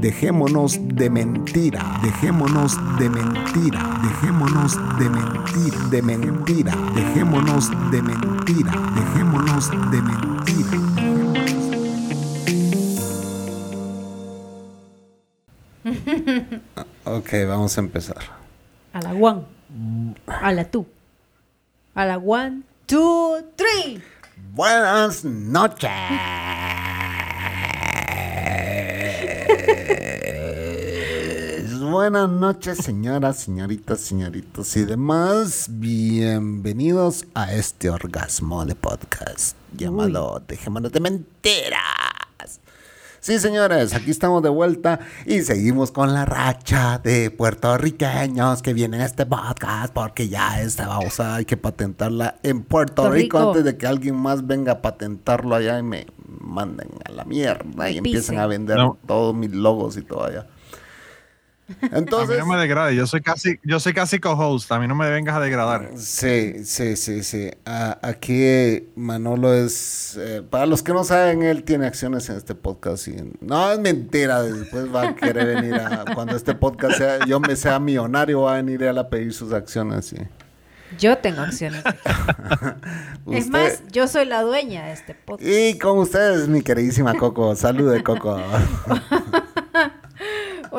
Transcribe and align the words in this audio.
Dejémonos 0.00 0.78
de 0.94 1.08
mentira, 1.08 2.00
dejémonos 2.02 2.76
de 2.98 3.08
mentira, 3.08 4.00
dejémonos 4.02 4.76
de 4.98 5.08
mentira, 5.08 5.78
de 5.90 6.02
mentira, 6.02 6.72
dejémonos 6.94 7.70
de 7.90 8.02
mentira, 8.02 8.72
dejémonos 8.94 9.70
de 9.90 10.02
mentira. 10.02 10.26
Ok, 17.08 17.30
vamos 17.46 17.78
a 17.78 17.80
empezar. 17.80 18.18
A 18.92 19.00
la 19.00 19.14
one. 19.14 19.44
A 20.26 20.52
la 20.52 20.64
two. 20.64 20.84
A 21.94 22.04
la 22.04 22.18
one, 22.18 22.62
two, 22.86 23.42
three. 23.54 24.02
Buenas 24.52 25.24
noches. 25.24 25.90
Buenas 31.90 32.28
noches, 32.28 32.78
señoras, 32.78 33.38
señoritas, 33.38 34.00
señoritos 34.00 34.76
y 34.76 34.84
demás. 34.84 35.66
Bienvenidos 35.70 37.24
a 37.34 37.52
este 37.52 37.90
orgasmo 37.90 38.64
de 38.64 38.74
podcast 38.74 39.56
llamado 39.76 40.42
Dejémonos 40.46 40.92
de 40.92 41.00
Mentiras. 41.00 42.15
Sí, 43.26 43.40
señores, 43.40 43.92
aquí 43.92 44.12
estamos 44.12 44.40
de 44.44 44.48
vuelta 44.50 45.00
y 45.26 45.40
seguimos 45.42 45.90
con 45.90 46.14
la 46.14 46.24
racha 46.24 47.00
de 47.02 47.32
puertorriqueños 47.32 48.62
que 48.62 48.72
vienen 48.72 49.00
a 49.00 49.04
este 49.04 49.26
podcast 49.26 49.92
porque 49.92 50.28
ya 50.28 50.60
esta 50.62 50.86
babosa 50.86 51.34
hay 51.34 51.44
que 51.44 51.56
patentarla 51.56 52.36
en 52.44 52.62
Puerto 52.62 53.10
Rico, 53.10 53.38
Rico. 53.38 53.48
antes 53.50 53.64
de 53.64 53.76
que 53.76 53.88
alguien 53.88 54.14
más 54.14 54.46
venga 54.46 54.74
a 54.74 54.80
patentarlo 54.80 55.56
allá 55.56 55.76
y 55.76 55.82
me 55.82 56.06
manden 56.40 56.86
a 57.04 57.10
la 57.10 57.24
mierda 57.24 57.90
y 57.90 57.98
empiecen 57.98 58.38
a 58.38 58.46
vender 58.46 58.76
No. 58.76 58.96
todos 59.08 59.34
mis 59.34 59.50
logos 59.50 59.96
y 59.96 60.02
todo 60.02 60.24
allá. 60.26 60.46
A 61.68 61.86
mí 61.86 61.90
Entonces, 61.92 62.38
no 62.38 62.46
me 62.46 62.56
degrade, 62.56 62.94
yo 62.94 63.06
soy 63.06 63.20
casi, 63.22 63.58
yo 63.64 63.80
soy 63.80 63.92
casi 63.92 64.20
co-host, 64.20 64.70
a 64.70 64.78
mí 64.78 64.86
no 64.86 64.94
me 64.94 65.10
vengas 65.10 65.34
a 65.36 65.40
degradar. 65.40 65.90
Sí, 65.96 66.64
sí, 66.64 66.96
sí, 66.96 67.24
sí. 67.24 67.50
Ah, 67.64 67.98
aquí 68.02 68.88
Manolo 68.94 69.52
es... 69.52 70.16
eh, 70.16 70.42
para 70.48 70.66
los 70.66 70.82
que 70.82 70.92
no 70.92 71.02
saben, 71.02 71.42
él 71.42 71.64
tiene 71.64 71.86
acciones 71.86 72.28
en 72.28 72.36
este 72.36 72.54
podcast. 72.54 73.08
Y, 73.08 73.16
no, 73.40 73.72
es 73.72 73.80
mentira. 73.80 74.42
Después 74.42 74.94
va 74.94 75.08
a 75.08 75.16
querer 75.16 75.56
venir 75.56 75.74
a... 75.74 76.04
Cuando 76.14 76.36
este 76.36 76.54
podcast 76.54 76.98
sea... 76.98 77.26
Yo 77.26 77.40
me 77.40 77.56
sea 77.56 77.80
millonario, 77.80 78.42
va 78.42 78.54
a 78.54 78.56
venir 78.56 78.82
él 78.84 78.98
a 78.98 79.08
pedir 79.08 79.32
sus 79.32 79.52
acciones. 79.52 80.06
sí. 80.06 80.16
Yo 80.98 81.18
tengo 81.18 81.42
acciones. 81.42 81.82
es 83.30 83.48
más, 83.48 83.82
yo 83.90 84.06
soy 84.06 84.24
la 84.24 84.42
dueña 84.42 84.86
de 84.86 84.92
este 84.92 85.14
podcast. 85.14 85.48
Y 85.48 85.78
con 85.78 85.98
ustedes, 85.98 86.48
mi 86.48 86.62
queridísima 86.62 87.14
Coco. 87.14 87.54
Salude, 87.56 88.02
Coco. 88.02 88.40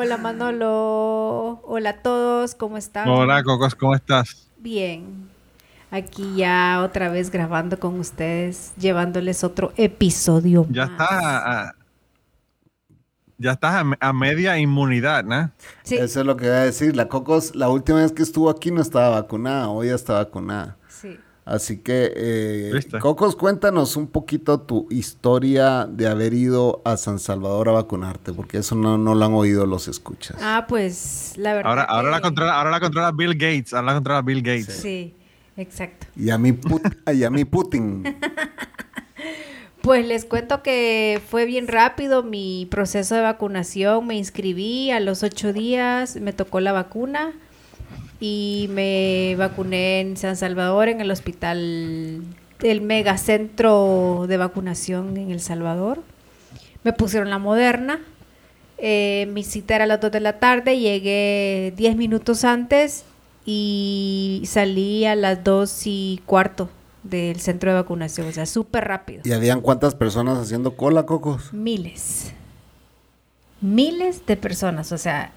Hola 0.00 0.16
Manolo. 0.16 1.60
Hola 1.64 1.90
a 1.90 2.02
todos, 2.02 2.54
¿cómo 2.54 2.76
están? 2.76 3.08
Hola, 3.08 3.42
Cocos, 3.42 3.74
¿cómo 3.74 3.96
estás? 3.96 4.46
Bien. 4.56 5.28
Aquí 5.90 6.36
ya 6.36 6.82
otra 6.84 7.08
vez 7.08 7.32
grabando 7.32 7.80
con 7.80 7.98
ustedes, 7.98 8.72
llevándoles 8.78 9.42
otro 9.42 9.72
episodio. 9.76 10.66
Ya 10.70 10.86
más. 10.86 10.92
estás 10.92 11.10
a, 11.24 11.74
ya 13.38 13.50
estás 13.50 13.74
a, 13.74 13.82
me- 13.82 13.96
a 13.98 14.12
media 14.12 14.56
inmunidad, 14.58 15.24
¿no? 15.24 15.50
Sí, 15.82 15.96
Eso 15.96 16.20
es 16.20 16.26
lo 16.26 16.36
que 16.36 16.44
voy 16.46 16.54
a 16.54 16.60
decir. 16.60 16.94
La 16.94 17.08
Cocos, 17.08 17.56
la 17.56 17.68
última 17.68 17.98
vez 17.98 18.12
que 18.12 18.22
estuvo 18.22 18.50
aquí 18.50 18.70
no 18.70 18.80
estaba 18.80 19.08
vacunada. 19.20 19.68
Hoy 19.68 19.88
ya 19.88 19.96
está 19.96 20.12
vacunada. 20.12 20.76
sí. 20.88 21.18
Así 21.48 21.78
que, 21.78 22.12
eh. 22.14 22.80
Cocos, 23.00 23.34
cuéntanos 23.34 23.96
un 23.96 24.06
poquito 24.06 24.60
tu 24.60 24.86
historia 24.90 25.86
de 25.90 26.06
haber 26.06 26.34
ido 26.34 26.82
a 26.84 26.98
San 26.98 27.18
Salvador 27.18 27.70
a 27.70 27.72
vacunarte, 27.72 28.34
porque 28.34 28.58
eso 28.58 28.74
no, 28.74 28.98
no 28.98 29.14
lo 29.14 29.24
han 29.24 29.32
oído 29.32 29.64
los 29.64 29.88
escuchas. 29.88 30.36
Ah, 30.42 30.66
pues 30.68 31.32
la 31.38 31.54
verdad. 31.54 31.70
Ahora, 31.70 31.82
ahora, 31.84 32.10
la 32.10 32.20
controla, 32.20 32.58
ahora 32.58 32.70
la 32.70 32.80
controla 32.80 33.12
Bill 33.12 33.32
Gates, 33.32 33.72
ahora 33.72 33.86
la 33.86 33.94
controla 33.94 34.20
Bill 34.20 34.42
Gates. 34.42 34.74
Sí, 34.74 35.14
exacto. 35.56 36.06
Y 36.16 36.28
a 36.28 36.36
mi, 36.36 36.52
Put- 36.52 36.94
y 37.14 37.24
a 37.24 37.30
mi 37.30 37.46
Putin. 37.46 38.04
Pues 39.80 40.04
les 40.06 40.24
cuento 40.24 40.62
que 40.62 41.20
fue 41.30 41.46
bien 41.46 41.68
rápido 41.68 42.22
mi 42.24 42.66
proceso 42.70 43.14
de 43.14 43.22
vacunación. 43.22 44.06
Me 44.06 44.16
inscribí 44.16 44.90
a 44.90 44.98
los 45.00 45.22
ocho 45.22 45.52
días, 45.52 46.16
me 46.16 46.32
tocó 46.32 46.60
la 46.60 46.72
vacuna 46.72 47.32
y 48.20 48.68
me 48.70 49.34
vacuné 49.36 50.00
en 50.00 50.16
San 50.16 50.36
Salvador, 50.36 50.88
en 50.88 51.00
el 51.00 51.10
hospital 51.10 52.22
del 52.60 52.80
megacentro 52.80 54.26
de 54.28 54.36
vacunación 54.36 55.16
en 55.16 55.30
El 55.30 55.40
Salvador. 55.40 56.02
Me 56.84 56.92
pusieron 56.92 57.30
la 57.30 57.38
moderna. 57.38 58.00
Eh, 58.78 59.28
mi 59.32 59.42
cita 59.44 59.74
era 59.76 59.84
a 59.84 59.86
las 59.88 60.00
2 60.00 60.10
de 60.12 60.20
la 60.20 60.38
tarde, 60.38 60.78
llegué 60.78 61.72
10 61.76 61.96
minutos 61.96 62.44
antes 62.44 63.04
y 63.44 64.42
salí 64.46 65.04
a 65.04 65.14
las 65.16 65.42
2 65.42 65.82
y 65.86 66.20
cuarto 66.26 66.68
del 67.02 67.40
centro 67.40 67.70
de 67.70 67.76
vacunación, 67.80 68.28
o 68.28 68.32
sea, 68.32 68.46
súper 68.46 68.84
rápido. 68.86 69.22
¿Y 69.24 69.32
habían 69.32 69.60
cuántas 69.62 69.94
personas 69.94 70.38
haciendo 70.38 70.76
cola, 70.76 71.06
Cocos? 71.06 71.52
Miles. 71.52 72.32
Miles 73.60 74.24
de 74.26 74.36
personas. 74.36 74.92
O 74.92 74.98
sea, 74.98 75.32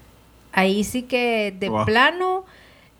ahí 0.52 0.84
sí 0.84 1.02
que 1.02 1.54
de 1.58 1.68
Wow. 1.68 1.84
plano, 1.84 2.44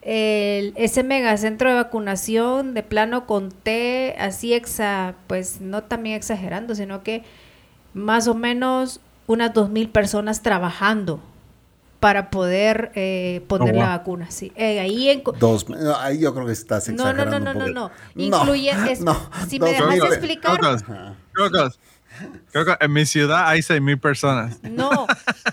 el- 0.02 0.72
ese 0.76 1.02
megacentro 1.02 1.68
de 1.68 1.76
vacunación, 1.76 2.74
de 2.74 2.82
plano 2.82 3.26
conté 3.26 4.14
así, 4.18 4.52
exa, 4.52 5.14
pues 5.26 5.60
no 5.60 5.82
también 5.84 6.16
exagerando, 6.16 6.74
sino 6.74 7.02
que 7.02 7.22
más 7.94 8.26
o 8.28 8.34
menos 8.34 9.00
unas 9.26 9.54
dos 9.54 9.70
mil 9.70 9.88
personas 9.88 10.42
trabajando 10.42 11.20
para 12.00 12.30
poder 12.30 12.90
eh, 12.96 13.42
poner 13.46 13.70
Oh, 13.70 13.76
wow. 13.76 13.82
la 13.84 13.88
vacuna. 13.90 14.30
Sí. 14.32 14.50
Eh, 14.56 14.80
ahí 14.80 15.08
en, 15.08 15.22
Dos. 15.38 15.68
no, 15.68 15.96
ahí 15.96 16.18
yo 16.18 16.34
creo 16.34 16.46
que 16.46 16.52
estás 16.52 16.88
no, 16.88 16.96
no, 17.04 17.10
exagerando. 17.10 17.38
no, 17.38 17.54
no, 17.54 17.60
no, 17.60 17.66
un 17.66 17.74
no. 17.74 17.88
poquito. 17.90 18.38
Incluye, 18.40 18.70
es- 18.92 19.00
no, 19.04 19.16
si 19.48 19.60
me 19.60 19.70
dejas 19.70 19.94
explicar, 20.12 20.58
Cocos, 22.20 22.40
Cocos, 22.52 22.76
en 22.80 22.92
mi 22.92 23.06
ciudad 23.06 23.48
hay 23.48 23.62
6 23.62 23.80
mil 23.80 23.98
personas. 23.98 24.58
No, 24.62 25.06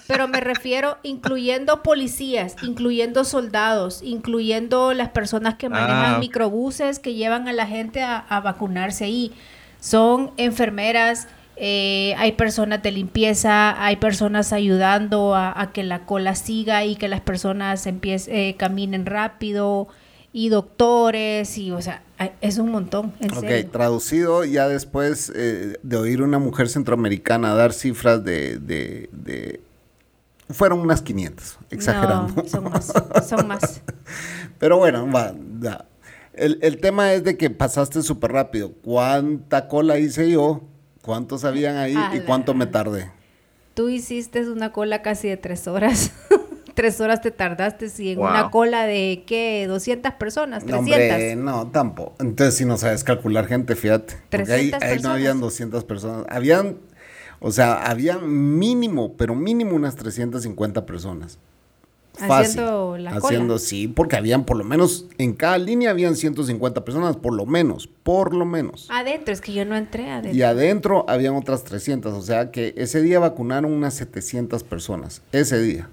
pero 0.08 0.28
me 0.28 0.40
refiero 0.40 0.98
incluyendo 1.04 1.84
policías, 1.84 2.56
incluyendo 2.64 3.24
soldados, 3.24 4.02
incluyendo 4.04 4.94
las 4.94 5.10
personas 5.10 5.56
que 5.56 5.70
manejan 5.70 6.16
Ah. 6.16 6.18
microbuses 6.20 7.00
que 7.00 7.14
llevan 7.14 7.48
a 7.48 7.54
la 7.54 7.66
gente 7.68 8.02
a, 8.04 8.18
a 8.18 8.40
vacunarse 8.42 9.06
ahí. 9.06 9.32
Son 9.80 10.32
enfermeras, 10.38 11.28
eh, 11.56 12.14
hay 12.18 12.34
personas 12.34 12.82
de 12.84 12.92
limpieza, 12.92 13.82
hay 13.84 13.96
personas 13.98 14.54
ayudando 14.54 15.36
a, 15.36 15.60
a 15.60 15.72
que 15.72 15.84
la 15.84 16.00
cola 16.06 16.36
siga 16.36 16.84
y 16.86 16.96
que 16.96 17.08
las 17.08 17.22
personas 17.22 17.86
empiecen, 17.88 18.36
eh, 18.36 18.56
caminen 18.58 19.06
rápido 19.06 19.88
y 20.34 20.50
doctores 20.50 21.58
y, 21.58 21.72
o 21.72 21.82
sea, 21.82 22.02
es 22.42 22.58
un 22.58 22.72
montón, 22.72 23.14
en 23.20 23.32
Ok, 23.32 23.40
serio. 23.42 23.70
traducido 23.72 24.44
ya 24.46 24.68
después 24.68 25.32
eh, 25.36 25.78
de 25.84 25.98
oír 25.98 26.22
una 26.22 26.40
mujer 26.40 26.68
centroamericana 26.70 27.54
dar 27.54 27.72
cifras 27.74 28.24
de, 28.24 28.58
de, 28.60 29.10
de- 29.12 29.62
Fueron 30.50 30.80
unas 30.80 31.02
500, 31.04 31.60
exagerando. 31.70 32.34
No, 32.36 32.50
son 32.50 32.64
más, 32.66 32.92
son 33.28 33.48
más. 33.48 33.82
Pero 34.60 34.78
bueno, 34.78 35.08
va. 35.12 35.34
El, 36.34 36.58
el 36.62 36.80
tema 36.82 37.14
es 37.14 37.24
de 37.24 37.38
que 37.38 37.50
pasaste 37.50 38.02
súper 38.02 38.32
rápido. 38.32 38.72
¿Cuánta 38.84 39.68
cola 39.68 40.00
hice 40.00 40.32
yo? 40.32 40.62
¿Cuántos 41.04 41.44
habían 41.46 41.78
ahí? 41.78 41.96
¿Y 42.14 42.22
cuánto 42.22 42.54
me 42.54 42.66
tardé? 42.66 43.12
Tú 43.76 43.90
hiciste 43.90 44.50
una 44.50 44.72
cola 44.74 45.02
casi 45.02 45.28
de 45.30 45.38
tres 45.38 45.68
horas. 45.68 46.12
tres 46.80 47.02
horas 47.02 47.20
te 47.22 47.30
tardaste 47.32 47.88
y 47.98 48.12
en 48.12 48.20
Wow. 48.20 48.30
una 48.30 48.52
cola 48.52 48.86
de, 48.86 49.24
¿qué? 49.28 49.66
200 49.68 50.14
personas, 50.14 50.64
No, 50.64 50.78
300. 50.78 50.94
hombre, 50.94 51.36
no, 51.36 51.68
tampoco. 51.72 52.16
Entonces, 52.20 52.56
si 52.56 52.64
no 52.64 52.78
sabes 52.78 53.04
calcular 53.04 53.48
gente, 53.48 53.76
fíjate. 53.76 54.16
Porque 54.30 54.54
ahí, 54.54 54.70
300 54.70 54.82
ahí 54.84 54.88
no 54.90 54.94
personas. 54.96 55.16
habían 55.16 55.42
200 55.42 55.84
personas. 55.84 56.26
Habían, 56.30 56.78
o 57.42 57.52
sea, 57.52 57.84
habían 57.86 58.58
mínimo, 58.58 59.14
pero 59.18 59.36
mínimo 59.36 59.76
unas 59.76 59.98
350 59.98 60.86
personas. 60.86 61.38
Haciendo 62.18 62.98
la 62.98 63.12
cola. 63.12 63.26
Haciendo, 63.26 63.60
sí, 63.60 63.88
porque 63.90 64.16
habían 64.16 64.46
por 64.46 64.58
lo 64.58 64.64
menos, 64.64 65.06
en 65.18 65.34
cada 65.34 65.58
línea 65.58 65.90
habían 65.92 66.16
150 66.16 66.84
personas, 66.86 67.16
por 67.18 67.34
lo 67.34 67.46
menos, 67.46 67.88
por 67.88 68.34
lo 68.34 68.46
menos. 68.46 68.88
Adentro, 68.90 69.34
es 69.34 69.42
que 69.42 69.54
yo 69.54 69.66
no 69.66 69.76
entré 69.76 70.10
adentro. 70.10 70.34
Y 70.38 70.42
adentro 70.44 71.06
habían 71.10 71.36
otras 71.36 71.64
300, 71.66 72.14
o 72.14 72.22
sea 72.22 72.52
que 72.52 72.74
ese 72.78 73.02
día 73.02 73.20
vacunaron 73.20 73.72
unas 73.72 73.94
700 73.96 74.64
personas, 74.64 75.22
ese 75.32 75.60
día. 75.62 75.90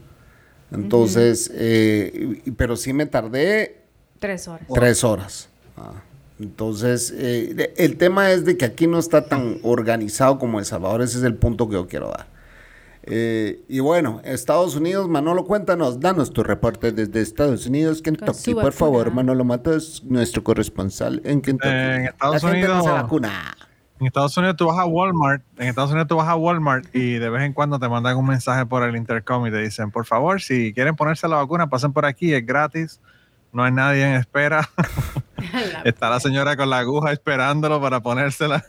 Entonces, 0.73 1.51
eh, 1.55 2.43
pero 2.57 2.77
sí 2.77 2.93
me 2.93 3.07
tardé 3.07 3.87
Tres 4.19 4.49
horas. 4.49 4.67
Tres 4.73 5.05
horas. 5.05 5.49
Ah, 5.77 6.03
Entonces, 6.41 7.13
eh, 7.17 7.75
el 7.77 7.97
tema 7.97 8.31
es 8.31 8.45
de 8.45 8.57
que 8.57 8.65
aquí 8.65 8.87
no 8.87 8.99
está 8.99 9.27
tan 9.27 9.59
organizado 9.63 10.39
como 10.39 10.59
El 10.59 10.65
Salvador. 10.65 11.03
Ese 11.03 11.19
es 11.19 11.25
el 11.25 11.35
punto 11.35 11.69
que 11.69 11.75
yo 11.75 11.87
quiero 11.87 12.09
dar. 12.09 12.27
Eh, 13.09 13.63
y 13.69 13.79
bueno, 13.79 14.21
Estados 14.25 14.75
Unidos, 14.75 15.09
Manolo, 15.09 15.45
cuéntanos, 15.45 16.01
danos 16.01 16.33
tu 16.33 16.43
reporte 16.43 16.91
desde 16.91 17.21
Estados 17.21 17.67
Unidos, 17.67 18.03
Kentucky, 18.03 18.55
por 18.55 18.73
favor. 18.73 19.13
Manolo 19.13 19.45
Matos, 19.45 20.03
nuestro 20.05 20.43
corresponsal 20.43 21.21
en 21.25 21.41
Kentucky. 21.41 21.69
Eh, 21.69 21.95
en 21.95 22.05
Estados 22.07 22.43
La 22.43 22.51
gente 22.51 22.67
no 22.67 22.83
se 22.83 22.91
vacuna. 22.91 23.57
En 23.99 24.07
Estados 24.07 24.37
Unidos 24.37 24.57
tú 24.57 24.67
vas 24.67 24.79
a 24.79 24.85
Walmart, 24.85 25.43
en 25.57 25.69
Estados 25.69 25.91
Unidos 25.91 26.07
tú 26.09 26.17
vas 26.17 26.29
a 26.29 26.37
Walmart 26.37 26.95
y 26.95 27.15
de 27.15 27.31
vez 27.31 27.43
en 27.45 27.53
cuando 27.55 27.79
te 27.79 27.89
mandan 27.89 28.17
un 28.19 28.27
mensaje 28.27 28.67
por 28.67 28.83
el 28.83 28.95
intercom 28.95 29.47
y 29.47 29.51
te 29.51 29.59
dicen, 29.63 29.91
por 29.91 30.05
favor, 30.05 30.43
si 30.43 30.75
quieren 30.75 30.95
ponerse 30.97 31.27
la 31.29 31.37
vacuna, 31.37 31.69
pasen 31.69 31.93
por 31.95 32.05
aquí, 32.05 32.35
es 32.35 32.45
gratis, 32.45 33.01
no 33.53 33.65
hay 33.65 33.73
nadie 33.73 34.05
en 34.07 34.15
espera. 34.17 34.69
La- 35.73 35.81
Está 35.85 36.11
la 36.11 36.19
señora 36.21 36.57
con 36.57 36.69
la 36.69 36.79
aguja 36.79 37.13
esperándolo 37.13 37.81
para 37.81 38.01
ponérsela. 38.01 38.65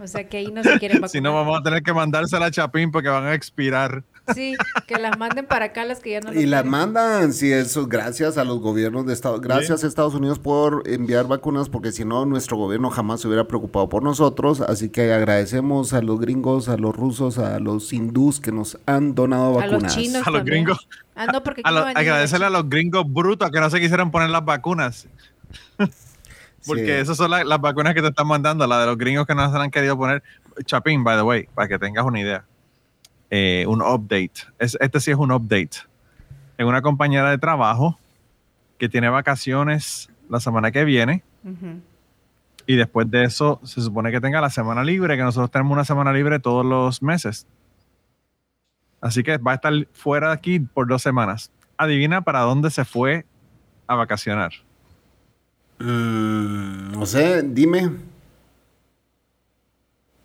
O 0.00 0.06
sea 0.06 0.28
que 0.28 0.36
ahí 0.38 0.52
no 0.52 0.62
se 0.62 0.78
quieren 0.78 1.00
vacunar. 1.00 1.10
Si 1.10 1.20
no, 1.20 1.32
vamos 1.34 1.58
a 1.58 1.62
tener 1.62 1.82
que 1.82 1.92
mandársela 1.92 2.46
a 2.46 2.50
Chapín 2.50 2.90
porque 2.92 3.08
van 3.08 3.24
a 3.26 3.34
expirar. 3.34 4.02
Sí, 4.34 4.54
que 4.86 4.96
las 4.98 5.16
manden 5.18 5.46
para 5.46 5.66
acá 5.66 5.84
las 5.84 6.00
que 6.00 6.10
ya 6.10 6.20
no 6.20 6.32
Y 6.32 6.46
las 6.46 6.64
mandan, 6.64 7.32
sí, 7.32 7.52
eso, 7.52 7.86
gracias 7.86 8.38
a 8.38 8.44
los 8.44 8.58
gobiernos 8.60 9.06
de 9.06 9.12
Estados 9.12 9.40
Gracias 9.40 9.84
a 9.84 9.86
Estados 9.86 10.14
Unidos 10.14 10.38
por 10.38 10.82
enviar 10.86 11.26
vacunas, 11.28 11.68
porque 11.68 11.92
si 11.92 12.04
no, 12.04 12.26
nuestro 12.26 12.56
gobierno 12.56 12.90
jamás 12.90 13.20
se 13.20 13.28
hubiera 13.28 13.46
preocupado 13.46 13.88
por 13.88 14.02
nosotros. 14.02 14.60
Así 14.60 14.88
que 14.88 15.12
agradecemos 15.12 15.92
a 15.92 16.02
los 16.02 16.18
gringos, 16.20 16.68
a 16.68 16.76
los 16.76 16.94
rusos, 16.96 17.38
a 17.38 17.60
los 17.60 17.92
hindús 17.92 18.40
que 18.40 18.50
nos 18.52 18.78
han 18.86 19.14
donado 19.14 19.60
A 19.60 19.66
los 19.66 19.72
vacunas. 19.74 19.94
chinos 19.94 20.26
A 20.26 20.30
los 20.30 20.38
también. 20.40 20.64
gringos. 20.64 20.88
Ah, 21.14 21.26
no, 21.26 21.42
porque 21.42 21.62
A 21.64 21.70
lo- 21.70 21.86
agradecerle 21.86 22.46
a 22.46 22.50
los 22.50 22.68
gringos 22.68 23.04
brutos 23.10 23.50
que 23.50 23.60
no 23.60 23.70
se 23.70 23.80
quisieron 23.80 24.10
poner 24.10 24.30
las 24.30 24.44
vacunas. 24.44 25.06
Porque 26.66 26.84
Sí. 26.86 26.90
esas 26.90 27.16
son 27.16 27.30
la- 27.30 27.44
las 27.44 27.60
vacunas 27.60 27.94
que 27.94 28.02
te 28.02 28.08
están 28.08 28.26
mandando, 28.26 28.66
la 28.66 28.80
de 28.80 28.86
los 28.86 28.98
gringos 28.98 29.24
que 29.24 29.36
no 29.36 29.48
se 29.52 29.56
han 29.56 29.70
querido 29.70 29.96
poner. 29.96 30.20
Chapín, 30.64 31.04
by 31.04 31.16
the 31.16 31.22
way, 31.22 31.48
para 31.54 31.68
que 31.68 31.78
tengas 31.78 32.04
una 32.04 32.18
idea. 32.20 32.44
Eh, 33.30 33.64
un 33.68 33.82
update. 33.82 34.32
Es- 34.58 34.76
este 34.80 35.00
sí 35.00 35.10
es 35.10 35.16
un 35.16 35.32
update. 35.32 35.78
En 36.58 36.66
una 36.66 36.80
compañera 36.82 37.30
de 37.30 37.38
trabajo 37.38 37.98
que 38.78 38.88
tiene 38.88 39.08
vacaciones 39.08 40.08
la 40.28 40.40
semana 40.40 40.70
que 40.70 40.84
viene 40.84 41.22
y 42.66 42.76
después 42.76 43.10
de 43.10 43.24
eso 43.24 43.60
se 43.62 43.80
supone 43.80 44.10
que 44.10 44.20
tenga 44.20 44.40
la 44.40 44.50
semana 44.50 44.82
libre, 44.82 45.16
que 45.16 45.22
nosotros 45.22 45.50
tenemos 45.50 45.72
una 45.72 45.84
semana 45.84 46.12
libre 46.12 46.38
todos 46.40 46.64
los 46.64 47.02
meses. 47.02 47.46
Así 49.00 49.22
que 49.22 49.38
va 49.38 49.52
a 49.52 49.54
estar 49.56 49.72
fuera 49.92 50.28
de 50.28 50.34
aquí 50.34 50.58
por 50.60 50.88
dos 50.88 51.02
semanas. 51.02 51.50
Adivina 51.76 52.22
para 52.22 52.40
dónde 52.40 52.70
se 52.70 52.84
fue 52.84 53.24
a 53.86 53.94
vacacionar. 53.94 54.52
Mm, 55.78 56.92
no 56.92 57.06
sé, 57.06 57.42
dime. 57.42 57.90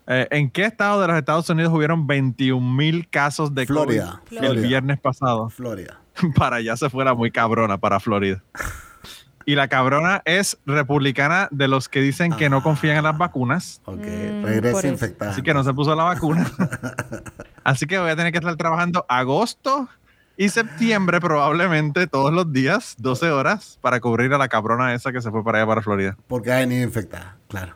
Eh, 0.06 0.26
¿En 0.30 0.50
qué 0.50 0.64
estado 0.64 1.00
de 1.00 1.06
los 1.08 1.16
Estados 1.16 1.48
Unidos 1.50 1.72
hubieron 1.72 2.06
21 2.06 2.74
mil 2.74 3.08
casos 3.08 3.54
de 3.54 3.66
Florida. 3.66 4.20
COVID 4.24 4.38
Florida. 4.38 4.52
el 4.52 4.66
viernes 4.66 5.00
pasado? 5.00 5.48
Florida. 5.50 6.00
Para 6.36 6.56
allá 6.56 6.76
se 6.76 6.90
fuera 6.90 7.14
muy 7.14 7.30
cabrona 7.30 7.78
para 7.78 7.98
Florida. 8.00 8.42
Y 9.44 9.54
la 9.56 9.66
cabrona 9.68 10.22
es 10.24 10.56
republicana 10.66 11.48
de 11.50 11.66
los 11.66 11.88
que 11.88 12.00
dicen 12.00 12.32
que 12.32 12.48
no 12.48 12.62
confían 12.62 12.96
en 12.98 13.04
las 13.04 13.18
vacunas. 13.18 13.80
Ok, 13.86 13.98
Mm, 13.98 14.44
regresa 14.44 14.86
infectada. 14.86 15.32
Así 15.32 15.42
que 15.42 15.52
no 15.54 15.64
se 15.64 15.72
puso 15.74 15.94
la 15.96 16.04
vacuna. 16.04 16.46
Así 17.64 17.86
que 17.86 17.98
voy 17.98 18.10
a 18.10 18.16
tener 18.16 18.30
que 18.32 18.38
estar 18.38 18.54
trabajando 18.56 19.04
agosto 19.08 19.88
y 20.36 20.48
septiembre 20.48 21.20
probablemente 21.20 22.06
todos 22.06 22.32
los 22.32 22.52
días, 22.52 22.94
12 22.98 23.30
horas, 23.30 23.78
para 23.80 24.00
cubrir 24.00 24.32
a 24.32 24.38
la 24.38 24.48
cabrona 24.48 24.94
esa 24.94 25.12
que 25.12 25.20
se 25.20 25.30
fue 25.30 25.42
para 25.42 25.58
allá 25.58 25.66
para 25.66 25.82
Florida. 25.82 26.16
Porque 26.28 26.52
ha 26.52 26.56
venido 26.58 26.84
infectada, 26.84 27.36
claro. 27.48 27.74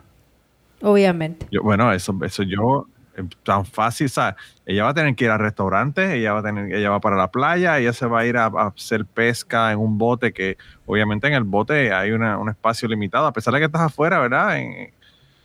Obviamente. 0.82 1.46
Yo, 1.50 1.62
bueno, 1.62 1.92
eso, 1.92 2.16
eso 2.22 2.42
yo, 2.42 2.86
eh, 3.16 3.22
tan 3.44 3.64
fácil, 3.64 4.08
¿sabes? 4.10 4.34
Ella 4.66 4.84
va 4.84 4.90
a 4.90 4.94
tener 4.94 5.14
que 5.14 5.24
ir 5.24 5.30
a 5.30 5.38
restaurantes, 5.38 6.10
ella 6.10 6.32
va 6.34 6.40
a 6.40 6.42
tener, 6.42 6.72
ella 6.74 6.90
va 6.90 7.00
para 7.00 7.16
la 7.16 7.30
playa, 7.30 7.78
ella 7.78 7.92
se 7.92 8.06
va 8.06 8.20
a 8.20 8.26
ir 8.26 8.36
a, 8.36 8.46
a 8.46 8.66
hacer 8.68 9.06
pesca 9.06 9.72
en 9.72 9.78
un 9.78 9.96
bote 9.96 10.32
que 10.32 10.58
obviamente 10.84 11.26
en 11.26 11.32
el 11.34 11.44
bote 11.44 11.92
hay 11.92 12.12
una- 12.12 12.36
un 12.38 12.48
espacio 12.50 12.88
limitado, 12.88 13.26
a 13.26 13.32
pesar 13.32 13.54
de 13.54 13.60
que 13.60 13.66
estás 13.66 13.82
afuera, 13.82 14.18
¿verdad? 14.20 14.58
En, 14.58 14.90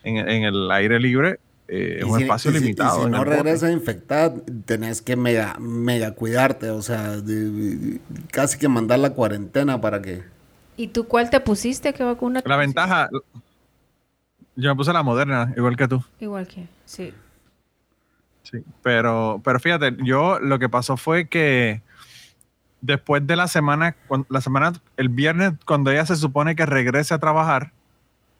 en- 0.04 0.18
en 0.30 0.44
el 0.44 0.70
aire 0.72 1.00
libre, 1.00 1.40
eh, 1.68 2.00
es 2.00 2.04
un 2.04 2.18
si- 2.18 2.24
espacio 2.24 2.52
y 2.52 2.54
si- 2.56 2.58
y 2.60 2.62
limitado. 2.64 3.04
si 3.06 3.10
no 3.10 3.18
el 3.20 3.24
bote. 3.24 3.30
regresa 3.38 3.72
infectada, 3.72 4.34
tenés 4.66 5.02
que 5.02 5.16
mega, 5.16 5.56
mega 5.60 6.12
cuidarte, 6.14 6.70
o 6.72 6.82
sea, 6.82 7.12
de- 7.22 7.50
de- 7.52 8.00
casi 8.32 8.58
que 8.60 8.68
mandar 8.68 9.00
la 9.00 9.12
cuarentena 9.12 9.80
para 9.80 10.02
que... 10.02 10.24
¿Y 10.76 10.88
tú 10.88 11.06
cuál 11.08 11.30
te 11.30 11.40
pusiste? 11.40 11.94
¿Qué 11.94 12.04
vacuna? 12.04 12.42
te 12.42 12.50
La 12.50 12.56
pusiste? 12.58 12.82
Yo 14.56 14.70
me 14.70 14.76
puse 14.76 14.94
la 14.94 15.04
moderna, 15.04 15.54
igual 15.56 15.76
que 15.78 15.88
tú. 15.88 16.04
Igual 16.20 16.48
que, 16.48 16.68
sí. 16.86 17.14
Sí, 18.44 18.58
pero, 18.82 19.40
pero 19.44 19.60
fíjate, 19.60 19.96
yo 20.04 20.40
lo 20.40 20.60
que 20.60 20.68
pasó 20.70 20.98
fue 20.98 21.28
que 21.28 21.82
después 22.82 23.26
de 23.26 23.36
la 23.36 23.48
semana, 23.48 23.96
la 24.30 24.42
semana, 24.42 24.74
el 24.98 25.10
viernes, 25.10 25.54
cuando 25.66 25.92
ella 25.92 26.06
se 26.06 26.16
supone 26.16 26.56
que 26.56 26.66
regrese 26.66 27.14
a 27.14 27.20
trabajar, 27.20 27.72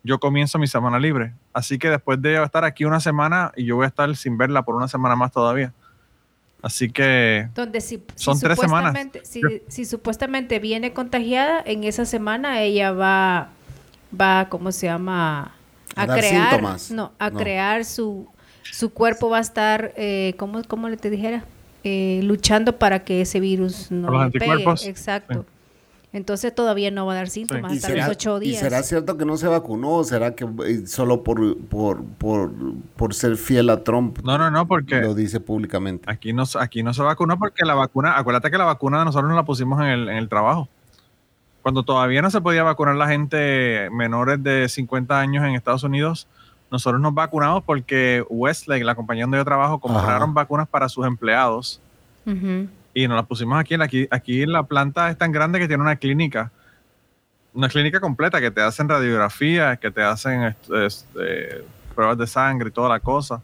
yo 0.04 0.20
comienzo 0.20 0.58
mi 0.58 0.66
semana 0.68 0.98
libre. 1.00 1.34
Así 1.54 1.78
que 1.78 1.90
después 1.90 2.20
de 2.22 2.32
ella 2.32 2.44
estar 2.44 2.66
aquí 2.66 2.86
una 2.86 3.00
semana 3.00 3.52
y 3.56 3.66
yo 3.66 3.76
voy 3.76 3.86
a 3.86 3.90
estar 3.90 4.14
sin 4.16 4.38
verla 4.38 4.64
por 4.64 4.76
una 4.76 4.88
semana 4.88 5.16
más 5.16 5.32
todavía. 5.32 5.72
Así 6.64 6.92
que 6.92 7.50
Donde 7.56 7.82
si, 7.82 7.98
si 8.16 8.24
Son 8.24 8.40
tres 8.40 8.60
semanas. 8.60 8.94
supuestamente- 8.98 9.26
Si, 9.26 9.42
si 9.68 9.86
supuestamente 9.86 10.60
viene 10.60 10.94
contagiada, 10.94 11.62
en 11.66 11.84
esa 11.84 12.06
semana 12.06 12.62
ella 12.62 12.92
va, 12.92 13.50
va 14.20 14.48
¿cómo 14.50 14.72
se 14.72 14.88
llama? 14.88 15.56
A 15.96 16.04
A, 16.04 16.06
dar 16.08 16.20
crear, 16.20 16.50
síntomas. 16.52 16.92
no, 16.92 17.12
a 17.20 17.30
No. 17.30 17.40
crear 17.40 17.86
su, 17.86 18.28
su 18.72 18.92
cuerpo 18.94 19.30
va 19.30 19.38
a 19.40 19.42
estar, 19.42 19.94
eh, 19.98 20.34
¿cómo, 20.38 20.62
cómo 20.68 20.90
le 20.90 20.98
te 20.98 21.10
dijera? 21.10 21.44
Eh, 21.84 22.22
luchando 22.24 22.78
para 22.78 23.04
que 23.04 23.22
ese 23.22 23.40
virus 23.40 23.90
no 23.92 24.10
los 24.12 24.32
pegue. 24.32 24.46
anticuerpos. 24.46 24.86
Exacto. 24.86 25.46
Entonces 26.14 26.54
todavía 26.54 26.92
no 26.92 27.06
va 27.06 27.14
a 27.14 27.16
dar 27.16 27.30
síntomas 27.30 27.72
¿Y 27.72 27.76
hasta 27.78 27.88
será, 27.88 28.06
los 28.08 28.12
ocho 28.18 28.38
y 28.42 28.48
días. 28.50 28.60
será 28.60 28.84
cierto 28.84 29.18
que 29.18 29.24
no 29.24 29.38
se 29.38 29.48
vacunó 29.48 29.92
o 29.94 30.04
será 30.04 30.36
que 30.36 30.44
eh, 30.66 30.86
solo 30.86 31.24
por, 31.24 31.58
por, 31.70 32.04
por, 32.04 32.52
por 32.98 33.14
ser 33.16 33.38
fiel 33.38 33.70
a 33.70 33.82
Trump 33.82 34.20
no, 34.26 34.38
no, 34.38 34.52
no, 34.52 34.68
porque 34.68 34.96
lo 35.00 35.16
dice 35.16 35.40
públicamente? 35.40 36.04
aquí 36.12 36.34
no, 36.34 36.46
se- 36.46 36.60
aquí 36.60 36.84
no 36.84 36.94
se 36.94 37.02
vacunó 37.02 37.40
porque 37.40 37.64
la 37.64 37.76
vacuna, 37.76 38.18
acuérdate 38.18 38.52
que 38.52 38.58
la 38.58 38.66
vacuna 38.66 39.06
nosotros 39.06 39.30
no 39.30 39.36
la 39.38 39.46
pusimos 39.46 39.80
en 39.80 39.86
el, 39.88 40.10
en 40.10 40.18
el 40.18 40.28
trabajo. 40.28 40.68
Cuando 41.62 41.84
todavía 41.84 42.22
no 42.22 42.32
se 42.32 42.42
podía 42.42 42.64
vacunar 42.64 42.96
la 42.96 43.08
gente 43.08 43.90
menores 43.92 44.42
de 44.44 44.68
50 44.68 45.20
años 45.20 45.46
en 45.46 45.56
Estados 45.56 45.84
Unidos, 45.84 46.28
nosotros 46.72 47.00
nos 47.02 47.14
vacunamos 47.14 47.64
porque 47.64 48.24
Westlake, 48.30 48.84
la 48.84 48.96
compañía 48.96 49.26
donde 49.26 49.38
yo 49.38 49.46
trabajo, 49.46 49.80
compraron 49.80 50.24
Ajá. 50.30 50.32
vacunas 50.34 50.68
para 50.68 50.90
sus 50.90 51.06
empleados 51.06 51.80
y 52.94 53.08
nos 53.08 53.16
las 53.18 53.26
pusimos 53.28 53.60
aquí. 53.60 53.76
Aquí, 53.76 54.08
aquí 54.10 54.46
la 54.46 54.64
planta 54.64 55.10
es 55.10 55.18
tan 55.18 55.32
grande 55.32 55.60
que 55.60 55.68
tiene 55.68 55.84
una 55.84 55.96
clínica, 55.98 56.52
una 57.54 57.68
clínica 57.68 58.00
completa 58.00 58.40
que 58.40 58.50
te 58.52 58.62
hacen 58.62 58.88
radiografías, 58.90 59.78
que 59.80 59.92
te 59.92 60.02
hacen 60.02 60.44
est- 60.44 60.72
este, 60.72 61.64
pruebas 61.94 62.18
de 62.18 62.26
sangre 62.28 62.70
y 62.70 62.72
toda 62.72 62.90
la 62.90 63.00
cosa. 63.00 63.42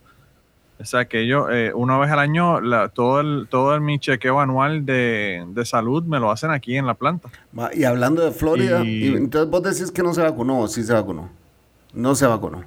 O 0.80 0.86
sea 0.86 1.06
que 1.06 1.26
yo, 1.26 1.50
eh, 1.50 1.74
una 1.74 1.98
vez 1.98 2.12
al 2.12 2.20
año, 2.20 2.62
la- 2.62 2.90
todo, 2.90 3.20
el, 3.20 3.48
todo 3.50 3.74
el, 3.74 3.82
mi 3.82 3.98
chequeo 4.00 4.40
anual 4.40 4.86
de, 4.86 5.44
de 5.50 5.66
salud 5.66 6.04
me 6.04 6.20
lo 6.20 6.30
hacen 6.30 6.52
aquí 6.52 6.78
en 6.78 6.86
la 6.86 6.94
planta. 6.94 7.30
Y 7.74 7.84
hablando 7.84 8.24
de 8.24 8.32
Florida, 8.32 8.84
Y- 8.86 9.06
y 9.10 9.16
entonces 9.16 9.50
vos 9.50 9.64
decís 9.64 9.92
que 9.92 10.04
no 10.04 10.14
se 10.14 10.22
vacunó 10.22 10.60
o 10.60 10.68
sí 10.68 10.84
se 10.84 10.94
vacunó. 10.94 11.30
No 11.94 12.14
se 12.14 12.28
vacunó. 12.28 12.64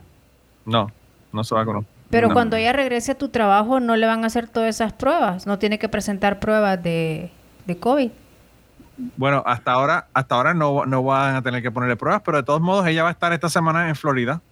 No, 0.64 0.90
no 1.33 1.45
se 1.45 1.55
vacunó. 1.55 1.85
Pero 2.11 2.26
No. 2.29 2.35
cuando 2.35 2.57
ella 2.57 2.73
regrese 2.73 3.12
a 3.12 3.14
tu 3.19 3.29
trabajo, 3.29 3.79
no 3.79 3.95
le 3.95 4.07
van 4.07 4.25
a 4.25 4.26
hacer 4.26 4.49
todas 4.49 4.69
esas 4.71 4.93
pruebas. 4.93 5.47
No 5.47 5.61
tiene 5.61 5.79
que 5.79 5.88
presentar 5.88 6.40
pruebas 6.40 6.83
de, 6.83 7.31
de 7.67 7.76
COVID. 7.79 8.11
Bueno, 9.17 9.45
hasta 9.47 9.71
ahora, 9.73 10.09
hasta 10.12 10.35
ahora 10.35 10.52
no, 10.52 10.85
no 10.85 11.05
van 11.05 11.37
a 11.37 11.43
tener 11.43 11.62
que 11.62 11.71
ponerle 11.71 11.95
pruebas, 11.97 12.23
pero 12.25 12.38
de 12.38 12.43
todos 12.43 12.61
modos 12.61 12.87
ella 12.88 13.05
va 13.05 13.11
a 13.11 13.12
estar 13.12 13.33
esta 13.33 13.49
semana 13.49 13.88
en 13.88 13.95
Florida. 13.95 14.43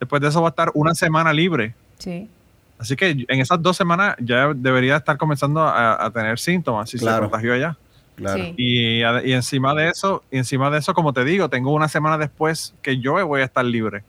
Después 0.00 0.22
de 0.22 0.28
eso 0.28 0.40
va 0.40 0.48
a 0.48 0.50
estar 0.50 0.70
una 0.74 0.94
semana 0.94 1.32
libre. 1.34 1.74
Sí. 1.98 2.28
Así 2.78 2.94
que 2.96 3.24
en 3.28 3.40
esas 3.40 3.62
dos 3.62 3.76
semanas 3.76 4.16
ya 4.18 4.52
debería 4.54 4.96
estar 4.96 5.16
comenzando 5.16 5.60
a, 5.62 6.04
a 6.04 6.10
tener 6.10 6.38
síntomas 6.38 6.90
si 6.90 6.98
Claro. 6.98 7.16
se 7.26 7.30
contagió 7.30 7.54
allá. 7.54 7.76
Claro. 8.16 8.42
Sí. 8.44 8.54
Y, 8.56 9.02
encima 9.32 9.74
de 9.74 9.88
eso, 9.90 10.22
y 10.30 10.38
encima 10.38 10.70
de 10.70 10.78
eso, 10.78 10.94
como 10.94 11.12
te 11.12 11.24
digo, 11.24 11.48
tengo 11.48 11.72
una 11.72 11.88
semana 11.88 12.16
después 12.18 12.74
que 12.82 12.98
yo 12.98 13.26
voy 13.26 13.40
a 13.40 13.44
estar 13.44 13.64
libre. 13.64 14.04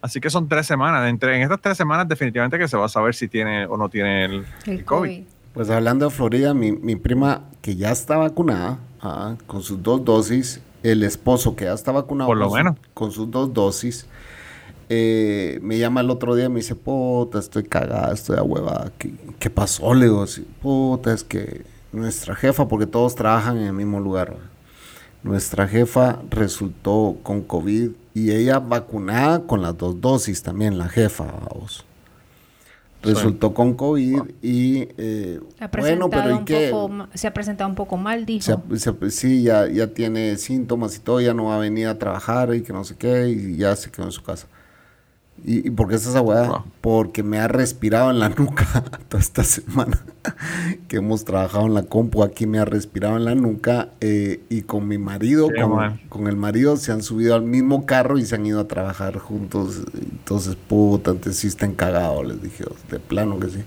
Así 0.00 0.20
que 0.20 0.30
son 0.30 0.48
tres 0.48 0.66
semanas. 0.66 1.08
Entre, 1.08 1.36
en 1.36 1.42
estas 1.42 1.60
tres 1.60 1.76
semanas 1.76 2.06
definitivamente 2.08 2.56
que 2.58 2.68
se 2.68 2.76
va 2.76 2.86
a 2.86 2.88
saber 2.88 3.14
si 3.14 3.26
tiene 3.28 3.66
o 3.66 3.76
no 3.76 3.88
tiene 3.88 4.24
el, 4.26 4.32
El 4.66 4.72
el 4.74 4.84
COVID. 4.84 5.08
COVID. 5.08 5.22
Pues 5.54 5.70
hablando 5.70 6.04
de 6.04 6.10
Florida, 6.12 6.54
mi, 6.54 6.70
mi 6.72 6.94
prima 6.94 7.42
que 7.62 7.74
ya 7.74 7.90
está 7.90 8.16
vacunada 8.16 8.78
ah, 9.02 9.34
con 9.48 9.62
sus 9.62 9.82
dos 9.82 10.04
dosis, 10.04 10.60
el 10.84 11.02
esposo 11.02 11.56
que 11.56 11.64
ya 11.64 11.72
está 11.72 11.90
vacunado 11.90 12.28
Por 12.28 12.36
lo 12.36 12.44
con, 12.48 12.50
su- 12.50 12.56
menos. 12.64 12.76
con 12.94 13.10
sus 13.10 13.28
dos 13.30 13.52
dosis, 13.52 14.06
eh, 14.88 15.58
me 15.62 15.78
llama 15.78 16.00
el 16.00 16.10
otro 16.10 16.34
día 16.34 16.46
y 16.46 16.48
me 16.48 16.56
dice, 16.56 16.74
puta, 16.74 17.38
estoy 17.38 17.64
cagada, 17.64 18.12
estoy 18.12 18.38
a 18.38 18.42
hueva. 18.42 18.90
¿Qué, 18.98 19.12
qué 19.38 19.50
pasó? 19.50 19.92
Le 19.94 20.06
digo, 20.06 20.26
"Sí, 20.26 20.46
puta, 20.62 21.12
es 21.12 21.24
que 21.24 21.62
nuestra 21.92 22.34
jefa, 22.34 22.68
porque 22.68 22.86
todos 22.86 23.14
trabajan 23.14 23.58
en 23.58 23.64
el 23.64 23.72
mismo 23.72 24.00
lugar, 24.00 24.36
nuestra 25.22 25.66
jefa 25.66 26.20
resultó 26.30 27.16
con 27.22 27.42
COVID 27.42 27.90
y 28.14 28.30
ella 28.30 28.58
vacunada 28.60 29.40
con 29.40 29.62
las 29.62 29.76
dos 29.76 30.00
dosis 30.00 30.42
también, 30.42 30.78
la 30.78 30.88
jefa, 30.88 31.24
vamos. 31.24 31.84
Resultó 33.00 33.54
con 33.54 33.74
COVID 33.74 34.22
y 34.42 34.88
eh, 34.98 35.38
bueno, 35.78 36.10
pero 36.10 36.40
¿y 36.40 36.44
qué? 36.44 36.74
se 37.14 37.28
ha 37.28 37.34
presentado 37.34 37.70
un 37.70 37.76
poco 37.76 37.96
mal, 37.96 38.26
dijo. 38.26 38.60
sí, 39.10 39.42
ya, 39.44 39.68
ya 39.68 39.86
tiene 39.86 40.36
síntomas 40.36 40.96
y 40.96 40.98
todo, 40.98 41.20
ya 41.20 41.32
no 41.32 41.44
va 41.44 41.56
a 41.56 41.58
venir 41.60 41.86
a 41.86 41.96
trabajar 41.96 42.52
y 42.54 42.62
que 42.62 42.72
no 42.72 42.82
sé 42.82 42.96
qué, 42.96 43.28
y 43.28 43.56
ya 43.56 43.76
se 43.76 43.90
quedó 43.90 44.06
en 44.06 44.12
su 44.12 44.22
casa. 44.22 44.48
¿Y, 45.44 45.70
por 45.70 45.88
qué 45.88 45.94
es 45.94 46.06
esa 46.06 46.20
weá? 46.20 46.64
Porque 46.80 47.22
me 47.22 47.38
ha 47.38 47.48
respirado 47.48 48.10
en 48.10 48.18
la 48.18 48.28
nuca 48.28 48.84
toda 49.08 49.20
esta 49.20 49.44
semana 49.44 50.04
que 50.88 50.96
hemos 50.96 51.24
trabajado 51.24 51.66
en 51.66 51.74
la 51.74 51.82
compu. 51.84 52.22
Aquí 52.22 52.46
me 52.46 52.58
ha 52.58 52.64
respirado 52.64 53.16
en 53.16 53.24
la 53.24 53.34
nuca 53.34 53.90
eh, 54.00 54.40
y 54.48 54.62
con 54.62 54.88
mi 54.88 54.98
marido, 54.98 55.48
con, 56.08 56.26
el 56.26 56.36
marido, 56.36 56.76
se 56.76 56.92
han 56.92 57.02
subido 57.02 57.34
al 57.34 57.42
mismo 57.42 57.86
carro 57.86 58.18
y 58.18 58.24
se 58.24 58.34
han 58.34 58.46
ido 58.46 58.60
a 58.60 58.68
trabajar 58.68 59.18
juntos. 59.18 59.82
Entonces, 59.94 60.56
puta, 60.56 61.12
antes 61.12 61.36
sí 61.36 61.46
están 61.46 61.74
cagados, 61.74 62.26
les 62.26 62.42
dije, 62.42 62.64
de 62.90 62.98
plano 62.98 63.38
que 63.38 63.48
sí. 63.48 63.62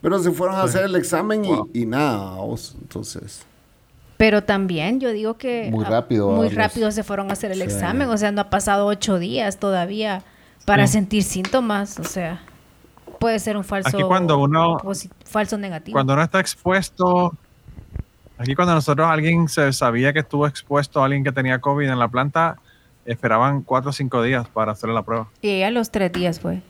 Pero 0.00 0.18
se 0.20 0.30
fueron 0.30 0.56
a 0.56 0.62
hacer 0.62 0.84
el 0.84 0.94
examen 0.96 1.42
y, 1.72 1.86
nada, 1.86 2.36
entonces. 2.80 3.44
Pero 4.16 4.44
también 4.44 5.00
yo 5.00 5.10
digo 5.10 5.36
que... 5.36 5.68
Muy 5.70 5.84
rápido. 5.84 6.30
Muy 6.30 6.48
rápido 6.48 6.90
se 6.90 7.02
fueron 7.02 7.30
a 7.30 7.34
hacer 7.34 7.52
el 7.52 7.62
examen, 7.62 8.08
o 8.08 8.16
sea, 8.16 8.32
no 8.32 8.42
ha 8.42 8.50
pasado 8.50 8.86
ocho 8.86 9.18
días 9.18 9.58
todavía 9.58 10.24
para 10.64 10.86
sentir 10.86 11.22
síntomas, 11.22 11.98
o 11.98 12.04
sea, 12.04 12.40
puede 13.18 13.38
ser 13.38 13.56
un 13.56 13.64
falso 13.64 13.88
aquí 13.88 14.02
cuando 14.02 14.38
uno 14.38 14.78
falso 15.24 15.58
negativo. 15.58 15.94
Cuando 15.94 16.12
uno 16.12 16.22
está 16.22 16.40
expuesto 16.40 17.34
Aquí 18.40 18.54
cuando 18.54 18.72
nosotros 18.72 19.06
alguien 19.06 19.50
se 19.50 19.70
sabía 19.74 20.14
que 20.14 20.20
estuvo 20.20 20.46
expuesto 20.46 21.02
a 21.02 21.04
alguien 21.04 21.22
que 21.22 21.30
tenía 21.30 21.58
COVID 21.58 21.90
en 21.90 21.98
la 21.98 22.08
planta, 22.08 22.56
esperaban 23.04 23.60
cuatro 23.60 23.90
o 23.90 23.92
cinco 23.92 24.22
días 24.22 24.48
para 24.48 24.72
hacerle 24.72 24.94
la 24.94 25.02
prueba. 25.02 25.28
Y 25.42 25.60
a 25.60 25.70
los 25.70 25.90
tres 25.90 26.10
días 26.10 26.40
fue. 26.40 26.62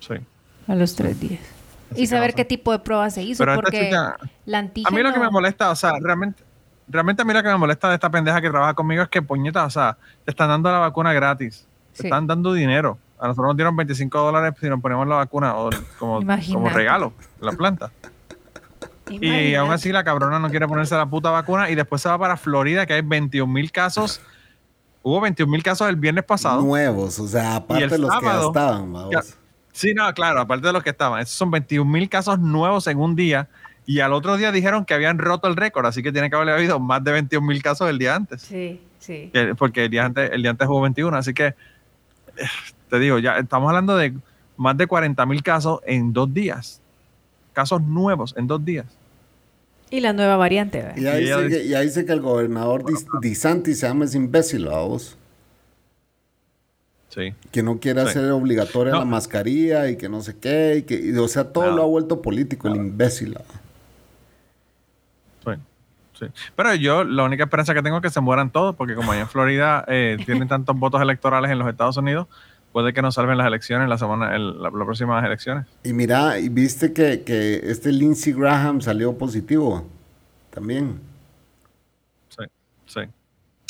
Sí. 0.00 0.14
A 0.66 0.74
los 0.74 0.96
tres 0.96 1.20
días. 1.20 1.40
y 1.94 2.08
saber 2.08 2.34
qué 2.34 2.44
tipo 2.44 2.72
de 2.72 2.80
prueba 2.80 3.08
se 3.10 3.22
hizo, 3.22 3.44
porque 3.54 3.92
la. 4.46 4.58
A 4.58 4.90
mí 4.90 5.00
lo 5.00 5.12
que 5.12 5.20
me 5.20 5.30
molesta, 5.30 5.70
o 5.70 5.76
sea, 5.76 5.92
realmente, 6.00 6.42
realmente 6.88 7.22
a 7.22 7.24
mí 7.24 7.32
lo 7.32 7.40
que 7.44 7.48
me 7.48 7.56
molesta 7.56 7.88
de 7.88 7.94
esta 7.94 8.10
pendeja 8.10 8.40
que 8.40 8.50
trabaja 8.50 8.74
conmigo 8.74 9.04
es 9.04 9.08
que, 9.08 9.22
puñeta, 9.22 9.64
o 9.64 9.70
sea, 9.70 9.96
te 10.24 10.32
están 10.32 10.48
dando 10.48 10.72
la 10.72 10.78
vacuna 10.78 11.12
gratis 11.12 11.68
están 11.94 12.26
dando 12.26 12.52
dinero. 12.52 12.98
A 13.18 13.28
nosotros 13.28 13.48
nos 13.48 13.56
dieron 13.56 13.76
25 13.76 14.18
dólares 14.18 14.54
si 14.58 14.68
nos 14.68 14.80
ponemos 14.80 15.06
la 15.06 15.16
vacuna 15.16 15.56
o 15.56 15.70
como, 15.98 16.20
como 16.52 16.68
regalo 16.70 17.12
la 17.40 17.52
planta. 17.52 17.92
Y 19.10 19.54
aún 19.54 19.72
así 19.72 19.90
la 19.90 20.04
cabrona 20.04 20.38
no 20.38 20.50
quiere 20.50 20.68
ponerse 20.68 20.94
la 20.94 21.06
puta 21.06 21.30
vacuna 21.30 21.70
y 21.70 21.74
después 21.74 22.00
se 22.00 22.08
va 22.08 22.18
para 22.18 22.36
Florida, 22.36 22.86
que 22.86 22.94
hay 22.94 23.02
21 23.02 23.52
mil 23.52 23.72
casos. 23.72 24.20
Hubo 25.02 25.20
21 25.20 25.50
mil 25.50 25.62
casos 25.62 25.88
el 25.88 25.96
viernes 25.96 26.24
pasado. 26.24 26.62
Nuevos, 26.62 27.18
o 27.18 27.26
sea, 27.26 27.56
aparte 27.56 27.88
de 27.88 27.98
los 27.98 28.18
que 28.18 28.26
ya 28.26 28.40
estaban. 28.40 28.94
sí, 29.72 29.94
no, 29.94 30.12
claro, 30.14 30.40
aparte 30.40 30.66
de 30.66 30.72
los 30.72 30.82
que 30.82 30.90
estaban. 30.90 31.20
Esos 31.20 31.34
son 31.34 31.50
21 31.50 31.90
mil 31.90 32.08
casos 32.08 32.38
nuevos 32.38 32.86
en 32.86 32.98
un 32.98 33.16
día. 33.16 33.48
Y 33.86 34.00
al 34.00 34.12
otro 34.12 34.36
día 34.36 34.52
dijeron 34.52 34.84
que 34.84 34.94
habían 34.94 35.18
roto 35.18 35.48
el 35.48 35.56
récord, 35.56 35.86
así 35.86 36.02
que 36.02 36.12
tiene 36.12 36.30
que 36.30 36.36
haber 36.36 36.50
habido 36.50 36.78
más 36.78 37.02
de 37.02 37.12
21 37.12 37.46
mil 37.46 37.62
casos 37.62 37.88
el 37.88 37.98
día 37.98 38.14
antes. 38.14 38.42
Sí, 38.42 38.80
sí. 38.98 39.32
Porque 39.58 39.86
el 39.86 39.90
día 39.90 40.04
antes, 40.04 40.30
el 40.32 40.42
día 40.42 40.52
antes 40.52 40.68
hubo 40.68 40.82
21, 40.82 41.16
así 41.16 41.34
que 41.34 41.54
te 42.88 42.98
digo, 42.98 43.18
ya 43.18 43.38
estamos 43.38 43.68
hablando 43.68 43.96
de 43.96 44.14
más 44.56 44.76
de 44.76 44.86
40 44.86 45.24
mil 45.26 45.42
casos 45.42 45.80
en 45.86 46.12
dos 46.12 46.32
días. 46.32 46.80
Casos 47.52 47.82
nuevos 47.82 48.34
en 48.36 48.46
dos 48.46 48.64
días. 48.64 48.86
Y 49.90 50.00
la 50.00 50.12
nueva 50.12 50.36
variante. 50.36 50.92
Y 50.96 51.06
ahí, 51.06 51.24
dice, 51.84 52.04
que, 52.04 52.12
el 52.12 52.20
gobernador 52.20 52.84
Disanti 53.20 53.74
se 53.74 53.88
llama 53.88 54.04
ese 54.04 54.18
imbécil, 54.18 54.68
a 54.68 54.78
vos. 54.78 55.16
Sí. 57.08 57.34
Que 57.50 57.64
no 57.64 57.80
quiere 57.80 58.02
hacer 58.02 58.30
obligatoria 58.30 58.94
la 58.94 59.04
mascarilla 59.04 59.90
y 59.90 59.96
que 59.96 60.08
no 60.08 60.22
sé 60.22 60.36
qué. 60.38 60.76
Y 60.78 60.82
que, 60.82 61.18
o 61.18 61.26
sea, 61.26 61.52
todo 61.52 61.72
lo 61.72 61.82
ha 61.82 61.86
vuelto 61.86 62.22
político, 62.22 62.68
el 62.68 62.76
imbécil. 62.76 63.36
Sí. 66.20 66.26
Pero 66.54 66.74
yo, 66.74 67.04
la 67.04 67.24
única 67.24 67.44
esperanza 67.44 67.74
que 67.74 67.82
tengo 67.82 67.96
es 67.96 68.02
que 68.02 68.10
se 68.10 68.20
mueran 68.20 68.50
todos, 68.50 68.76
porque 68.76 68.94
como 68.94 69.12
allá 69.12 69.22
en 69.22 69.28
Florida 69.28 69.84
eh, 69.88 70.18
tienen 70.26 70.48
tantos 70.48 70.78
votos 70.78 71.00
electorales 71.00 71.50
en 71.50 71.58
los 71.58 71.68
Estados 71.68 71.96
Unidos, 71.96 72.28
puede 72.72 72.92
que 72.92 73.02
nos 73.02 73.14
salven 73.14 73.38
las 73.38 73.46
elecciones 73.46 73.88
la 73.88 73.98
semana, 73.98 74.36
el, 74.36 74.62
las 74.62 74.72
próximas 74.72 75.24
elecciones. 75.24 75.66
Y 75.82 75.92
mira, 75.92 76.38
y 76.38 76.48
viste 76.48 76.92
que, 76.92 77.22
que 77.22 77.60
este 77.64 77.90
Lindsey 77.90 78.32
Graham 78.32 78.80
salió 78.80 79.16
positivo 79.16 79.88
también. 80.50 81.00
Sí, 82.28 82.44
sí. 82.86 83.00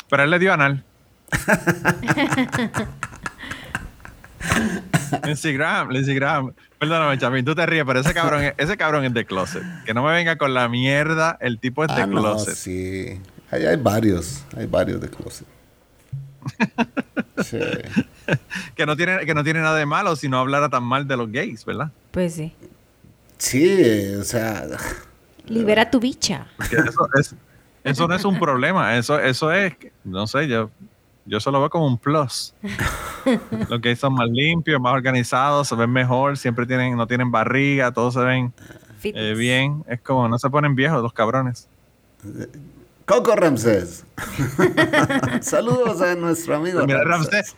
Pero 0.09 0.25
él 0.25 0.30
le 0.30 0.38
dio 0.38 0.52
anal. 0.52 0.85
Lindsey 5.24 5.52
Graham, 5.52 5.90
Lindsey 5.90 6.14
Graham. 6.14 6.52
Perdóname, 6.78 7.18
Chamín, 7.18 7.44
tú 7.44 7.54
te 7.54 7.66
ríes, 7.66 7.84
pero 7.86 8.00
ese 8.00 8.14
cabrón, 8.14 8.52
ese 8.56 8.76
cabrón 8.76 9.04
es 9.04 9.14
de 9.14 9.24
closet. 9.24 9.62
Que 9.84 9.94
no 9.94 10.04
me 10.04 10.12
venga 10.12 10.36
con 10.36 10.54
la 10.54 10.68
mierda, 10.68 11.36
el 11.40 11.58
tipo 11.58 11.84
es 11.84 11.94
de 11.94 12.02
ah, 12.02 12.08
closet. 12.08 12.54
sí, 12.54 13.20
hay, 13.50 13.66
hay 13.66 13.76
varios, 13.76 14.44
hay 14.56 14.66
varios 14.66 15.00
de 15.00 15.08
closet. 15.08 15.46
que, 18.74 18.86
no 18.86 18.96
tiene, 18.96 19.26
que 19.26 19.34
no 19.34 19.44
tiene 19.44 19.60
nada 19.60 19.76
de 19.76 19.86
malo 19.86 20.16
si 20.16 20.28
no 20.28 20.38
hablara 20.38 20.68
tan 20.68 20.82
mal 20.82 21.06
de 21.06 21.16
los 21.16 21.30
gays, 21.30 21.64
¿verdad? 21.64 21.90
Pues 22.10 22.34
sí. 22.34 22.54
Sí, 23.38 24.14
o 24.14 24.24
sea. 24.24 24.66
Libera 25.46 25.90
tu 25.90 26.00
bicha. 26.00 26.46
Eso, 27.82 28.06
no 28.06 28.14
es 28.14 28.24
un 28.24 28.38
problema. 28.38 28.96
Eso, 28.96 29.18
eso 29.18 29.52
es, 29.52 29.74
no 30.04 30.26
sé, 30.26 30.46
yo, 30.46 30.70
yo 31.26 31.40
solo 31.40 31.60
veo 31.60 31.70
como 31.70 31.86
un 31.86 31.98
plus. 31.98 32.54
los 33.68 33.80
gays 33.80 33.98
son 33.98 34.14
más 34.14 34.28
limpios, 34.28 34.80
más 34.80 34.92
organizados, 34.92 35.68
se 35.68 35.74
ven 35.74 35.90
mejor, 35.90 36.36
siempre 36.36 36.66
tienen, 36.66 36.96
no 36.96 37.06
tienen 37.06 37.30
barriga, 37.30 37.92
todos 37.92 38.14
se 38.14 38.20
ven 38.20 38.52
eh, 39.02 39.34
bien. 39.36 39.84
Es 39.88 40.00
como, 40.00 40.28
no 40.28 40.38
se 40.38 40.50
ponen 40.50 40.74
viejos 40.74 41.02
los 41.02 41.12
cabrones. 41.12 41.68
Coco 43.10 43.34
Ramsés. 43.34 44.04
Saludos 45.40 46.00
a 46.00 46.14
nuestro 46.14 46.56
amigo. 46.56 46.86
Mira, 46.86 47.02
Ramsés, 47.02 47.56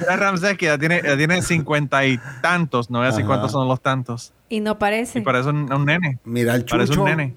mira 0.00 0.16
Ramsés 0.16 0.56
que 0.56 0.66
ya 0.66 0.78
tiene, 0.78 1.02
tiene 1.02 1.42
cincuenta 1.42 2.06
y 2.06 2.18
tantos, 2.40 2.88
no 2.88 3.00
voy 3.00 3.08
a 3.08 3.10
decir 3.10 3.26
cuántos 3.26 3.52
son 3.52 3.68
los 3.68 3.82
tantos. 3.82 4.32
Y 4.48 4.60
no 4.60 4.78
parece. 4.78 5.18
Y 5.18 5.22
parece 5.22 5.50
un, 5.50 5.84
nene. 5.84 6.18
Mira, 6.24 6.54
el 6.54 6.64
Chucho. 6.64 7.02
un 7.02 7.08
nene. 7.10 7.34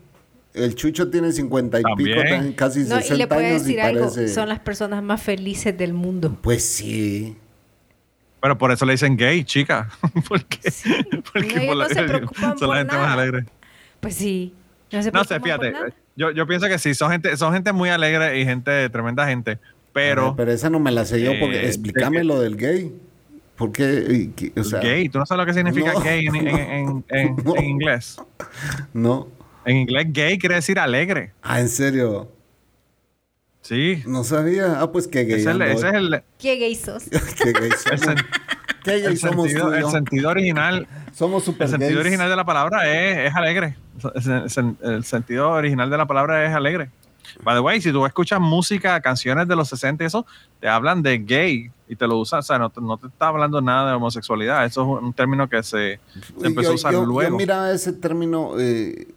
El 0.57 0.75
Chucho 0.75 1.09
tiene 1.09 1.31
cincuenta 1.31 1.79
y 1.79 1.83
pico, 1.95 2.19
casi 2.55 2.81
no, 2.81 2.99
y 2.99 3.17
le 3.17 3.27
puede 3.27 3.53
decir 3.53 3.79
algo, 3.81 4.09
son 4.09 4.49
las 4.49 4.59
personas 4.59 5.03
más 5.03 5.21
felices 5.21 5.77
del 5.77 5.93
mundo. 5.93 6.37
Pues 6.41 6.63
sí. 6.63 7.37
Pero 8.41 8.57
por 8.57 8.71
eso 8.71 8.85
le 8.85 8.93
dicen 8.93 9.17
gay, 9.17 9.43
chica. 9.43 9.89
porque 10.27 10.59
porque 11.33 11.65
no, 11.65 11.75
la, 11.75 11.89
se 11.89 12.03
preocupan 12.07 12.57
son 12.57 12.69
la 12.69 12.77
gente 12.77 12.95
más 12.95 13.17
alegre. 13.17 13.45
Pues 13.99 14.15
sí. 14.15 14.53
No, 14.91 15.03
se 15.03 15.11
no 15.11 15.23
sé, 15.23 15.39
fíjate. 15.39 15.73
Yo, 16.15 16.31
yo 16.31 16.47
pienso 16.47 16.67
que 16.67 16.79
sí, 16.79 16.93
son 16.93 17.11
gente, 17.11 17.35
son 17.37 17.53
gente 17.53 17.73
muy 17.73 17.89
alegre 17.89 18.39
y 18.39 18.45
gente, 18.45 18.89
tremenda 18.89 19.27
gente. 19.27 19.59
Pero. 19.93 20.35
pero 20.35 20.51
esa 20.51 20.69
no 20.69 20.79
me 20.79 20.91
la 20.91 21.05
sé 21.05 21.21
yo 21.21 21.31
porque 21.39 21.61
eh, 21.61 21.67
explícame 21.67 22.23
lo 22.23 22.39
del 22.39 22.55
gay. 22.55 22.93
Porque, 23.55 24.29
o 24.55 24.63
sea, 24.63 24.79
gay, 24.79 25.09
¿tú 25.09 25.17
no 25.17 25.25
sabes 25.25 25.39
lo 25.39 25.45
que 25.47 25.53
significa 25.53 25.99
gay 25.99 26.27
en, 26.27 26.35
en, 26.35 27.03
en, 27.09 27.35
inglés? 27.63 28.21
No. 28.93 29.27
En 29.67 29.77
inglés, 29.77 30.07
gay 30.09 30.39
quiere 30.39 30.55
decir 30.55 30.79
alegre. 30.79 31.33
Ah, 31.41 31.59
¿en 31.59 31.69
serio? 31.69 32.31
Sí. 33.61 34.01
No 34.07 34.23
sabía. 34.23 34.81
Ah, 34.81 34.91
pues 34.91 35.07
qué 35.07 35.25
gay. 35.25 35.41
Ese, 35.41 35.51
es 35.51 35.83
el. 35.83 36.23
¿Qué 36.39 36.55
gay 36.55 36.73
sos? 36.73 37.03
¿Qué 37.03 37.51
gay 37.51 37.71
sos? 37.71 38.01
¿Qué 38.83 39.01
gay 39.01 39.17
somos 39.17 39.47
sentido, 39.47 39.75
el 39.75 39.89
sentido 39.89 40.29
original. 40.29 40.87
Somos 41.13 41.43
super 41.43 41.65
El 41.65 41.71
sentido 41.71 41.99
original 41.99 42.29
de 42.29 42.35
la 42.35 42.45
palabra 42.45 42.87
es, 42.89 43.29
es 43.29 43.35
alegre 43.35 43.75
el 44.81 45.03
sentido 45.03 45.49
original 45.51 45.89
de 45.89 45.97
la 45.97 46.05
palabra 46.05 46.45
es 46.45 46.53
alegre. 46.53 46.89
By 47.43 47.55
the 47.55 47.59
way, 47.59 47.81
si 47.81 47.91
tú 47.91 48.05
escuchas 48.05 48.39
música, 48.39 48.99
canciones 49.01 49.47
de 49.47 49.55
los 49.55 49.67
60 49.69 50.03
y 50.03 50.07
eso, 50.07 50.25
te 50.59 50.67
hablan 50.67 51.03
de 51.03 51.17
gay 51.19 51.69
y 51.87 51.95
te 51.95 52.07
lo 52.07 52.17
usan, 52.17 52.39
o 52.39 52.41
sea, 52.41 52.57
no, 52.57 52.69
te 52.69 53.07
está 53.07 53.27
hablando 53.27 53.61
nada 53.61 53.89
de 53.89 53.95
homosexualidad. 53.95 54.65
Eso 54.65 54.97
es 54.97 55.03
un 55.03 55.13
término 55.13 55.47
que 55.49 55.61
se, 55.61 55.99
empezó 56.41 56.71
a 56.71 56.75
usar 56.75 56.93
luego. 56.93 57.37
mira 57.37 57.71
ese 57.71 57.93
término, 57.93 58.53
eh, 58.57 59.07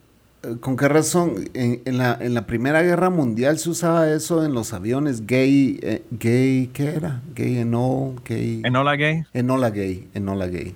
¿con 0.61 0.77
qué 0.77 0.89
razón? 0.89 1.49
En, 1.55 1.99
la, 1.99 2.17
en, 2.21 2.35
la, 2.35 2.47
Primera 2.47 2.83
Guerra 2.83 3.11
Mundial 3.11 3.59
se 3.59 3.71
usaba 3.71 4.11
eso 4.11 4.45
en 4.45 4.55
los 4.55 4.73
aviones, 4.73 5.27
gay, 5.27 5.79
eh, 5.83 6.03
gay, 6.11 6.71
¿qué 6.73 6.95
era? 6.95 7.21
Gay, 7.35 7.59
eno, 7.59 8.15
gay. 8.25 8.63
Enola 8.65 8.97
gay. 8.97 9.25
Enola 9.33 9.71
gay, 9.71 10.09
enola 10.15 10.47
gay. 10.47 10.75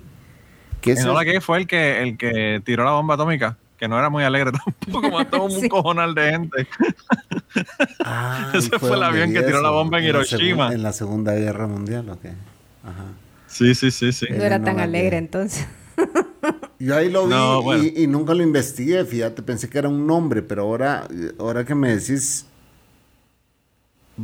Enola 0.83 1.23
gay 1.23 1.39
fue 1.39 1.57
el 1.59 1.67
que, 1.67 2.01
el 2.01 2.17
que 2.17 2.61
tiró 2.63 2.83
la 2.83 2.91
bomba 2.91 3.15
atómica 3.15 3.57
que 3.77 3.87
no 3.87 3.99
era 3.99 4.09
muy 4.09 4.23
alegre 4.23 4.51
tampoco, 4.85 5.11
mató 5.11 5.43
un 5.43 5.67
cojonal 5.67 6.15
de 6.15 6.31
gente. 6.31 6.67
Ah, 8.03 8.51
Ese 8.53 8.77
fue, 8.79 8.91
el 8.97 9.03
avión 9.03 9.31
que 9.31 9.41
tiró 9.41 9.61
la 9.61 9.69
bomba 9.69 9.99
en, 9.99 10.05
Hiroshima. 10.05 10.73
en 10.73 10.83
la 10.83 10.91
Segunda 10.91 11.33
Guerra 11.33 11.67
Mundial, 11.67 12.09
¿ok? 12.09 12.25
Ajá. 12.83 13.05
Sí, 13.47 13.73
sí, 13.73 13.91
sí, 13.91 14.11
sí. 14.11 14.25
No 14.29 14.43
era 14.43 14.61
tan 14.61 14.81
alegre 14.81 15.17
entonces. 15.17 15.65
Yo 16.85 16.95
ahí 16.95 17.09
lo 17.09 17.27
vi 17.27 17.93
y, 17.95 18.05
nunca 18.05 18.35
lo 18.35 18.43
investigué, 18.43 19.03
fíjate, 19.05 19.41
pensé 19.41 19.67
que 19.67 19.79
era 19.79 19.89
un 19.89 20.05
nombre, 20.05 20.43
pero 20.43 20.61
ahora, 20.61 21.07
ahora 21.39 21.65
que 21.65 21.73
me 21.73 21.95
decís, 21.95 22.45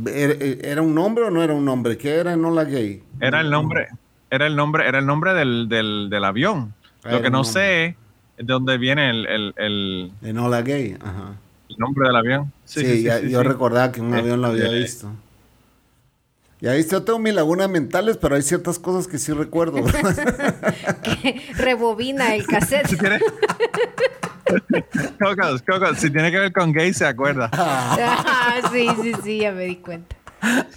¿era 0.06 0.80
un 0.80 0.94
nombre 0.94 1.24
o 1.24 1.30
no 1.32 1.42
era 1.42 1.54
un 1.54 1.64
nombre? 1.64 1.98
¿Qué 1.98 2.10
era 2.10 2.34
Enola 2.34 2.62
Gay? 2.62 3.02
Era 3.18 3.40
el 3.40 3.50
nombre, 3.50 3.88
era 4.30 4.46
el 4.46 4.54
nombre, 4.54 4.86
era 4.86 5.00
el 5.00 5.06
nombre 5.06 5.34
del, 5.34 5.68
del, 5.68 6.06
del 6.08 6.24
avión. 6.24 6.72
lo 7.02 7.20
que 7.20 7.30
no 7.30 7.42
sé 7.42 7.96
es 8.36 8.46
de 8.46 8.52
dónde 8.52 8.78
viene 8.78 9.10
el, 9.10 9.26
el, 9.26 9.54
el 9.56 10.12
Enola 10.22 10.62
Gay, 10.62 10.96
ajá. 11.00 11.34
El 11.68 11.76
nombre 11.78 12.06
del 12.06 12.14
avión. 12.14 12.52
Sí, 12.64 13.04
yo 13.28 13.42
recordaba 13.42 13.90
que 13.90 14.00
un 14.00 14.14
avión 14.14 14.40
lo 14.40 14.46
había 14.46 14.70
visto. 14.70 15.10
Y 16.62 16.68
ahí 16.68 16.86
yo 16.88 17.02
tengo 17.02 17.18
mis 17.18 17.34
lagunas 17.34 17.68
mentales, 17.68 18.16
pero 18.18 18.36
hay 18.36 18.42
ciertas 18.42 18.78
cosas 18.78 19.08
que 19.08 19.18
sí 19.18 19.32
recuerdo. 19.32 19.82
que 21.02 21.42
rebobina 21.56 22.36
el 22.36 22.46
cassette. 22.46 22.86
Si 22.86 22.96
tiene... 22.96 23.18
Cocos, 25.18 25.60
Cocos, 25.62 25.98
si 25.98 26.08
tiene 26.08 26.30
que 26.30 26.38
ver 26.38 26.52
con 26.52 26.72
gay, 26.72 26.94
se 26.94 27.04
acuerda. 27.04 27.50
ah, 27.52 28.60
sí, 28.72 28.88
sí, 29.02 29.12
sí, 29.24 29.38
ya 29.38 29.50
me 29.50 29.64
di 29.64 29.74
cuenta. 29.74 30.14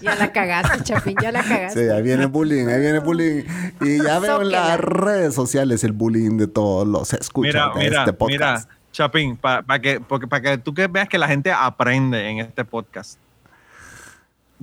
Ya 0.01 0.15
la 0.15 0.31
cagaste, 0.31 0.83
Chapín, 0.83 1.17
ya 1.21 1.31
la 1.31 1.43
cagaste. 1.43 1.85
Sí, 1.85 1.91
ahí 1.91 2.01
viene 2.01 2.25
bullying, 2.25 2.65
ahí 2.65 2.79
viene 2.79 2.97
bullying. 2.97 3.43
Y 3.81 4.01
ya 4.01 4.17
veo 4.17 4.41
en 4.41 4.49
las 4.49 4.79
redes 4.79 5.35
sociales 5.35 5.83
el 5.83 5.91
bullying 5.91 6.37
de 6.37 6.47
todos 6.47 6.87
los 6.87 7.13
escuchas 7.13 7.75
de 7.75 7.85
este 7.85 8.11
podcast. 8.13 8.67
Mira, 8.67 8.79
Chapín, 8.91 9.37
para 9.37 9.79
que, 9.79 9.99
para 9.99 10.41
que 10.41 10.57
tú 10.57 10.73
que 10.73 10.87
veas 10.87 11.07
que 11.07 11.19
la 11.19 11.27
gente 11.27 11.51
aprende 11.51 12.27
en 12.27 12.39
este 12.39 12.65
podcast. 12.65 13.19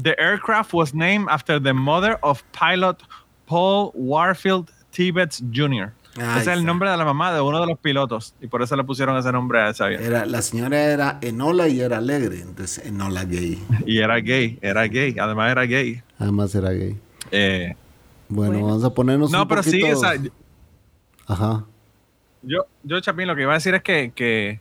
The 0.01 0.19
aircraft 0.19 0.73
was 0.73 0.95
named 0.95 1.29
after 1.29 1.61
the 1.61 1.73
mother 1.73 2.19
of 2.23 2.43
pilot 2.53 3.03
Paul 3.47 3.93
Warfield 3.95 4.71
Tibbets 4.91 5.43
Jr. 5.53 5.93
ese 6.15 6.41
es 6.41 6.47
el 6.49 6.65
nombre 6.65 6.91
de 6.91 6.97
la 6.97 7.05
mamá 7.05 7.33
de 7.33 7.41
uno 7.41 7.61
de 7.61 7.67
los 7.67 7.79
pilotos 7.79 8.35
y 8.41 8.47
por 8.47 8.63
eso 8.63 8.77
le 8.77 8.85
pusieron 8.85 9.17
ese 9.17 9.33
nombre 9.33 9.61
a 9.61 9.71
esa 9.71 9.87
avión. 9.87 10.03
Era, 10.03 10.27
la 10.27 10.43
señora 10.43 10.79
era 10.79 11.19
Enola 11.23 11.69
y 11.69 11.81
era 11.81 11.99
alegre, 11.99 12.41
entonces 12.41 12.85
Enola 12.87 13.25
gay. 13.25 13.63
Y 13.87 13.99
era 13.99 14.17
gay, 14.17 14.59
era 14.61 14.83
gay, 14.85 15.17
además 15.19 15.51
era 15.51 15.63
gay. 15.63 16.03
Además 16.19 16.55
era 16.55 16.71
gay. 16.71 16.99
Eh, 17.31 17.75
bueno, 18.29 18.63
vamos 18.63 18.85
a 18.85 18.91
ponernos 18.91 19.31
no, 19.31 19.43
un 19.43 19.49
pero 19.49 19.63
sí, 19.63 19.83
esa, 19.83 20.15
Ajá. 21.27 21.65
Yo, 22.43 22.67
yo, 22.83 23.01
Chapín, 23.01 23.27
lo 23.27 23.37
que 23.37 23.43
iba 23.43 23.53
a 23.53 23.55
decir 23.55 23.75
es 23.75 23.83
que, 23.83 24.13
que, 24.15 24.61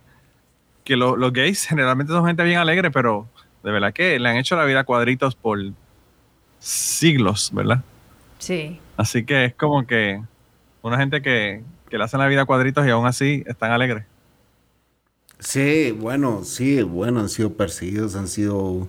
que 0.83 0.95
los 0.95 1.33
gays 1.33 1.65
generalmente 1.65 2.13
son 2.13 2.25
gente 2.25 2.43
bien 2.43 2.59
alegre, 2.59 2.91
pero 2.91 3.27
de 3.63 3.71
verdad 3.71 3.93
que 3.93 4.19
le 4.19 4.29
han 4.29 4.37
hecho 4.37 4.55
la 4.55 4.65
vida 4.65 4.83
cuadritos 4.83 5.35
por 5.35 5.59
siglos, 6.59 7.51
¿verdad? 7.53 7.83
Sí. 8.39 8.79
Así 8.97 9.23
que 9.23 9.45
es 9.45 9.55
como 9.55 9.85
que 9.85 10.21
una 10.81 10.97
gente 10.97 11.21
que, 11.21 11.63
que 11.89 11.97
le 11.97 12.03
hacen 12.03 12.19
la 12.19 12.27
vida 12.27 12.45
cuadritos 12.45 12.85
y 12.85 12.89
aún 12.89 13.05
así 13.05 13.43
están 13.45 13.71
alegres. 13.71 14.05
Sí, 15.39 15.91
bueno, 15.91 16.43
sí, 16.43 16.83
bueno, 16.83 17.19
han 17.19 17.29
sido 17.29 17.53
perseguidos, 17.53 18.15
han 18.15 18.27
sido 18.27 18.87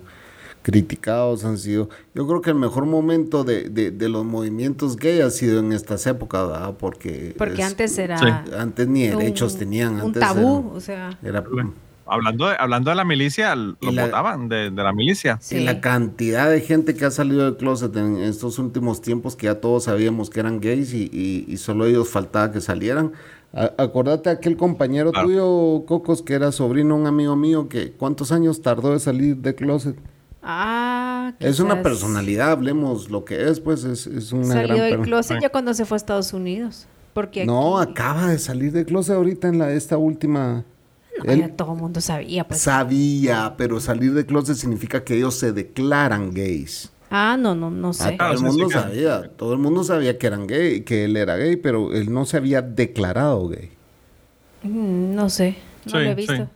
criticados, 0.61 1.45
han 1.45 1.57
sido... 1.57 1.89
Yo 2.13 2.27
creo 2.27 2.41
que 2.41 2.51
el 2.51 2.55
mejor 2.55 2.85
momento 2.85 3.43
de, 3.43 3.69
de, 3.69 4.09
los 4.09 4.23
movimientos 4.23 4.95
gay 4.95 5.21
ha 5.21 5.29
sido 5.29 5.59
en 5.59 5.73
estas 5.73 6.05
épocas, 6.07 6.47
¿verdad? 6.47 6.75
Porque... 6.79 7.35
Porque 7.37 7.63
antes 7.63 7.97
era... 7.97 8.45
Antes 8.57 8.87
ni 8.87 9.07
derechos 9.07 9.57
tenían. 9.57 9.99
Un 10.01 10.13
tabú, 10.13 10.71
o 10.73 10.79
sea... 10.79 11.17
Era, 11.23 11.43
Hablando 12.05 12.49
de, 12.49 12.55
hablando 12.59 12.89
de 12.89 12.95
la 12.95 13.05
milicia, 13.05 13.55
lo 13.55 13.77
votaban 13.81 14.49
de, 14.49 14.71
la 14.71 14.91
milicia. 14.91 15.39
Y 15.51 15.59
la 15.59 15.79
cantidad 15.79 16.49
de 16.49 16.59
gente 16.59 16.95
que 16.95 17.05
ha 17.05 17.11
salido 17.11 17.45
del 17.45 17.55
closet 17.55 17.95
en 17.95 18.17
estos 18.17 18.59
últimos 18.59 19.01
tiempos, 19.01 19.35
que 19.35 19.45
ya 19.45 19.61
todos 19.61 19.85
sabíamos 19.85 20.29
que 20.29 20.41
eran 20.41 20.59
gays 20.59 20.93
y, 20.93 21.55
solo 21.57 21.85
ellos 21.85 22.09
faltaba 22.09 22.51
que 22.51 22.59
salieran. 22.59 23.13
acordate 23.53 24.29
aquel 24.29 24.57
compañero 24.57 25.11
tuyo, 25.11 25.85
Cocos, 25.85 26.21
que 26.21 26.33
era 26.33 26.51
sobrino, 26.51 26.95
un 26.95 27.07
amigo 27.07 27.35
mío, 27.35 27.69
que 27.69 27.91
cuántos 27.91 28.31
años 28.31 28.61
tardó 28.61 28.91
de 28.91 28.99
salir 28.99 29.37
del 29.37 29.55
closet. 29.55 29.95
Ah, 30.41 31.31
es 31.39 31.61
una 31.61 31.81
personalidad, 31.81 32.51
hablemos 32.51 33.09
lo 33.09 33.23
que 33.23 33.47
es, 33.49 33.61
pues 33.61 33.85
es, 33.85 34.07
es 34.07 34.33
una 34.33 34.53
Salió 34.53 34.83
del 34.83 34.99
closet 34.99 35.39
ya 35.41 35.49
cuando 35.49 35.73
se 35.73 35.85
fue 35.85 35.95
a 35.95 35.97
Estados 35.97 36.33
Unidos. 36.33 36.85
Porque 37.13 37.45
no, 37.45 37.77
acaba 37.77 38.27
de 38.27 38.39
salir 38.39 38.73
del 38.73 38.85
closet 38.85 39.15
ahorita 39.15 39.47
en 39.47 39.59
la 39.59 39.71
esta 39.71 39.97
última 39.97 40.65
no, 41.23 41.49
todo 41.49 41.73
el 41.73 41.79
mundo 41.79 42.01
sabía. 42.01 42.47
Pues. 42.47 42.61
Sabía, 42.61 43.55
pero 43.57 43.79
salir 43.79 44.13
de 44.13 44.25
closet 44.25 44.55
significa 44.55 45.03
que 45.03 45.15
ellos 45.15 45.35
se 45.35 45.53
declaran 45.53 46.33
gays. 46.33 46.91
Ah, 47.09 47.37
no, 47.39 47.53
no, 47.53 47.69
no 47.69 47.93
sé. 47.93 48.17
todo 48.17 48.31
el 48.31 48.39
mundo 48.39 48.69
sabía, 48.71 49.29
todo 49.37 49.53
el 49.53 49.59
mundo 49.59 49.83
sabía 49.83 50.17
que 50.17 50.25
eran 50.25 50.47
gay, 50.47 50.81
que 50.81 51.05
él 51.05 51.15
era 51.15 51.35
gay, 51.35 51.57
pero 51.57 51.93
él 51.93 52.11
no 52.11 52.25
se 52.25 52.37
había 52.37 52.63
declarado 52.63 53.49
gay. 53.49 53.71
Mm, 54.63 55.13
no 55.13 55.29
sé, 55.29 55.57
no 55.85 55.99
lo 55.99 56.09
he 56.09 56.15
visto. 56.15 56.49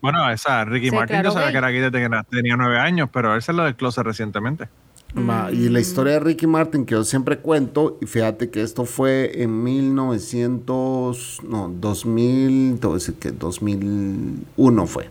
Bueno, 0.00 0.30
esa 0.30 0.64
Ricky 0.64 0.92
Martin 0.92 1.22
yo 1.22 1.32
sabía 1.32 1.50
que 1.50 1.58
era 1.58 1.70
gay 1.70 1.80
desde 1.80 2.08
que 2.08 2.16
tenía 2.30 2.56
nueve 2.56 2.78
años, 2.78 3.10
pero 3.12 3.34
él 3.34 3.42
se 3.42 3.52
lo 3.52 3.76
closet 3.76 4.04
recientemente. 4.04 4.68
Y 5.14 5.68
la 5.68 5.80
historia 5.80 6.14
de 6.14 6.20
Ricky 6.20 6.46
Martin 6.46 6.86
que 6.86 6.94
yo 6.94 7.04
siempre 7.04 7.38
cuento, 7.38 7.98
y 8.00 8.06
fíjate 8.06 8.50
que 8.50 8.62
esto 8.62 8.84
fue 8.84 9.42
en 9.42 9.62
1900, 9.62 11.40
no, 11.48 11.72
2000, 11.80 12.78
decir 12.80 13.14
que 13.14 13.32
2001 13.32 14.86
fue. 14.86 15.10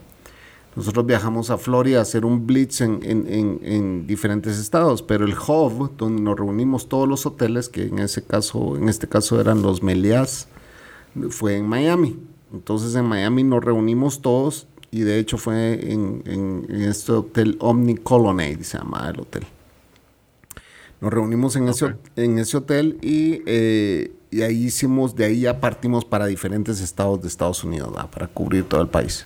Nosotros 0.76 1.06
viajamos 1.06 1.50
a 1.50 1.58
Florida 1.58 2.00
a 2.00 2.04
hacer 2.04 2.24
un 2.24 2.48
blitz 2.48 2.80
en, 2.80 3.02
en, 3.04 3.60
en, 3.64 4.08
diferentes 4.08 4.58
estados, 4.58 5.02
pero 5.02 5.26
el 5.26 5.34
hub, 5.34 5.92
donde 5.98 6.22
nos 6.22 6.38
reunimos 6.38 6.88
todos 6.88 7.08
los 7.08 7.26
hoteles, 7.26 7.68
que 7.68 7.88
en 7.88 8.00
ese 8.00 8.24
caso, 8.24 8.78
en 8.78 8.88
este 8.88 9.08
caso 9.08 9.42
eran 9.42 9.62
los 9.62 9.84
Melias, 9.84 10.48
fue 11.30 11.58
en 11.58 11.68
Miami. 11.68 12.18
Entonces 12.54 12.96
en 12.96 13.06
Miami 13.06 13.44
nos 13.44 13.64
reunimos 13.64 14.22
todos 14.22 14.68
y 14.92 15.02
de 15.02 15.20
hecho 15.20 15.38
fue 15.38 15.92
en, 15.92 16.24
en 16.26 16.82
este 16.84 17.12
hotel 17.12 17.58
Omni 17.60 17.96
Colonnade, 17.96 18.64
se 18.64 18.78
llama 18.78 19.10
el 19.14 19.20
hotel. 19.20 19.46
Nos 21.02 21.14
reunimos 21.14 21.56
en, 21.56 21.70
ese, 21.70 21.96
en 22.18 22.40
ese 22.40 22.58
hotel 22.58 22.98
y, 23.02 23.42
eh, 23.46 24.12
y, 24.32 24.42
ahí 24.42 24.66
hicimos, 24.66 25.16
de 25.16 25.26
ahí 25.26 25.42
ya 25.42 25.62
partimos 25.62 26.04
para 26.04 26.26
diferentes 26.26 26.82
estados 26.82 27.22
de 27.22 27.30
Estados 27.30 27.64
Unidos, 27.64 27.94
para 28.12 28.28
cubrir 28.28 28.66
todo 28.66 28.82
el 28.82 28.90
país. 28.90 29.26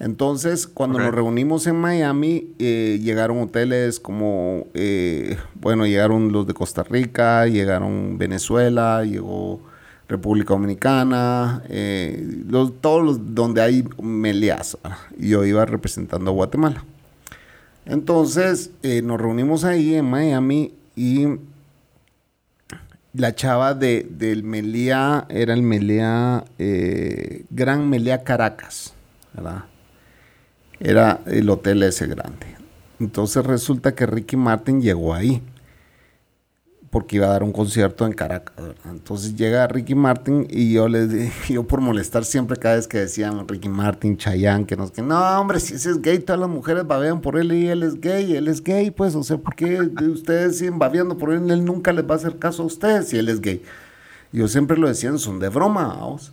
Entonces, 0.00 0.66
cuando 0.66 0.98
nos 0.98 1.14
reunimos 1.14 1.66
en 1.66 1.76
Miami, 1.76 2.52
eh, 2.58 2.98
llegaron 3.00 3.40
hoteles 3.40 4.00
como, 4.00 4.66
eh, 4.74 5.38
bueno, 5.54 5.86
llegaron 5.86 6.30
los 6.32 6.46
de 6.46 6.54
Costa 6.54 6.82
Rica, 6.82 7.46
llegaron 7.46 8.18
Venezuela, 8.18 9.04
llegó 9.04 9.60
República 10.08 10.54
Dominicana, 10.54 11.62
los, 12.48 12.80
todos 12.80 13.02
los 13.04 13.34
donde 13.34 13.62
hay 13.62 13.88
meleas. 14.02 14.76
Y 15.16 15.28
yo 15.28 15.44
iba 15.44 15.64
representando 15.64 16.32
a 16.32 16.34
Guatemala. 16.34 16.84
Entonces, 17.86 18.72
nos 19.04 19.20
reunimos 19.20 19.64
ahí 19.64 19.94
en 19.94 20.10
Miami 20.10 20.72
y 20.96 21.26
la 23.14 23.34
chava 23.34 23.74
de, 23.74 24.06
del 24.08 24.42
Melía 24.42 25.26
era 25.28 25.54
el 25.54 25.62
Melía, 25.62 26.44
eh, 26.58 27.44
Gran 27.50 27.88
Melía 27.88 28.24
Caracas, 28.24 28.94
¿verdad? 29.34 29.64
Era 30.80 31.20
el 31.26 31.48
hotel 31.50 31.82
ese 31.82 32.06
grande. 32.06 32.46
Entonces 32.98 33.44
resulta 33.44 33.94
que 33.94 34.06
Ricky 34.06 34.36
Martin 34.36 34.80
llegó 34.80 35.14
ahí 35.14 35.42
porque 36.92 37.16
iba 37.16 37.24
a 37.24 37.30
dar 37.30 37.42
un 37.42 37.52
concierto 37.52 38.04
en 38.04 38.12
Caracas. 38.12 38.54
Entonces 38.84 39.34
llega 39.34 39.66
Ricky 39.66 39.94
Martin 39.94 40.46
y 40.50 40.74
yo 40.74 40.88
les 40.88 41.32
yo 41.48 41.66
por 41.66 41.80
molestar 41.80 42.22
siempre 42.26 42.58
cada 42.58 42.76
vez 42.76 42.86
que 42.86 42.98
decían 42.98 43.48
Ricky 43.48 43.70
Martin, 43.70 44.18
Chayanne, 44.18 44.66
que 44.66 44.76
nos 44.76 44.90
que 44.90 45.00
no, 45.00 45.18
hombre, 45.40 45.58
si 45.58 45.72
ese 45.72 45.88
es 45.88 46.02
gay, 46.02 46.18
todas 46.18 46.38
las 46.38 46.50
mujeres 46.50 46.86
babean 46.86 47.22
por 47.22 47.38
él 47.38 47.50
y 47.54 47.66
él 47.66 47.82
es 47.82 47.98
gay, 47.98 48.36
él 48.36 48.46
es 48.46 48.62
gay, 48.62 48.90
pues, 48.90 49.14
o 49.14 49.22
sea, 49.22 49.38
¿por 49.38 49.54
qué 49.54 49.80
ustedes 49.80 50.58
siguen 50.58 50.78
babeando 50.78 51.16
por 51.16 51.32
él? 51.32 51.50
Él 51.50 51.64
nunca 51.64 51.94
les 51.94 52.04
va 52.04 52.12
a 52.12 52.18
hacer 52.18 52.38
caso 52.38 52.62
a 52.62 52.66
ustedes 52.66 53.08
si 53.08 53.16
él 53.16 53.30
es 53.30 53.40
gay. 53.40 53.62
Yo 54.30 54.46
siempre 54.46 54.76
lo 54.76 54.86
decían, 54.86 55.18
son 55.18 55.38
de 55.38 55.48
broma, 55.48 55.86
vamos. 55.88 56.30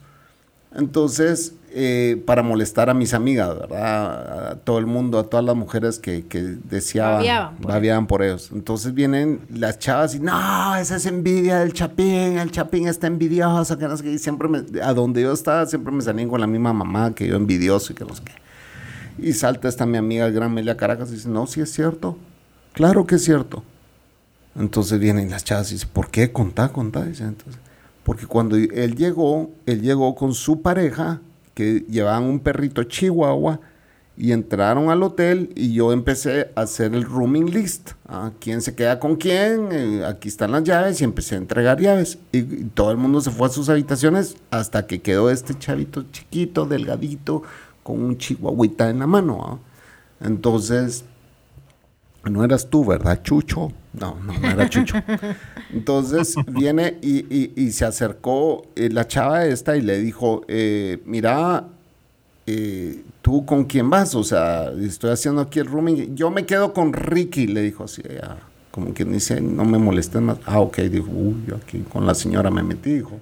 Entonces, 0.75 1.53
eh, 1.71 2.21
para 2.25 2.41
molestar 2.41 2.89
a 2.89 2.93
mis 2.93 3.13
amigas, 3.13 3.57
¿verdad? 3.57 4.51
A 4.51 4.55
todo 4.55 4.79
el 4.79 4.85
mundo, 4.85 5.19
a 5.19 5.23
todas 5.23 5.45
las 5.45 5.55
mujeres 5.55 5.99
que, 5.99 6.25
que 6.25 6.41
deseaban, 6.41 7.55
babiaban, 7.59 8.07
por 8.07 8.23
ellos. 8.23 8.49
Entonces 8.51 8.93
vienen 8.93 9.41
las 9.53 9.77
chavas 9.77 10.15
y, 10.15 10.19
no, 10.19 10.75
esa 10.75 10.95
es 10.95 11.05
envidia 11.05 11.59
del 11.59 11.73
Chapín, 11.73 12.39
el 12.39 12.51
Chapín 12.51 12.87
está 12.87 13.07
envidioso, 13.07 13.77
que 13.77 13.87
no 13.87 13.97
sé 13.97 14.03
qué. 14.03 14.13
Y 14.13 14.19
siempre 14.19 14.47
me, 14.47 14.63
a 14.81 14.93
donde 14.93 15.21
yo 15.21 15.31
estaba, 15.31 15.65
siempre 15.65 15.93
me 15.93 16.01
salían 16.01 16.29
con 16.29 16.41
la 16.41 16.47
misma 16.47 16.73
mamá, 16.73 17.13
que 17.13 17.27
yo 17.27 17.35
envidioso 17.35 17.93
y 17.93 17.95
que 17.95 18.05
no 18.05 18.15
sé 18.15 18.23
qué. 18.23 18.33
Y 19.27 19.33
salta 19.33 19.67
esta 19.67 19.85
mi 19.85 19.97
amiga, 19.97 20.25
el 20.25 20.33
gran 20.33 20.53
Melia 20.53 20.77
Caracas, 20.77 21.09
y 21.09 21.13
dice, 21.13 21.29
no, 21.29 21.45
sí 21.45 21.61
es 21.61 21.71
cierto. 21.71 22.17
Claro 22.73 23.05
que 23.05 23.15
es 23.15 23.23
cierto. 23.23 23.63
Entonces 24.55 24.99
vienen 24.99 25.29
las 25.29 25.43
chavas 25.43 25.69
y 25.71 25.75
dicen, 25.75 25.89
¿por 25.93 26.09
qué? 26.09 26.31
Contá, 26.31 26.69
contá. 26.69 27.03
Dice, 27.05 27.25
entonces, 27.25 27.59
porque 28.09 28.25
cuando 28.25 28.55
él 28.55 28.95
llegó, 28.95 29.51
él 29.67 29.83
llegó 29.83 30.15
con 30.15 30.33
su 30.33 30.63
pareja, 30.63 31.21
que 31.53 31.85
llevaban 31.87 32.23
un 32.23 32.39
perrito 32.39 32.83
chihuahua, 32.83 33.59
y 34.17 34.31
entraron 34.31 34.89
al 34.89 35.03
hotel 35.03 35.53
y 35.55 35.73
yo 35.73 35.93
empecé 35.93 36.49
a 36.55 36.61
hacer 36.61 36.95
el 36.95 37.03
rooming 37.03 37.51
list. 37.51 37.91
¿ah? 38.07 38.31
¿Quién 38.39 38.63
se 38.63 38.73
queda 38.73 38.99
con 38.99 39.15
quién? 39.15 39.69
Eh, 39.71 40.05
aquí 40.07 40.27
están 40.27 40.53
las 40.53 40.63
llaves 40.63 40.99
y 41.01 41.03
empecé 41.03 41.35
a 41.35 41.37
entregar 41.37 41.79
llaves. 41.79 42.17
Y, 42.31 42.41
todo 42.73 42.89
el 42.89 42.97
mundo 42.97 43.21
se 43.21 43.29
fue 43.29 43.45
a 43.45 43.51
sus 43.51 43.69
habitaciones 43.69 44.37
hasta 44.49 44.87
que 44.87 45.03
quedó 45.03 45.29
este 45.29 45.53
chavito 45.53 46.03
chiquito, 46.11 46.65
delgadito, 46.65 47.43
con 47.83 48.01
un 48.01 48.17
chihuahuita 48.17 48.89
en 48.89 48.97
la 48.97 49.05
mano. 49.05 49.39
¿ah? 49.45 50.25
Entonces, 50.25 51.05
no 52.23 52.43
eras 52.43 52.71
tú, 52.71 52.83
¿verdad, 52.85 53.21
Chucho? 53.21 53.71
No, 53.93 54.17
no, 54.23 54.33
no 54.37 54.49
era 54.49 54.69
Chucho. 54.69 54.95
Entonces 55.73 56.35
viene 56.47 56.97
y, 57.01 57.71
se 57.71 57.85
acercó 57.85 58.67
eh, 58.75 58.89
la 58.89 59.07
chava 59.07 59.45
esta 59.45 59.75
y 59.77 59.81
le 59.81 59.99
dijo, 59.99 60.43
eh, 60.47 61.01
mira, 61.05 61.65
eh, 62.45 63.03
¿tú 63.21 63.45
con 63.45 63.65
quién 63.65 63.89
vas? 63.89 64.15
O 64.15 64.23
sea, 64.23 64.71
estoy 64.71 65.11
haciendo 65.11 65.41
aquí 65.41 65.59
el 65.59 65.65
rooming. 65.65 66.15
Yo 66.15 66.31
me 66.31 66.45
quedo 66.45 66.73
con 66.73 66.93
Ricky, 66.93 67.47
le 67.47 67.61
dijo 67.61 67.83
así, 67.83 68.01
como 68.71 68.93
quien 68.93 69.11
dice, 69.11 69.41
no 69.41 69.65
me 69.65 69.77
molesten 69.77 70.25
más. 70.25 70.39
Ah, 70.45 70.59
ok, 70.59 70.77
dijo, 70.79 71.09
uy, 71.11 71.43
yo 71.47 71.55
aquí 71.55 71.79
con 71.79 72.05
la 72.05 72.15
señora 72.15 72.49
me 72.49 72.63
metí, 72.63 72.93
dijo. 72.93 73.19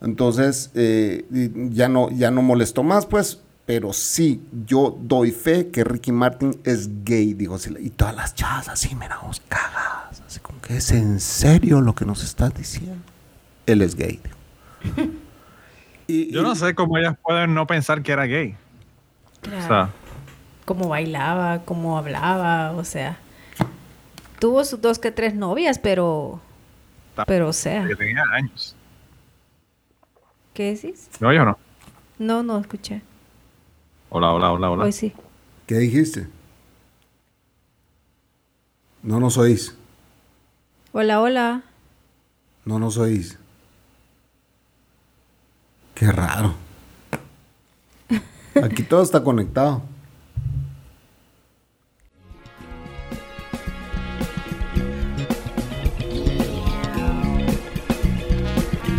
Entonces, 0.00 0.70
eh, 0.74 1.24
ya, 1.70 1.88
no, 1.88 2.10
ya 2.10 2.30
no 2.30 2.42
molestó 2.42 2.82
más, 2.82 3.06
pues, 3.06 3.40
pero 3.66 3.94
sí, 3.94 4.42
yo 4.66 4.96
doy 5.00 5.30
fe 5.30 5.70
que 5.70 5.84
Ricky 5.84 6.12
Martin 6.12 6.60
es 6.64 7.04
gay, 7.04 7.32
dijo. 7.32 7.56
Y 7.80 7.90
todas 7.90 8.14
las 8.14 8.34
chavas 8.34 8.68
así, 8.68 8.94
miramos 8.94 9.40
cagadas, 9.48 10.22
así 10.26 10.40
como 10.40 10.60
que 10.60 10.76
es 10.76 10.90
en 10.90 11.18
serio 11.18 11.80
lo 11.80 11.94
que 11.94 12.04
nos 12.04 12.22
estás 12.22 12.52
diciendo. 12.54 13.02
Él 13.66 13.80
es 13.80 13.94
gay. 13.94 14.20
Yo 16.08 16.42
no 16.42 16.54
sé 16.54 16.74
cómo 16.74 16.98
ellas 16.98 17.16
pueden 17.22 17.54
no 17.54 17.66
pensar 17.66 18.02
que 18.02 18.12
era 18.12 18.24
gay. 18.24 18.54
Claro. 19.40 19.90
cómo 20.66 20.88
bailaba, 20.88 21.62
cómo 21.64 21.96
hablaba, 21.96 22.72
o 22.72 22.84
sea. 22.84 23.18
Tuvo 24.38 24.64
sus 24.64 24.80
dos 24.80 24.98
que 24.98 25.10
tres 25.10 25.34
novias, 25.34 25.78
pero. 25.78 26.40
Pero, 27.26 27.48
o 27.48 27.52
sea. 27.54 27.86
Que 27.86 27.96
tenía 27.96 28.24
años. 28.32 28.76
¿Qué 30.52 30.74
decís? 30.74 31.08
¿No 31.20 31.32
yo 31.32 31.44
no? 31.46 31.58
No, 32.18 32.42
no 32.42 32.58
escuché. 32.58 33.02
Hola, 34.16 34.32
hola, 34.32 34.52
hola, 34.52 34.70
hola. 34.70 34.84
Hoy 34.84 34.92
sí. 34.92 35.12
¿Qué 35.66 35.74
dijiste? 35.74 36.28
No 39.02 39.18
nos 39.18 39.36
oís. 39.36 39.74
Hola, 40.92 41.20
hola. 41.20 41.62
No 42.64 42.78
nos 42.78 42.96
oís. 42.96 43.36
Qué 45.96 46.12
raro. 46.12 46.54
Aquí 48.62 48.84
todo 48.84 49.02
está 49.02 49.24
conectado. 49.24 49.82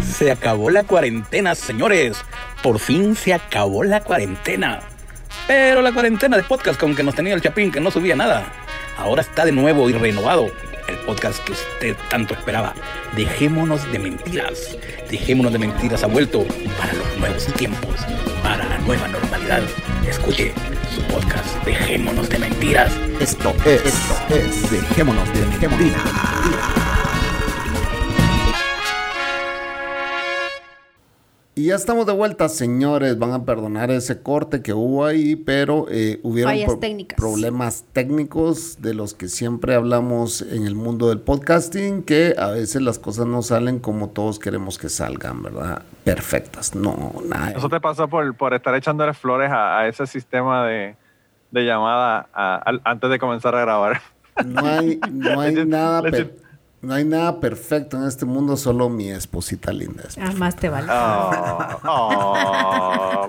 Se 0.04 0.30
acabó 0.30 0.70
la 0.72 0.84
cuarentena, 0.84 1.56
señores. 1.56 2.18
Por 2.62 2.80
fin 2.80 3.16
se 3.16 3.34
acabó 3.34 3.86
la 3.86 4.04
cuarentena. 4.04 4.82
Pero 5.48 5.82
la 5.82 5.92
cuarentena 5.92 6.38
de 6.38 6.44
podcast 6.44 6.80
con 6.80 6.96
que 6.96 7.04
nos 7.04 7.14
tenía 7.14 7.36
el 7.36 7.42
Chapín 7.42 7.72
que 7.72 7.80
no 7.80 7.92
subía 7.92 8.16
nada. 8.16 8.52
Ahora 8.98 9.22
está 9.22 9.46
de 9.46 9.52
nuevo 9.52 9.90
y 9.90 9.94
renovado 9.94 10.52
el 10.88 10.98
podcast 11.06 11.44
que 11.44 11.52
usted 11.52 11.96
tanto 12.10 12.34
esperaba. 12.34 12.74
Dejémonos 13.16 13.92
de 13.92 14.00
mentiras. 14.00 14.78
Dejémonos 15.10 15.54
de 15.54 15.60
mentiras 15.60 16.04
ha 16.04 16.08
vuelto 16.08 16.46
para 16.80 16.94
los 16.94 17.18
nuevos 17.18 17.46
tiempos, 17.54 17.96
para 18.42 18.64
la 18.66 18.78
nueva 18.80 19.08
normalidad. 19.08 19.62
Escuche 20.08 20.52
su 20.94 21.02
podcast 21.04 21.64
Dejémonos 21.64 22.28
de 22.30 22.40
mentiras. 22.40 22.92
Esto 23.20 23.54
es, 23.66 23.86
esto 23.86 24.36
es 24.36 24.72
Dejémonos 24.72 25.32
de 25.34 25.68
mentiras. 25.68 26.85
Y 31.66 31.70
ya 31.70 31.76
estamos 31.78 32.06
de 32.06 32.14
vuelta, 32.14 32.48
señores. 32.48 33.18
Van 33.18 33.32
a 33.32 33.44
perdonar 33.44 33.90
ese 33.90 34.22
corte 34.22 34.62
que 34.62 34.72
hubo 34.72 35.04
ahí, 35.04 35.36
pero 35.36 35.88
eh, 35.90 36.20
hubieron 36.22 36.54
problemas 37.18 37.86
técnicos 37.92 38.84
de 38.84 38.94
los 38.94 39.16
que 39.16 39.28
siempre 39.28 39.74
hablamos 39.74 40.44
en 40.44 40.68
el 40.68 40.76
mundo 40.76 41.10
del 41.10 41.22
podcasting, 41.22 42.04
que 42.04 42.36
a 42.38 42.50
veces 42.50 42.84
las 42.84 43.00
cosas 43.00 43.26
no 43.26 43.42
salen 43.42 43.80
como 43.80 44.10
todos 44.10 44.38
queremos 44.38 44.78
que 44.78 44.90
salgan, 44.90 45.42
¿verdad? 45.42 45.82
Perfectas. 46.04 46.76
No, 46.76 47.14
nada. 47.28 47.54
Eso 47.58 47.68
te 47.68 47.80
pasa 47.80 48.06
por, 48.06 48.36
por 48.36 48.54
estar 48.54 48.76
echándole 48.76 49.16
flores 49.16 49.50
a, 49.52 49.88
ese 49.88 50.06
sistema 50.06 50.68
de, 50.68 50.96
llamada 51.52 52.30
antes 52.84 53.10
de 53.10 53.18
comenzar 53.18 53.56
a 53.56 53.62
grabar. 53.62 54.02
No 54.46 54.68
hay, 54.68 55.00
no 55.12 55.40
hay 55.42 55.66
nada. 55.66 56.04
No 56.86 56.94
hay 56.94 57.04
nada 57.04 57.40
perfecto 57.40 57.98
en 57.98 58.04
este 58.04 58.26
mundo, 58.26 58.56
solo 58.58 58.90
mi 58.90 59.10
esposita 59.10 59.74
linda. 59.74 60.04
Ah, 60.22 60.32
más 60.38 60.56
te 60.56 60.70
vale. 60.70 60.88
Oh, 60.92 61.32
oh, 61.84 63.28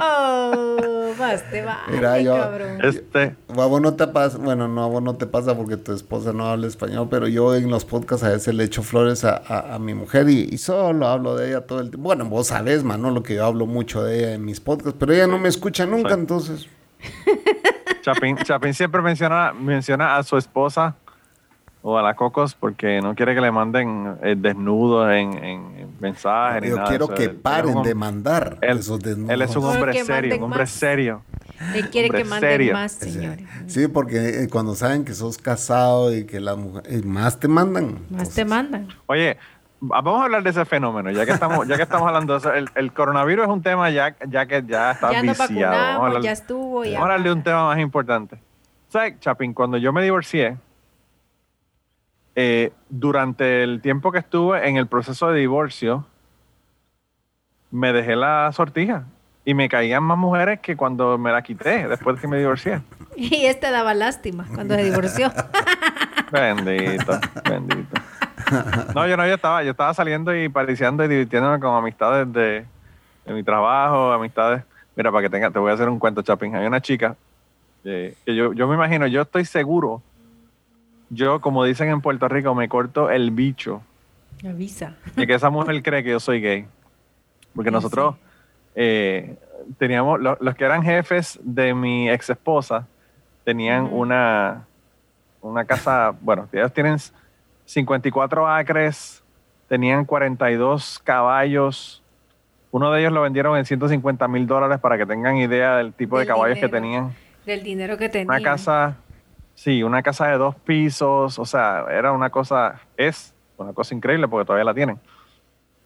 oh, 0.00 1.14
más 1.18 1.50
te 1.50 1.64
vale, 1.64 1.80
Mira, 1.90 2.20
yo, 2.20 2.36
cabrón. 2.36 2.78
Este. 2.84 3.34
A 3.48 3.66
vos 3.66 3.80
no 3.80 3.94
te 3.94 4.06
pasa, 4.06 4.38
bueno, 4.38 4.68
no, 4.68 4.84
a 4.84 4.86
vos 4.86 5.02
no 5.02 5.16
te 5.16 5.26
pasa 5.26 5.56
porque 5.56 5.76
tu 5.76 5.92
esposa 5.92 6.32
no 6.32 6.46
habla 6.46 6.68
español, 6.68 7.08
pero 7.10 7.26
yo 7.26 7.56
en 7.56 7.68
los 7.68 7.84
podcasts 7.84 8.24
a 8.24 8.28
veces 8.28 8.54
le 8.54 8.62
echo 8.62 8.84
flores 8.84 9.24
a, 9.24 9.76
mi 9.80 9.94
mujer 9.94 10.28
y, 10.28 10.56
solo 10.56 11.08
hablo 11.08 11.34
de 11.34 11.48
ella 11.48 11.62
todo 11.62 11.80
el 11.80 11.90
tiempo. 11.90 12.04
Bueno, 12.04 12.26
vos 12.26 12.46
sabés, 12.46 12.84
mano, 12.84 13.10
lo 13.10 13.24
que 13.24 13.34
yo 13.34 13.44
hablo 13.44 13.66
mucho 13.66 14.04
de 14.04 14.18
ella 14.20 14.34
en 14.34 14.44
mis 14.44 14.60
podcasts, 14.60 14.96
pero 15.00 15.12
ella 15.12 15.26
no 15.26 15.40
me 15.40 15.48
escucha 15.48 15.84
nunca, 15.84 16.14
entonces. 16.14 16.68
Chapín, 18.02 18.36
Chapín 18.36 18.72
siempre 18.72 19.02
menciona, 19.02 19.52
menciona 19.52 20.16
a 20.16 20.22
su 20.22 20.36
esposa 20.36 20.94
o 21.82 21.96
a 21.98 22.02
la 22.02 22.14
Cocos 22.14 22.54
porque 22.54 23.00
no 23.00 23.14
quiere 23.14 23.34
que 23.34 23.40
le 23.40 23.50
manden 23.50 24.18
el 24.22 24.30
eh, 24.30 24.36
desnudo 24.36 25.10
en, 25.10 25.88
mensajes. 26.00 26.70
Yo 26.70 26.82
quiero 26.84 27.08
que 27.08 27.28
paren 27.28 27.82
de 27.82 27.94
mandar 27.94 28.58
esos 28.60 29.00
desnudos. 29.00 29.30
Él 29.30 29.42
es 29.42 29.56
un 29.56 29.64
hombre 29.64 30.04
serio, 30.04 30.36
un 30.36 30.42
hombre 30.44 30.66
serio. 30.66 31.22
Él 31.74 31.90
quiere 31.90 32.10
que 32.10 32.24
manden 32.24 32.72
más, 32.72 32.92
señores. 32.92 33.44
Sí, 33.66 33.88
porque 33.88 34.44
eh, 34.44 34.48
cuando 34.48 34.74
saben 34.74 35.04
que 35.04 35.14
sos 35.14 35.38
casado 35.38 36.14
y 36.14 36.24
que 36.24 36.40
la 36.40 36.54
mujer, 36.54 36.82
eh, 36.86 37.02
más 37.04 37.40
te 37.40 37.48
mandan. 37.48 37.98
Más 38.10 38.30
te 38.30 38.44
mandan. 38.44 38.88
Oye, 39.06 39.36
vamos 39.80 40.20
a 40.20 40.24
hablar 40.24 40.42
de 40.42 40.50
ese 40.50 40.64
fenómeno, 40.64 41.10
ya 41.10 41.26
que 41.26 41.32
estamos, 41.32 41.66
ya 41.66 41.76
que 41.76 41.82
estamos 41.82 42.06
hablando 42.06 42.34
de 42.34 42.38
eso. 42.38 42.52
El, 42.74 42.92
coronavirus 42.92 43.46
es 43.46 43.50
un 43.50 43.62
tema 43.62 43.90
ya, 43.90 44.16
ya 44.28 44.46
que 44.46 44.62
ya 44.66 44.92
está 44.92 45.12
ya 45.12 45.22
viciado. 45.22 46.20
ya 46.20 46.32
estuvo. 46.32 46.80
Vamos 46.80 46.96
a 46.96 47.02
hablar 47.02 47.22
de 47.22 47.32
un 47.32 47.42
tema 47.42 47.66
más 47.66 47.78
importante. 47.78 48.38
¿Sabes, 48.88 49.18
Chapin? 49.20 49.52
Cuando 49.52 49.76
yo 49.76 49.92
me 49.92 50.02
divorcié, 50.02 50.56
eh, 52.40 52.70
durante 52.88 53.64
el 53.64 53.80
tiempo 53.80 54.12
que 54.12 54.18
estuve 54.18 54.68
en 54.68 54.76
el 54.76 54.86
proceso 54.86 55.28
de 55.28 55.40
divorcio, 55.40 56.06
me 57.72 57.92
dejé 57.92 58.14
la 58.14 58.52
sortija 58.52 59.06
y 59.44 59.54
me 59.54 59.68
caían 59.68 60.04
más 60.04 60.16
mujeres 60.18 60.60
que 60.60 60.76
cuando 60.76 61.18
me 61.18 61.32
la 61.32 61.42
quité 61.42 61.88
después 61.88 62.14
de 62.14 62.22
que 62.22 62.28
me 62.28 62.38
divorcié. 62.38 62.80
Y 63.16 63.46
este 63.46 63.72
daba 63.72 63.92
lástima 63.92 64.46
cuando 64.54 64.76
se 64.76 64.84
divorció. 64.84 65.32
bendito, 66.30 67.18
bendito. 67.42 68.00
No, 68.94 69.08
yo 69.08 69.16
no, 69.16 69.26
yo 69.26 69.34
estaba, 69.34 69.64
yo 69.64 69.72
estaba 69.72 69.92
saliendo 69.92 70.32
y 70.32 70.48
pariciando 70.48 71.04
y 71.04 71.08
divirtiéndome 71.08 71.58
con 71.58 71.74
amistades 71.74 72.32
de, 72.32 72.64
mi 73.26 73.42
trabajo, 73.42 74.12
amistades. 74.12 74.62
Mira, 74.94 75.10
para 75.10 75.22
que 75.22 75.30
tenga, 75.30 75.50
te 75.50 75.58
voy 75.58 75.72
a 75.72 75.74
hacer 75.74 75.88
un 75.88 75.98
cuento, 75.98 76.22
Chapin. 76.22 76.54
Hay 76.54 76.66
una 76.66 76.80
chica 76.80 77.16
eh, 77.82 78.14
que 78.24 78.36
yo, 78.36 78.52
yo 78.52 78.68
me 78.68 78.76
imagino, 78.76 79.08
yo 79.08 79.22
estoy 79.22 79.44
seguro 79.44 80.04
yo, 81.10 81.40
como 81.40 81.64
dicen 81.64 81.88
en 81.88 82.00
Puerto 82.00 82.28
Rico, 82.28 82.54
me 82.54 82.68
corto 82.68 83.10
el 83.10 83.30
bicho. 83.30 83.82
Avisa. 84.46 84.94
Y 85.16 85.26
que 85.26 85.34
esa 85.34 85.50
mujer 85.50 85.82
cree 85.82 86.02
que 86.02 86.10
yo 86.10 86.20
soy 86.20 86.40
gay. 86.40 86.66
Porque 87.54 87.70
nosotros 87.70 88.16
eh, 88.74 89.36
teníamos, 89.78 90.20
los 90.20 90.54
que 90.54 90.64
eran 90.64 90.82
jefes 90.82 91.38
de 91.42 91.74
mi 91.74 92.08
ex 92.08 92.30
esposa, 92.30 92.86
tenían 93.44 93.88
una, 93.90 94.66
una 95.40 95.64
casa, 95.64 96.14
bueno, 96.20 96.48
ellos 96.52 96.72
tienen 96.72 96.98
54 97.64 98.48
acres, 98.48 99.22
tenían 99.68 100.04
42 100.04 101.00
caballos. 101.02 102.02
Uno 102.70 102.92
de 102.92 103.00
ellos 103.00 103.12
lo 103.12 103.22
vendieron 103.22 103.56
en 103.56 103.64
150 103.64 104.28
mil 104.28 104.46
dólares 104.46 104.78
para 104.78 104.98
que 104.98 105.06
tengan 105.06 105.36
idea 105.36 105.76
del 105.76 105.92
tipo 105.92 106.18
de 106.18 106.26
caballos 106.26 106.58
que 106.58 106.68
tenían. 106.68 107.14
Del 107.46 107.62
dinero 107.62 107.96
que 107.96 108.08
tenían. 108.08 108.28
Una 108.28 108.42
casa 108.42 108.96
Sí, 109.58 109.82
una 109.82 110.04
casa 110.04 110.28
de 110.28 110.38
dos 110.38 110.54
pisos, 110.54 111.36
o 111.36 111.44
sea, 111.44 111.86
era 111.90 112.12
una 112.12 112.30
cosa, 112.30 112.80
es 112.96 113.34
una 113.56 113.72
cosa 113.72 113.92
increíble 113.92 114.28
porque 114.28 114.46
todavía 114.46 114.64
la 114.64 114.72
tienen. 114.72 115.00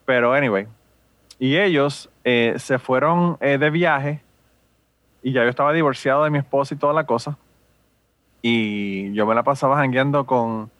Pero 0.04 0.34
anyway, 0.34 0.66
y 1.38 1.56
ellos 1.56 2.10
eh, 2.22 2.56
se 2.58 2.78
fueron 2.78 3.38
eh, 3.40 3.56
de 3.56 3.70
viaje 3.70 4.20
y 5.22 5.32
ya 5.32 5.42
yo 5.44 5.48
estaba 5.48 5.72
divorciado 5.72 6.22
de 6.22 6.28
mi 6.28 6.36
esposa 6.36 6.74
y 6.74 6.76
toda 6.76 6.92
la 6.92 7.06
cosa. 7.06 7.38
Y 8.42 9.10
yo 9.14 9.24
me 9.24 9.34
la 9.34 9.42
pasaba 9.42 9.78
jangueando 9.78 10.26
con 10.26 10.70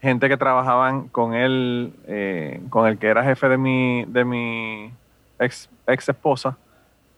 gente 0.00 0.30
que 0.30 0.38
trabajaban 0.38 1.08
con 1.08 1.34
él, 1.34 1.92
eh, 2.06 2.62
con 2.70 2.88
el 2.88 2.96
que 2.96 3.08
era 3.08 3.24
jefe 3.24 3.50
de 3.50 3.58
mi, 3.58 4.06
de 4.06 4.24
mi 4.24 4.90
ex, 5.38 5.68
ex 5.86 6.08
esposa 6.08 6.56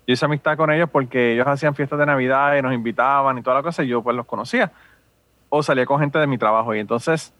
yo 0.06 0.12
hice 0.12 0.24
amistad 0.26 0.56
con 0.56 0.70
ellos 0.70 0.88
porque 0.90 1.32
ellos 1.32 1.46
hacían 1.46 1.74
fiestas 1.74 1.98
de 1.98 2.06
Navidad 2.06 2.56
y 2.56 2.62
nos 2.62 2.74
invitaban 2.74 3.38
y 3.38 3.42
toda 3.42 3.56
la 3.56 3.62
cosa 3.62 3.82
y 3.82 3.88
yo 3.88 4.02
pues 4.02 4.14
los 4.14 4.26
conocía. 4.26 4.70
O 5.56 5.62
salía 5.62 5.86
con 5.86 6.00
gente 6.00 6.18
de 6.18 6.26
mi 6.26 6.36
trabajo 6.36 6.74
y 6.74 6.80
entonces 6.80 7.32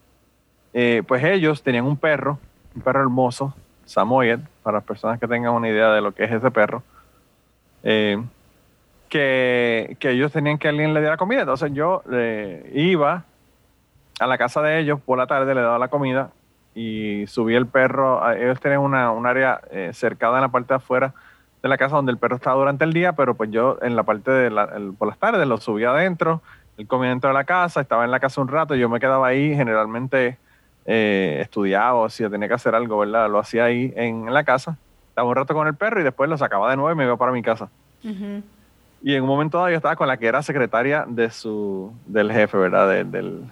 eh, 0.73 1.03
pues 1.05 1.25
ellos 1.25 1.65
tenían 1.65 1.85
un 1.85 1.97
perro, 1.97 2.39
un 2.77 2.81
perro 2.81 3.01
hermoso, 3.01 3.53
Samoyed, 3.87 4.39
para 4.63 4.77
las 4.77 4.85
personas 4.85 5.19
que 5.19 5.27
tengan 5.27 5.53
una 5.53 5.69
idea 5.69 5.89
de 5.93 6.01
lo 6.01 6.13
que 6.13 6.23
es 6.23 6.31
ese 6.31 6.49
perro. 6.53 6.85
Eh, 7.83 8.23
que, 9.09 9.97
que, 9.99 10.11
ellos 10.11 10.31
tenían 10.31 10.59
que 10.59 10.69
alguien 10.69 10.95
le 10.95 11.01
diera 11.01 11.17
comida. 11.17 11.41
Entonces 11.41 11.73
yo 11.73 12.05
eh, 12.13 12.71
iba 12.73 13.25
a 14.21 14.27
la 14.29 14.39
casa 14.39 14.63
de 14.63 14.79
ellos 14.79 15.01
por 15.01 15.19
la 15.19 15.27
tarde, 15.27 15.53
le 15.53 15.63
daba 15.63 15.81
la 15.81 15.89
comida 15.89 16.31
y 16.73 17.27
subí 17.27 17.57
el 17.57 17.67
perro. 17.67 18.31
Ellos 18.31 18.61
tenían 18.61 18.83
una, 18.83 19.11
un 19.11 19.27
área 19.27 19.61
cercada 19.91 20.37
en 20.37 20.43
la 20.43 20.49
parte 20.51 20.69
de 20.69 20.77
afuera 20.77 21.15
de 21.65 21.69
la 21.69 21.79
casa 21.79 21.97
donde 21.97 22.13
el 22.13 22.19
perro 22.19 22.37
estaba 22.37 22.57
durante 22.57 22.85
el 22.85 22.93
día, 22.93 23.15
pero 23.15 23.35
pues 23.35 23.51
yo 23.51 23.79
en 23.83 23.97
la 23.97 24.05
parte 24.05 24.31
de 24.31 24.51
la, 24.51 24.65
el, 24.77 24.93
por 24.93 25.09
las 25.09 25.19
tardes 25.19 25.49
lo 25.49 25.57
subía 25.57 25.91
adentro, 25.91 26.43
él 26.77 26.87
comía 26.87 27.11
dentro 27.11 27.29
de 27.29 27.35
la 27.35 27.45
casa, 27.45 27.81
estaba 27.81 28.05
en 28.05 28.11
la 28.11 28.21
casa 28.21 28.41
un 28.41 28.49
rato, 28.49 28.75
yo 28.75 28.89
me 28.89 29.01
quedaba 29.01 29.27
ahí, 29.29 29.55
generalmente 29.55 30.39
eh, 30.87 31.39
estudiaba 31.41 31.95
o 31.95 32.09
si 32.09 32.29
tenía 32.29 32.49
que 32.49 32.55
hacer 32.55 32.75
algo, 32.75 32.99
¿verdad? 32.99 33.31
Lo 33.31 33.39
hacía 33.39 33.65
ahí 33.65 33.93
en, 33.97 34.29
en, 34.29 34.35
la 34.35 34.45
casa, 34.45 34.77
estaba 35.09 35.29
un 35.29 35.37
rato 35.37 35.55
con 35.55 35.67
el 35.67 35.75
perro 35.75 36.01
y 36.01 36.05
después 36.05 36.29
lo 36.29 36.37
sacaba 36.37 36.71
de 36.71 36.77
nuevo 36.77 36.93
y 36.93 36.95
me 36.95 37.05
iba 37.05 37.17
para 37.17 37.33
mi 37.33 37.43
casa. 37.43 37.69
Uh 38.03 38.09
-huh. 38.09 38.43
Y 39.03 39.15
en 39.15 39.23
un 39.23 39.29
momento 39.29 39.59
dado 39.59 39.71
yo 39.71 39.77
estaba 39.77 39.97
con 39.97 40.09
la 40.09 40.17
que 40.17 40.27
era 40.27 40.43
secretaria 40.43 41.05
de 41.07 41.31
su, 41.31 41.93
del 42.07 42.33
jefe, 42.33 42.57
¿verdad? 42.57 42.89
De, 42.89 43.05
del, 43.05 43.45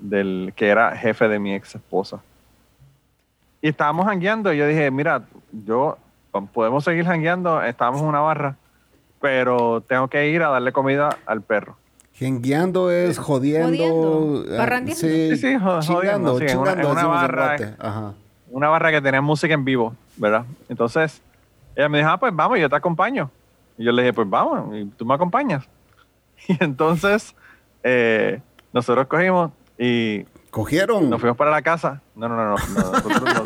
del 0.00 0.52
que 0.56 0.68
era 0.68 0.96
jefe 0.96 1.28
de 1.28 1.38
mi 1.38 1.54
ex 1.54 1.74
esposa. 1.74 2.20
Y 3.62 3.68
estábamos 3.68 4.06
jangueando 4.06 4.52
y 4.52 4.58
yo 4.58 4.66
dije, 4.66 4.90
mira, 4.90 5.22
yo 5.52 5.98
podemos 6.52 6.84
seguir 6.84 7.04
jangueando, 7.04 7.62
estábamos 7.62 8.00
en 8.02 8.08
una 8.08 8.20
barra, 8.20 8.56
pero 9.20 9.82
tengo 9.82 10.08
que 10.08 10.28
ir 10.28 10.42
a 10.42 10.48
darle 10.48 10.72
comida 10.72 11.18
al 11.26 11.42
perro. 11.42 11.76
Jangueando 12.20 12.90
es 12.90 13.18
jodiendo. 13.18 14.44
jodiendo. 14.44 14.94
Sí, 14.94 15.30
sí, 15.30 15.36
sí 15.36 15.56
jodiendo. 15.58 16.38
Sí, 16.38 16.44
en 16.46 16.58
una, 16.58 16.72
en 16.72 16.84
una 16.84 17.06
barra, 17.06 17.56
Ajá. 17.78 18.12
una 18.50 18.68
barra 18.68 18.90
que 18.90 19.00
tenía 19.00 19.22
música 19.22 19.54
en 19.54 19.64
vivo, 19.64 19.96
¿verdad? 20.18 20.44
Entonces, 20.68 21.22
ella 21.74 21.88
me 21.88 21.96
dijo, 21.96 22.10
ah, 22.10 22.20
pues 22.20 22.36
vamos, 22.36 22.58
yo 22.58 22.68
te 22.68 22.76
acompaño. 22.76 23.30
Y 23.78 23.84
yo 23.84 23.92
le 23.92 24.02
dije, 24.02 24.12
pues 24.12 24.28
vamos, 24.28 24.76
y 24.76 24.84
tú 24.84 25.06
me 25.06 25.14
acompañas. 25.14 25.66
Y 26.48 26.56
entonces, 26.62 27.34
eh, 27.82 28.40
nosotros 28.72 29.06
cogimos 29.06 29.50
y 29.78 30.24
¿Cogieron? 30.50 31.08
Nos 31.08 31.20
fuimos 31.20 31.36
para 31.36 31.50
la 31.50 31.62
casa. 31.62 32.02
No, 32.16 32.28
no, 32.28 32.36
no, 32.36 32.44
no. 32.44 32.50
Nosotros, 32.56 33.22
nos, 33.22 33.42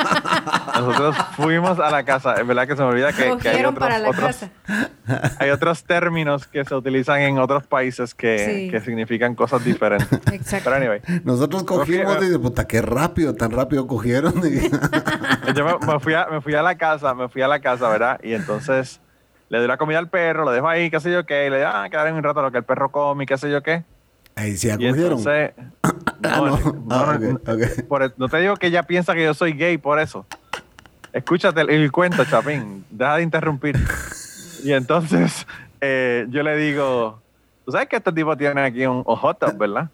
nosotros, 0.81 1.17
fuimos 1.37 1.79
a 1.79 1.91
la 1.91 2.05
casa. 2.05 2.35
Es 2.35 2.47
verdad 2.47 2.67
que 2.67 2.77
se 2.77 2.83
me 2.83 2.89
olvida 2.89 3.13
que, 3.13 3.37
que 3.39 3.49
hay, 3.49 3.65
otros, 3.65 3.79
para 3.79 3.99
la 3.99 4.11
otros, 4.11 4.25
casa. 4.27 4.51
hay 5.39 5.51
otros 5.51 5.85
términos 5.85 6.47
que 6.47 6.65
se 6.65 6.75
utilizan 6.75 7.21
en 7.21 7.39
otros 7.39 7.67
países 7.67 8.15
que, 8.15 8.39
sí. 8.39 8.71
que 8.71 8.81
significan 8.81 9.35
cosas 9.35 9.65
diferentes. 9.65 10.13
Exacto. 10.33 10.71
Pero 10.71 10.77
anyway. 10.77 11.01
Nosotros 11.25 11.65
cogimos 11.65 12.19
y 12.23 12.39
puta, 12.39 12.67
qué 12.67 12.83
rápido, 12.83 13.35
tan 13.35 13.51
rápido 13.51 13.87
cogieron. 13.87 14.35
Yo 15.55 15.65
me, 15.65 15.87
me, 15.87 16.01
fui 16.01 16.15
a, 16.15 16.27
me 16.27 16.41
fui 16.41 16.55
a 16.55 16.63
la 16.63 16.77
casa, 16.77 17.15
me 17.15 17.29
fui 17.29 17.43
a 17.43 17.49
la 17.49 17.61
casa, 17.61 17.89
¿verdad? 17.89 18.21
Y 18.23 18.35
entonces 18.35 19.01
le 19.49 19.59
doy 19.59 19.69
la 19.69 19.77
comida 19.77 19.99
al 19.99 20.09
perro, 20.09 20.45
lo 20.45 20.51
dejo 20.51 20.69
ahí, 20.69 20.91
qué 20.91 21.01
sé 21.01 21.13
yo 21.13 21.25
qué, 21.27 21.47
y 21.47 21.51
le 21.51 21.59
digo, 21.59 21.71
ah, 21.73 21.87
quedar 21.91 22.13
un 22.13 22.23
rato 22.23 22.43
lo 22.43 22.51
que 22.51 22.59
el 22.59 22.65
perro 22.65 22.91
come, 22.91 23.27
qué 23.27 23.37
sé 23.37 23.51
yo 23.51 23.63
qué. 23.63 23.85
Ahí 24.37 24.57
sí 24.57 24.71
acogieron. 24.71 25.19
Entonces, 25.19 25.53
no, 28.17 28.29
te 28.29 28.39
digo 28.39 28.57
que 28.57 28.67
ella 28.67 28.83
piensa 28.83 29.15
que 29.15 29.25
yo 29.25 29.35
soy 29.35 29.53
gay 29.53 29.79
por 29.79 29.99
eso. 29.99 30.27
Escúchate 31.13 31.61
el, 31.61 31.71
el 31.71 31.93
cuento, 31.93 32.25
Chapín. 32.25 32.85
Deja 32.91 33.17
de 33.17 33.23
interrumpir. 33.23 33.79
Y 34.65 34.73
entonces 34.73 35.47
eh, 35.81 36.27
yo 36.31 36.43
le 36.43 36.57
digo, 36.57 37.21
tú 37.65 37.73
sabes 37.73 37.89
que 37.89 37.97
este 37.97 38.13
tipo 38.13 38.37
tiene 38.37 38.61
aquí 38.63 38.85
un, 38.87 39.03
un 39.07 39.17
hot 39.17 39.39
tub, 39.39 39.57
¿verdad? 39.57 39.89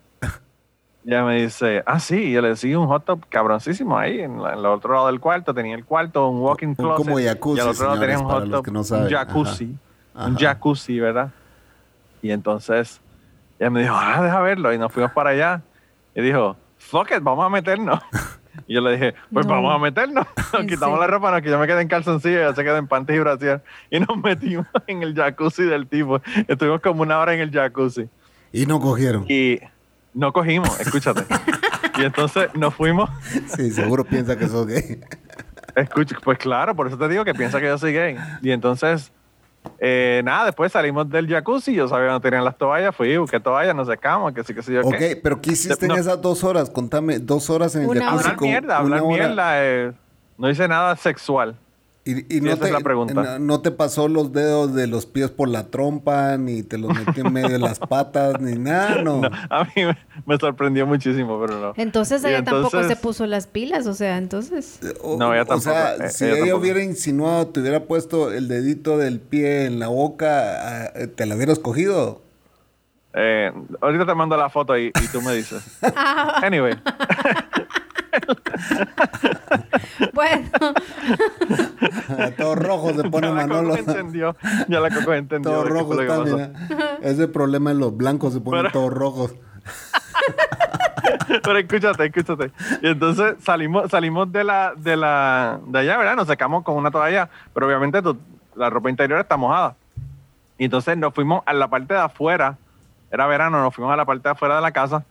Y 1.04 1.08
ella 1.08 1.24
me 1.24 1.42
dice, 1.42 1.82
ah, 1.86 1.98
sí, 1.98 2.16
y 2.16 2.32
yo 2.32 2.42
le 2.42 2.48
decía 2.48 2.78
un 2.78 2.86
hot 2.86 3.04
tub 3.04 3.24
cabroncísimo 3.28 3.98
ahí, 3.98 4.20
en, 4.20 4.42
la, 4.42 4.52
en 4.52 4.58
el 4.58 4.66
otro 4.66 4.94
lado 4.94 5.06
del 5.06 5.18
cuarto. 5.18 5.54
Tenía 5.54 5.74
el 5.74 5.84
cuarto, 5.84 6.28
un 6.28 6.40
walking 6.40 6.74
closet. 6.74 6.96
Como 7.04 7.18
jacuzzi, 7.18 7.58
y 7.58 7.60
al 7.60 7.68
otro 7.68 7.86
lado 7.86 8.00
tenía 8.00 8.18
un 8.18 8.24
hot 8.26 8.50
tub, 8.50 8.72
no 8.72 8.80
un 8.80 9.08
jacuzzi. 9.08 9.76
Ajá. 10.14 10.26
Un 10.26 10.36
jacuzzi, 10.36 11.00
¿verdad? 11.00 11.30
Y 12.20 12.30
entonces 12.30 13.00
ella 13.60 13.70
me 13.70 13.82
dijo, 13.82 13.94
ah, 13.94 14.22
deja 14.22 14.40
verlo. 14.40 14.72
Y 14.72 14.78
nos 14.78 14.90
fuimos 14.90 15.12
para 15.12 15.30
allá. 15.30 15.62
Y 16.14 16.22
dijo, 16.22 16.56
fuck 16.78 17.10
it, 17.12 17.22
vamos 17.22 17.44
a 17.44 17.48
meternos. 17.48 18.00
Y 18.66 18.74
yo 18.74 18.80
le 18.80 18.92
dije, 18.92 19.14
pues 19.32 19.46
no. 19.46 19.54
vamos 19.54 19.74
a 19.74 19.78
meternos. 19.78 20.26
Nos 20.52 20.64
quitamos 20.64 20.96
sí. 20.96 21.00
la 21.00 21.06
ropa, 21.06 21.30
no, 21.30 21.40
que 21.40 21.48
yo 21.48 21.58
me 21.58 21.66
quedé 21.66 21.82
en 21.82 21.88
calzoncillo, 21.88 22.38
ella 22.38 22.54
se 22.54 22.62
quedó 22.62 22.76
en 22.76 22.86
panties 22.86 23.16
y 23.16 23.20
brasier. 23.20 23.62
Y 23.90 24.00
nos 24.00 24.16
metimos 24.22 24.66
en 24.86 25.02
el 25.02 25.14
jacuzzi 25.14 25.64
del 25.64 25.86
tipo. 25.86 26.20
Estuvimos 26.46 26.80
como 26.80 27.02
una 27.02 27.18
hora 27.18 27.32
en 27.34 27.40
el 27.40 27.50
jacuzzi. 27.50 28.08
Y 28.52 28.66
no 28.66 28.80
cogieron. 28.80 29.24
Y 29.28 29.60
no 30.14 30.32
cogimos, 30.32 30.78
escúchate. 30.80 31.22
y 31.98 32.04
entonces 32.04 32.50
nos 32.54 32.74
fuimos. 32.74 33.08
Sí, 33.46 33.70
seguro 33.70 34.04
piensa 34.04 34.36
que 34.36 34.46
soy 34.46 34.66
gay. 34.66 35.00
Escucha, 35.74 36.16
pues 36.22 36.38
claro, 36.38 36.74
por 36.74 36.88
eso 36.88 36.98
te 36.98 37.08
digo 37.08 37.24
que 37.24 37.34
piensa 37.34 37.60
que 37.60 37.66
yo 37.66 37.78
soy 37.78 37.92
gay. 37.92 38.16
Y 38.42 38.50
entonces 38.50 39.12
eh, 39.78 40.22
nada, 40.24 40.46
después 40.46 40.72
salimos 40.72 41.08
del 41.08 41.26
jacuzzi, 41.28 41.74
yo 41.74 41.88
sabía 41.88 42.08
no 42.08 42.20
tenían 42.20 42.44
las 42.44 42.56
toallas, 42.56 42.94
fui, 42.94 43.16
busqué 43.16 43.40
toallas, 43.40 43.74
nos 43.74 43.88
secamos, 43.88 44.32
que 44.32 44.42
sí, 44.44 44.54
que 44.54 44.62
sí, 44.62 44.72
yo 44.72 44.80
Ok, 44.82 44.94
qué. 44.98 45.20
pero 45.22 45.40
¿qué 45.40 45.52
hiciste 45.52 45.86
no. 45.86 45.94
en 45.94 46.00
esas 46.00 46.20
dos 46.20 46.44
horas? 46.44 46.70
Contame, 46.70 47.18
dos 47.18 47.48
horas 47.50 47.74
en 47.76 47.82
el 47.82 47.88
Una 47.88 48.04
jacuzzi. 48.06 48.18
Hablar 48.24 48.36
con 48.36 48.48
mierda, 48.48 48.76
hablar 48.78 49.00
hora. 49.02 49.08
mierda, 49.08 49.64
eh, 49.64 49.92
no 50.38 50.50
hice 50.50 50.66
nada 50.68 50.96
sexual. 50.96 51.56
Y, 52.02 52.40
no, 52.40 52.50
esa 52.50 52.60
te, 52.62 52.66
es 52.66 52.72
la 52.72 52.80
pregunta. 52.80 53.12
no, 53.14 53.38
no 53.38 53.60
te 53.60 53.70
pasó 53.70 54.08
los 54.08 54.32
dedos 54.32 54.74
de 54.74 54.86
los 54.86 55.04
pies 55.04 55.30
por 55.30 55.48
la 55.48 55.68
trompa, 55.68 56.38
ni 56.38 56.62
te 56.62 56.78
los 56.78 56.92
metí 56.98 57.20
en 57.20 57.32
medio 57.32 57.50
de 57.50 57.58
las 57.58 57.78
patas, 57.90 58.40
ni 58.40 58.58
nada, 58.58 59.02
no. 59.02 59.20
No, 59.20 59.28
a 59.50 59.64
mí 59.64 59.84
me, 59.84 59.96
me 60.24 60.38
sorprendió 60.38 60.86
muchísimo, 60.86 61.38
pero 61.40 61.60
no. 61.60 61.72
Entonces 61.76 62.24
Y 62.24 62.28
ella 62.28 62.42
tampoco 62.42 62.82
se 62.84 62.96
puso 62.96 63.26
las 63.26 63.46
pilas, 63.46 63.86
o 63.86 63.92
sea, 63.94 64.16
entonces. 64.16 64.80
O, 65.02 65.18
No, 65.18 65.34
ella 65.34 65.44
o 65.46 65.60
sea, 65.60 65.74
tampoco, 65.90 66.04
eh, 66.04 66.10
si 66.10 66.24
ella 66.24 66.32
ella, 66.32 66.40
tampoco. 66.44 66.60
hubiera 66.62 66.82
insinuado, 66.82 67.46
te 67.48 67.60
hubiera 67.60 67.84
puesto 67.84 68.32
el 68.32 68.48
dedito 68.48 68.96
del 68.96 69.20
pie 69.20 69.66
en 69.66 69.78
la 69.78 69.88
boca, 69.88 70.86
ah, 70.86 70.92
¿te 71.14 71.26
la 71.26 71.36
hubieras 71.36 71.58
cogido? 71.58 72.22
Eh, 73.12 73.52
ahorita 73.80 74.06
te 74.06 74.14
mando 74.14 74.36
la 74.36 74.48
foto 74.48 74.78
y, 74.78 74.86
y 74.86 75.08
tú 75.12 75.20
me 75.20 75.34
dices. 75.34 75.62
Anyway, 76.42 76.74
Bueno, 80.12 80.48
Todo 82.36 82.54
rojo 82.54 82.92
se 82.94 83.08
pone 83.10 83.28
ya 83.28 83.34
la 83.34 83.46
Manolo. 83.46 83.76
Coco 83.76 83.90
entendió. 83.90 84.36
Ya 84.68 84.80
la 84.80 84.90
Coco 84.90 85.14
entendió. 85.14 85.50
Todo 85.52 85.64
rojo 85.64 85.94
mira. 86.24 86.50
Ese 87.02 87.28
problema 87.28 87.70
en 87.70 87.78
los 87.78 87.96
blancos 87.96 88.32
se 88.32 88.40
ponen 88.40 88.62
Pero- 88.62 88.72
todos 88.72 88.92
rojos. 88.92 89.34
Pero 91.42 91.58
escúchate, 91.58 92.06
escúchate. 92.06 92.50
Y 92.82 92.88
entonces 92.88 93.36
salimos, 93.42 93.90
salimos 93.90 94.30
de 94.32 94.44
la, 94.44 94.72
de 94.76 94.96
la, 94.96 95.60
de 95.66 95.78
allá, 95.78 95.96
¿verdad? 95.96 96.16
Nos 96.16 96.26
secamos 96.26 96.64
con 96.64 96.76
una 96.76 96.90
toalla, 96.90 97.28
pero 97.54 97.66
obviamente 97.66 98.02
tu- 98.02 98.18
la 98.56 98.68
ropa 98.68 98.90
interior 98.90 99.20
está 99.20 99.36
mojada. 99.36 99.76
Y 100.58 100.64
entonces 100.64 100.96
nos 100.98 101.14
fuimos 101.14 101.42
a 101.46 101.52
la 101.52 101.68
parte 101.68 101.94
de 101.94 102.00
afuera, 102.00 102.58
era 103.10 103.26
verano, 103.26 103.62
nos 103.62 103.74
fuimos 103.74 103.92
a 103.92 103.96
la 103.96 104.04
parte 104.04 104.24
de 104.24 104.30
afuera 104.32 104.56
de 104.56 104.60
la 104.62 104.72
casa 104.72 105.04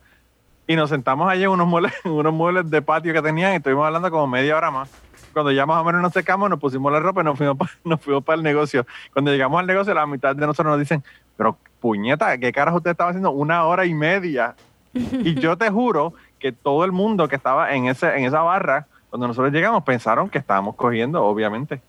y 0.70 0.76
nos 0.76 0.92
sentamos 0.92 1.28
allí 1.28 1.46
en 1.46 1.50
unos 1.50 1.66
muebles, 1.68 1.92
en 2.06 2.12
unos 2.12 2.32
muebles 2.32 2.70
de 2.70 2.84
patio 2.84 3.12
que 3.12 3.24
tenían 3.24 3.54
y 3.54 3.56
estuvimos 3.56 3.88
hablando 3.88 4.12
como 4.12 4.28
media 4.28 4.56
hora 4.56 4.70
más. 4.70 4.88
Cuando 5.34 5.52
ya 5.52 5.66
más 5.66 5.82
o 5.82 5.84
menos 5.84 6.00
nos 6.00 6.14
secamos, 6.14 6.48
nos 6.48 6.60
pusimos 6.60 6.92
la 6.92 7.00
ropa 7.00 7.22
y 7.22 7.24
nos 7.24 7.36
fuimos 7.36 7.58
para, 7.58 7.72
nos 7.84 8.00
fuimos 8.00 8.24
para 8.24 8.38
el 8.38 8.44
negocio. 8.44 8.86
Cuando 9.12 9.32
llegamos 9.32 9.60
al 9.60 9.66
negocio, 9.66 9.96
la 9.96 10.06
mitad 10.06 10.36
de 10.36 10.46
nosotros 10.46 10.72
nos 10.72 10.80
dicen, 10.80 11.04
pero 11.36 11.58
puñeta, 11.80 12.38
¿qué 12.38 12.52
caras 12.52 12.76
usted 12.76 12.92
estaba 12.92 13.10
haciendo? 13.10 13.32
Una 13.32 13.66
hora 13.66 13.88
y 13.88 13.96
media 13.96 14.56
y 14.94 15.34
yo 15.34 15.58
te 15.58 15.72
juro 15.72 16.14
que 16.38 16.52
todo 16.52 16.86
el 16.86 16.92
mundo 16.92 17.28
que 17.28 17.36
estaba 17.36 17.74
en, 17.74 17.88
ese, 17.88 18.16
en 18.16 18.26
esa 18.26 18.42
barra, 18.42 18.86
cuando 19.10 19.28
nosotros 19.28 19.52
llegamos, 19.52 19.84
pensaron 19.84 20.30
que 20.30 20.38
estábamos 20.38 20.76
cogiendo, 20.76 21.26
obviamente. 21.26 21.82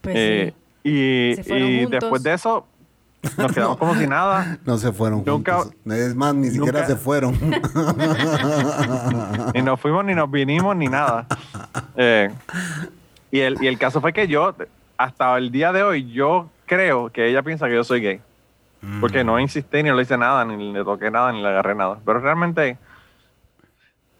pues 0.00 0.16
Eh, 0.16 0.54
sí. 0.82 0.88
y 1.52 1.82
y 1.82 1.86
después 1.86 2.22
de 2.22 2.32
eso, 2.32 2.66
nos 3.36 3.52
quedamos 3.52 3.76
como 3.78 3.94
si 3.94 4.06
nada. 4.06 4.58
No 4.64 4.78
se 4.78 4.92
fueron 4.92 5.24
Nunca- 5.24 5.60
juntos. 5.62 5.74
Es 5.92 6.14
más, 6.14 6.34
ni 6.34 6.50
siquiera 6.50 6.80
nunca- 6.80 6.86
se 6.86 6.96
fueron. 6.96 7.38
Ni 9.54 9.62
nos 9.62 9.80
fuimos, 9.80 10.04
ni 10.04 10.14
nos 10.14 10.30
vinimos, 10.30 10.76
ni 10.76 10.86
nada. 10.88 11.26
Eh, 11.96 12.30
y, 13.30 13.40
el, 13.40 13.62
y 13.62 13.66
el 13.66 13.78
caso 13.78 14.00
fue 14.00 14.12
que 14.12 14.28
yo, 14.28 14.54
hasta 14.96 15.36
el 15.36 15.50
día 15.50 15.72
de 15.72 15.82
hoy, 15.82 16.10
yo 16.12 16.48
creo 16.66 17.10
que 17.10 17.28
ella 17.28 17.42
piensa 17.42 17.66
que 17.68 17.74
yo 17.74 17.84
soy 17.84 18.00
gay. 18.00 18.20
Porque 19.00 19.24
no 19.24 19.40
insistí, 19.40 19.82
ni 19.82 19.90
le 19.90 20.02
hice 20.02 20.16
nada, 20.16 20.44
ni 20.44 20.72
le 20.72 20.84
toqué 20.84 21.10
nada, 21.10 21.32
ni 21.32 21.42
le 21.42 21.48
agarré 21.48 21.74
nada. 21.74 21.98
Pero 22.04 22.20
realmente 22.20 22.78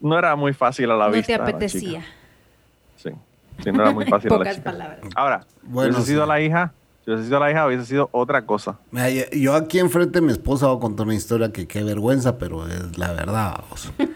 no 0.01 0.19
era 0.19 0.35
muy 0.35 0.53
fácil 0.53 0.91
a 0.91 0.97
la 0.97 1.07
no 1.07 1.13
vista. 1.13 1.33
te 1.35 1.39
la 1.39 1.45
apetecía. 1.45 2.05
Sí, 2.97 3.11
sí, 3.63 3.71
no 3.71 3.83
era 3.83 3.93
muy 3.93 4.05
fácil 4.07 4.33
a 4.33 4.39
la 4.39 4.51
chica. 4.53 4.65
palabras. 4.65 4.99
Ahora, 5.15 5.45
Bueno, 5.63 5.93
hubiese 5.95 6.11
sido 6.11 6.25
sí. 6.25 6.29
la 6.29 6.41
hija, 6.41 6.73
si 7.09 7.13
hubiese 7.15 7.29
sido 7.29 7.41
la 7.41 7.51
hija, 7.51 7.67
hubiese 7.67 7.87
sido 7.87 8.11
otra 8.13 8.45
cosa. 8.45 8.79
Mira, 8.91 9.09
yo- 9.09 9.55
aquí 9.55 9.79
enfrente 9.79 10.21
de 10.21 10.27
mi 10.27 10.33
esposa 10.33 10.67
voy 10.67 10.77
a 10.77 10.81
contar 10.81 11.07
una 11.07 11.15
historia 11.15 11.51
que 11.51 11.67
qué 11.67 11.83
vergüenza, 11.83 12.37
pero 12.37 12.67
es 12.67 12.99
la 12.99 13.13
verdad. 13.13 13.61
vamos. 13.61 13.91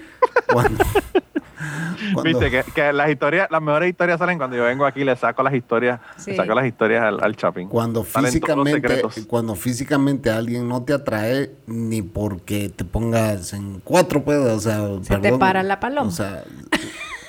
Cuando, 2.12 2.30
Viste 2.38 2.50
que, 2.50 2.64
que, 2.74 2.92
las 2.92 3.08
historias, 3.08 3.48
las 3.50 3.62
mejores 3.62 3.88
historias 3.88 4.18
salen 4.18 4.36
cuando 4.36 4.56
yo 4.56 4.64
vengo 4.64 4.84
aquí 4.84 5.02
y 5.02 5.04
le 5.04 5.14
saco 5.14 5.42
las 5.44 5.54
historias, 5.54 6.00
le 6.26 6.34
saco 6.36 6.54
las 6.54 6.66
historias 6.66 7.04
al, 7.04 7.22
al 7.22 7.36
Chapín. 7.36 7.68
Cuando 7.68 8.02
físicamente, 8.02 9.02
cuando 9.28 9.54
físicamente 9.54 10.30
alguien 10.30 10.68
no 10.68 10.82
te 10.82 10.92
atrae, 10.92 11.52
ni 11.66 12.02
porque 12.02 12.68
te 12.68 12.84
pongas 12.84 13.52
en 13.52 13.80
cuatro, 13.84 14.22
pues, 14.24 14.38
o 14.38 14.58
sea, 14.58 14.88
se 15.02 15.16
te 15.18 15.38
para 15.38 15.62
la 15.62 15.78
paloma. 15.78 16.08
O 16.08 16.10
sea, 16.10 16.42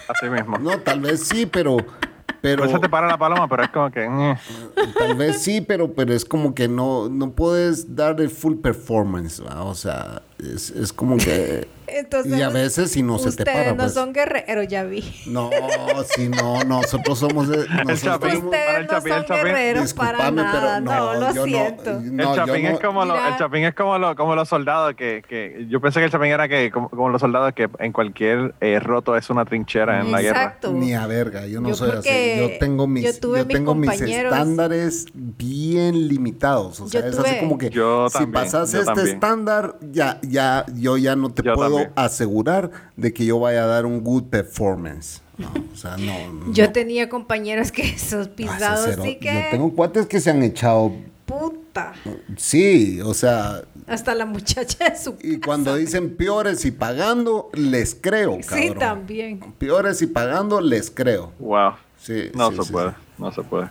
así 0.09 0.29
mismo. 0.29 0.57
No, 0.57 0.79
tal 0.79 1.01
vez 1.01 1.21
sí, 1.27 1.45
pero 1.45 1.77
pero, 2.43 2.65
eso 2.65 2.77
te 2.77 2.89
para 2.89 3.07
la 3.07 3.17
paloma, 3.17 3.47
pero 3.47 3.63
es 3.63 3.69
como 3.69 3.89
que... 3.89 4.03
Eh. 4.03 4.35
Tal 4.99 5.15
vez 5.15 5.41
sí, 5.41 5.61
pero, 5.61 5.93
pero 5.93 6.13
es 6.13 6.25
como 6.25 6.53
que 6.53 6.67
no, 6.67 7.07
no 7.07 7.31
puedes 7.31 7.95
dar 7.95 8.19
el 8.19 8.29
full 8.29 8.55
performance, 8.57 9.39
o 9.39 9.73
sea, 9.73 10.21
es, 10.39 10.69
es 10.69 10.91
como 10.91 11.15
que 11.15 11.69
y 12.25 12.41
a 12.41 12.49
veces 12.49 12.91
si 12.91 13.03
no 13.03 13.19
se 13.19 13.31
te 13.31 13.45
para. 13.45 13.57
Ustedes 13.57 13.75
no 13.75 13.83
pues. 13.83 13.93
son 13.93 14.13
guerreros, 14.13 14.67
ya 14.67 14.83
vi. 14.83 15.03
No, 15.25 15.49
si 16.15 16.29
no, 16.29 16.63
nosotros 16.63 17.19
somos. 17.19 17.47
De, 17.47 17.57
nosotros 17.85 18.01
chapín, 18.01 18.45
ustedes 18.45 18.87
no 18.87 19.01
son 19.01 19.25
guerreros 19.27 19.93
para 19.93 20.31
nada. 20.31 20.81
Pero 20.81 20.81
no, 20.81 21.13
lo 21.15 21.45
siento. 21.45 21.99
No, 22.01 22.33
el 22.33 22.35
chapín 22.35 22.65
es 22.65 22.79
como, 22.79 23.05
lo, 23.05 23.15
el 23.15 23.37
chapín 23.37 23.63
es 23.65 23.75
como, 23.75 23.97
lo, 23.97 24.15
como 24.15 24.35
los 24.35 24.47
soldados 24.49 24.95
que, 24.95 25.23
que. 25.27 25.65
Yo 25.69 25.81
pensé 25.81 25.99
que 25.99 26.05
el 26.05 26.11
chapín 26.11 26.31
era 26.31 26.47
que 26.47 26.71
como, 26.71 27.09
los 27.09 27.21
soldados 27.21 27.53
que 27.53 27.69
en 27.79 27.91
cualquier 27.91 28.55
eh, 28.61 28.79
roto 28.79 29.15
es 29.15 29.29
una 29.29 29.45
trinchera 29.45 30.01
en 30.01 30.11
la 30.11 30.21
guerra. 30.21 30.57
Ni 30.71 30.93
a 30.93 31.05
verga, 31.07 31.45
yo 31.47 31.61
no 31.61 31.73
soy 31.73 31.91
así. 31.91 32.09
Yo 32.39 32.57
tengo 32.59 32.87
mis, 32.87 33.19
yo, 33.19 33.47
tengo 33.47 33.75
mis 33.75 34.01
estándares 34.01 35.07
bien 35.13 36.07
limitados. 36.07 36.79
O 36.79 36.87
sea, 36.87 37.05
es 37.07 37.17
así 37.17 37.39
como 37.39 37.57
que 37.57 37.69
si 37.69 38.25
pasas 38.27 38.73
este 38.73 39.11
estándar, 39.11 39.75
ya, 39.81 40.19
ya, 40.21 40.65
yo 40.75 40.97
ya 40.97 41.15
no 41.15 41.31
te 41.31 41.43
puedo 41.43 41.72
asegurar 41.95 42.71
de 42.95 43.13
que 43.13 43.25
yo 43.25 43.39
vaya 43.39 43.63
a 43.63 43.67
dar 43.67 43.85
un 43.85 44.01
good 44.01 44.23
performance. 44.23 45.21
o 45.39 45.75
sea, 45.75 45.97
no, 45.97 46.13
Yo 46.53 46.71
tenía 46.71 47.09
compañeros 47.09 47.71
que 47.71 47.83
esos 47.95 48.27
pisados 48.29 48.97
sí 49.03 49.15
que... 49.15 49.33
Yo 49.33 49.41
tengo 49.51 49.73
cuates 49.73 50.05
que 50.05 50.19
se 50.19 50.31
han 50.31 50.43
echado... 50.43 50.91
Puta. 51.25 51.93
Sí, 52.37 52.99
o 53.01 53.13
sea... 53.13 53.63
Hasta 53.87 54.13
la 54.13 54.25
muchacha 54.25 54.89
de 54.89 54.97
su 54.97 55.15
Y 55.21 55.39
cuando 55.39 55.75
dicen 55.75 56.15
peores 56.15 56.63
y 56.65 56.71
pagando, 56.71 57.49
les 57.53 57.95
creo, 57.95 58.39
cabrón. 58.41 58.67
Sí, 58.67 58.73
también. 58.77 59.39
Peores 59.57 60.01
y 60.01 60.07
pagando, 60.07 60.61
les 60.61 60.91
creo. 60.91 61.31
Wow. 61.39 61.73
Sí, 61.97 62.31
no 62.35 62.51
se 62.51 62.71
puede, 62.71 62.91
no 63.17 63.31
se 63.31 63.41
puede. 63.41 63.69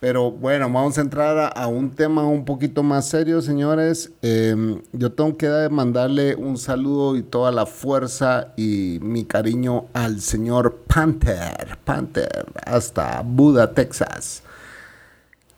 Pero 0.00 0.30
bueno, 0.30 0.64
vamos 0.72 0.96
a 0.96 1.02
entrar 1.02 1.52
a, 1.54 1.66
un 1.66 1.90
tema 1.90 2.24
un 2.26 2.46
poquito 2.46 2.82
más 2.82 3.06
serio, 3.06 3.42
señores. 3.42 4.10
Em, 4.22 4.80
yo 4.92 5.12
tengo 5.12 5.36
que 5.36 5.68
mandarle 5.70 6.34
un 6.36 6.56
saludo 6.56 7.16
y 7.16 7.22
toda 7.22 7.52
la 7.52 7.66
fuerza 7.66 8.48
y 8.56 8.98
mi 9.02 9.26
cariño 9.26 9.88
al 9.92 10.22
señor 10.22 10.84
Panther, 10.86 11.76
Panther, 11.84 12.46
hasta 12.64 13.20
Buda, 13.20 13.74
Texas, 13.74 14.42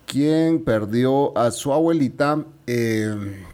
quien 0.07 0.65
perdió 0.65 1.39
a 1.39 1.53
su 1.53 1.73
abuelita. 1.73 2.45
Em, 2.67 3.45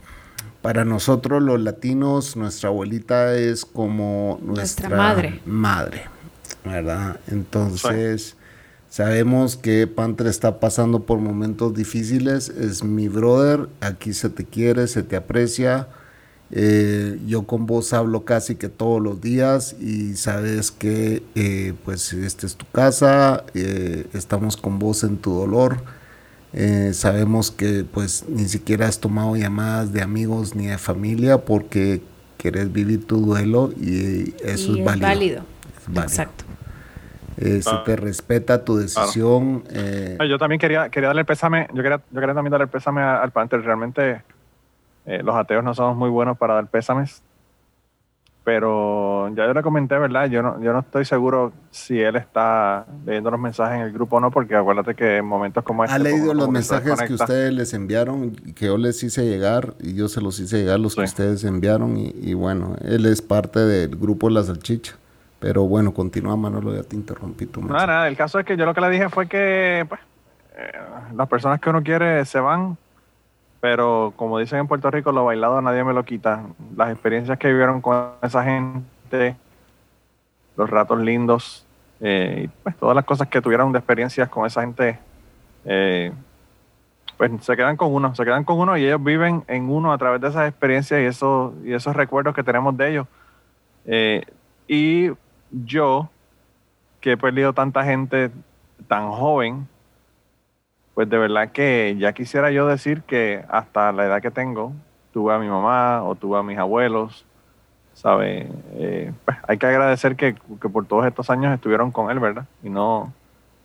para 0.62 0.86
nosotros 0.86 1.42
los 1.42 1.60
latinos, 1.60 2.34
nuestra 2.34 2.70
abuelita 2.70 3.34
es 3.34 3.66
como 3.66 4.38
nuestra, 4.42 4.88
madre. 4.88 5.42
madre, 5.44 6.04
¿verdad? 6.64 7.20
Entonces... 7.26 8.37
Sabemos 8.88 9.56
que 9.56 9.86
Panther 9.86 10.26
está 10.26 10.60
pasando 10.60 11.00
por 11.00 11.18
momentos 11.18 11.74
difíciles. 11.74 12.48
Es 12.48 12.82
mi 12.82 13.08
brother. 13.08 13.68
Aquí 13.80 14.14
se 14.14 14.30
te 14.30 14.44
quiere, 14.44 14.86
se 14.86 15.02
te 15.02 15.16
aprecia. 15.16 15.88
Eh, 16.50 17.20
yo 17.26 17.42
con 17.42 17.66
vos 17.66 17.92
hablo 17.92 18.24
casi 18.24 18.54
que 18.54 18.70
todos 18.70 19.02
los 19.02 19.20
días 19.20 19.76
y 19.78 20.16
sabes 20.16 20.70
que 20.70 21.22
eh, 21.34 21.74
pues 21.84 22.14
esta 22.14 22.46
es 22.46 22.56
tu 22.56 22.64
casa. 22.72 23.44
Eh, 23.54 24.06
estamos 24.14 24.56
con 24.56 24.78
vos 24.78 25.04
en 25.04 25.18
tu 25.18 25.34
dolor. 25.34 25.82
sabemos 26.92 27.50
que 27.50 27.84
pues 27.84 28.24
ni 28.26 28.48
siquiera 28.48 28.88
has 28.88 28.98
tomado 28.98 29.36
llamadas 29.36 29.92
de 29.92 30.00
amigos 30.00 30.54
ni 30.54 30.68
de 30.68 30.78
familia 30.78 31.44
porque 31.44 32.00
querés 32.38 32.72
vivir 32.72 33.06
tu 33.06 33.18
duelo 33.18 33.70
y 33.78 34.34
eso 34.42 34.74
es, 34.76 34.84
válido. 34.84 35.06
Es 35.06 35.86
válido. 35.86 36.02
Exacto. 36.02 36.47
Eh, 37.40 37.62
se 37.62 37.76
te 37.84 37.96
respeta 37.96 38.64
tu 38.64 38.76
decisión. 38.76 39.62
Eh. 39.70 40.18
Yo 40.28 40.38
también 40.38 40.58
quería, 40.58 40.88
quería 40.88 41.08
darle 41.08 41.20
el 41.20 41.26
pésame, 41.26 41.68
yo 41.72 41.82
quería, 41.82 42.00
yo 42.10 42.20
quería 42.20 42.34
también 42.34 42.50
darle 42.50 42.64
el 42.64 42.70
pésame 42.70 43.02
al 43.02 43.30
Panther. 43.30 43.62
Realmente 43.62 44.22
eh, 45.06 45.22
los 45.22 45.36
ateos 45.36 45.62
no 45.62 45.72
somos 45.74 45.96
muy 45.96 46.10
buenos 46.10 46.36
para 46.36 46.54
dar 46.54 46.66
pésames. 46.66 47.22
Pero 48.44 49.28
ya 49.34 49.46
yo 49.46 49.52
le 49.52 49.62
comenté, 49.62 49.98
¿verdad? 49.98 50.26
Yo 50.30 50.42
no, 50.42 50.60
yo 50.62 50.72
no 50.72 50.80
estoy 50.80 51.04
seguro 51.04 51.52
si 51.70 52.00
él 52.00 52.16
está 52.16 52.86
leyendo 53.04 53.30
los 53.30 53.38
mensajes 53.38 53.76
en 53.76 53.82
el 53.82 53.92
grupo 53.92 54.16
o 54.16 54.20
no, 54.20 54.30
porque 54.30 54.56
acuérdate 54.56 54.94
que 54.94 55.18
en 55.18 55.26
momentos 55.26 55.62
como 55.62 55.84
este... 55.84 55.94
¿Ha 55.94 55.98
leído 55.98 56.32
los 56.32 56.48
mensajes 56.48 56.98
que 57.02 57.12
ustedes 57.12 57.52
les 57.52 57.74
enviaron 57.74 58.36
y 58.46 58.54
que 58.54 58.66
yo 58.66 58.78
les 58.78 59.02
hice 59.02 59.26
llegar 59.26 59.74
y 59.80 59.94
yo 59.94 60.08
se 60.08 60.22
los 60.22 60.40
hice 60.40 60.60
llegar 60.60 60.80
los 60.80 60.94
que 60.94 61.02
ustedes 61.02 61.44
enviaron 61.44 61.98
y, 61.98 62.14
y, 62.22 62.32
bueno, 62.32 62.76
él 62.82 63.04
es 63.04 63.20
parte 63.20 63.60
del 63.60 63.96
grupo 63.96 64.30
La 64.30 64.42
Salchicha. 64.42 64.96
Pero 65.40 65.64
bueno, 65.64 65.94
continúa 65.94 66.36
Manolo, 66.36 66.74
ya 66.74 66.82
te 66.82 66.96
interrumpí 66.96 67.46
tú. 67.46 67.62
Nada, 67.62 67.86
nada, 67.86 68.08
el 68.08 68.16
caso 68.16 68.40
es 68.40 68.46
que 68.46 68.56
yo 68.56 68.66
lo 68.66 68.74
que 68.74 68.80
le 68.80 68.90
dije 68.90 69.08
fue 69.08 69.28
que 69.28 69.86
pues, 69.88 70.00
eh, 70.56 70.72
las 71.14 71.28
personas 71.28 71.60
que 71.60 71.70
uno 71.70 71.82
quiere 71.82 72.24
se 72.24 72.40
van, 72.40 72.76
pero 73.60 74.12
como 74.16 74.38
dicen 74.38 74.58
en 74.58 74.66
Puerto 74.66 74.90
Rico, 74.90 75.12
lo 75.12 75.24
bailado 75.24 75.62
nadie 75.62 75.84
me 75.84 75.92
lo 75.92 76.04
quita. 76.04 76.42
Las 76.76 76.90
experiencias 76.90 77.38
que 77.38 77.48
vivieron 77.48 77.80
con 77.80 78.14
esa 78.20 78.42
gente, 78.42 79.36
los 80.56 80.68
ratos 80.68 80.98
lindos, 80.98 81.64
eh, 82.00 82.42
y 82.44 82.48
pues 82.48 82.76
todas 82.76 82.96
las 82.96 83.04
cosas 83.04 83.28
que 83.28 83.40
tuvieron 83.40 83.70
de 83.70 83.78
experiencias 83.78 84.28
con 84.28 84.44
esa 84.44 84.62
gente, 84.62 84.98
eh, 85.64 86.12
pues 87.16 87.30
se 87.42 87.56
quedan 87.56 87.76
con 87.76 87.94
uno, 87.94 88.12
se 88.16 88.24
quedan 88.24 88.42
con 88.42 88.58
uno 88.58 88.76
y 88.76 88.84
ellos 88.84 89.02
viven 89.02 89.44
en 89.46 89.70
uno 89.70 89.92
a 89.92 89.98
través 89.98 90.20
de 90.20 90.28
esas 90.28 90.48
experiencias 90.48 91.00
y, 91.00 91.04
eso, 91.04 91.54
y 91.64 91.74
esos 91.74 91.94
recuerdos 91.94 92.34
que 92.34 92.42
tenemos 92.42 92.76
de 92.76 92.90
ellos. 92.90 93.06
y 94.66 95.10
yo, 95.50 96.10
que 97.00 97.12
he 97.12 97.16
perdido 97.16 97.52
tanta 97.52 97.84
gente 97.84 98.30
tan 98.86 99.10
joven, 99.10 99.68
pues 100.94 101.08
de 101.08 101.18
verdad 101.18 101.52
que 101.52 101.96
ya 101.98 102.12
quisiera 102.12 102.50
yo 102.50 102.66
decir 102.66 103.02
que 103.02 103.44
hasta 103.48 103.92
la 103.92 104.06
edad 104.06 104.20
que 104.20 104.30
tengo, 104.30 104.72
tuve 105.12 105.34
a 105.34 105.38
mi 105.38 105.48
mamá 105.48 106.02
o 106.02 106.14
tuve 106.14 106.38
a 106.38 106.42
mis 106.42 106.58
abuelos, 106.58 107.24
¿sabe? 107.94 108.48
Eh, 108.74 109.12
pues 109.24 109.36
hay 109.46 109.58
que 109.58 109.66
agradecer 109.66 110.16
que, 110.16 110.34
por 110.72 110.86
todos 110.86 111.06
estos 111.06 111.30
años 111.30 111.54
estuvieron 111.54 111.90
con 111.90 112.10
él, 112.10 112.18
¿verdad? 112.18 112.46
Y 112.62 112.70
no, 112.70 113.12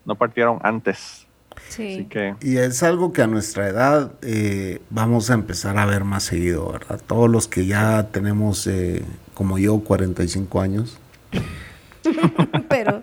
no 0.05 0.15
partieron 0.15 0.59
antes. 0.63 1.27
Sí. 1.69 2.07
Y 2.41 2.57
es 2.57 2.81
algo 2.81 3.13
que 3.13 3.21
a 3.21 3.27
nuestra 3.27 3.67
edad 3.67 4.13
eh, 4.23 4.81
vamos 4.89 5.29
a 5.29 5.35
empezar 5.35 5.77
a 5.77 5.85
ver 5.85 6.03
más 6.03 6.23
seguido, 6.23 6.71
¿verdad? 6.71 6.99
Todos 7.05 7.29
los 7.29 7.47
que 7.47 7.67
ya 7.67 8.07
tenemos, 8.11 8.65
eh, 8.67 9.03
como 9.35 9.59
yo, 9.59 9.79
45 9.79 10.61
años, 10.61 10.99
Pero. 12.69 13.01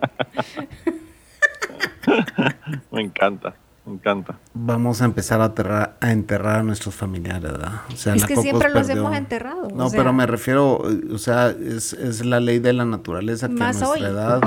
me 2.91 3.01
encanta, 3.01 3.53
me 3.85 3.93
encanta. 3.93 4.39
Vamos 4.53 5.01
a 5.01 5.05
empezar 5.05 5.41
a, 5.41 5.97
a 5.99 6.11
enterrar 6.11 6.59
a 6.59 6.63
nuestros 6.63 6.95
familiares, 6.95 7.43
¿verdad? 7.43 7.81
O 7.91 7.95
sea, 7.95 8.15
es 8.15 8.25
que 8.25 8.35
siempre 8.35 8.69
los 8.69 8.89
hemos 8.89 9.15
enterrado. 9.15 9.67
No, 9.73 9.89
pero 9.91 10.13
me 10.13 10.25
refiero, 10.25 10.81
o 11.11 11.17
sea, 11.17 11.49
es, 11.49 11.93
es, 11.93 12.25
la 12.25 12.39
ley 12.39 12.59
de 12.59 12.73
la 12.73 12.85
naturaleza 12.85 13.47
que 13.47 13.63
a 13.63 13.73
nuestra 13.73 14.09
edad. 14.09 14.41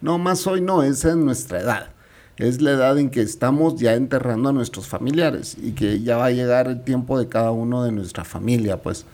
No, 0.00 0.18
más 0.18 0.46
hoy 0.46 0.60
no, 0.60 0.82
es 0.82 1.04
en 1.04 1.24
nuestra 1.24 1.60
edad. 1.60 1.88
Es 2.36 2.60
la 2.60 2.72
edad 2.72 2.98
en 2.98 3.10
que 3.10 3.22
estamos 3.22 3.76
ya 3.76 3.94
enterrando 3.94 4.48
a 4.48 4.52
nuestros 4.52 4.88
familiares 4.88 5.56
y 5.60 5.72
que 5.72 6.02
ya 6.02 6.16
va 6.16 6.26
a 6.26 6.30
llegar 6.30 6.66
el 6.66 6.82
tiempo 6.82 7.18
de 7.18 7.28
cada 7.28 7.52
uno 7.52 7.84
de 7.84 7.92
nuestra 7.92 8.24
familia, 8.24 8.82
pues. 8.82 9.06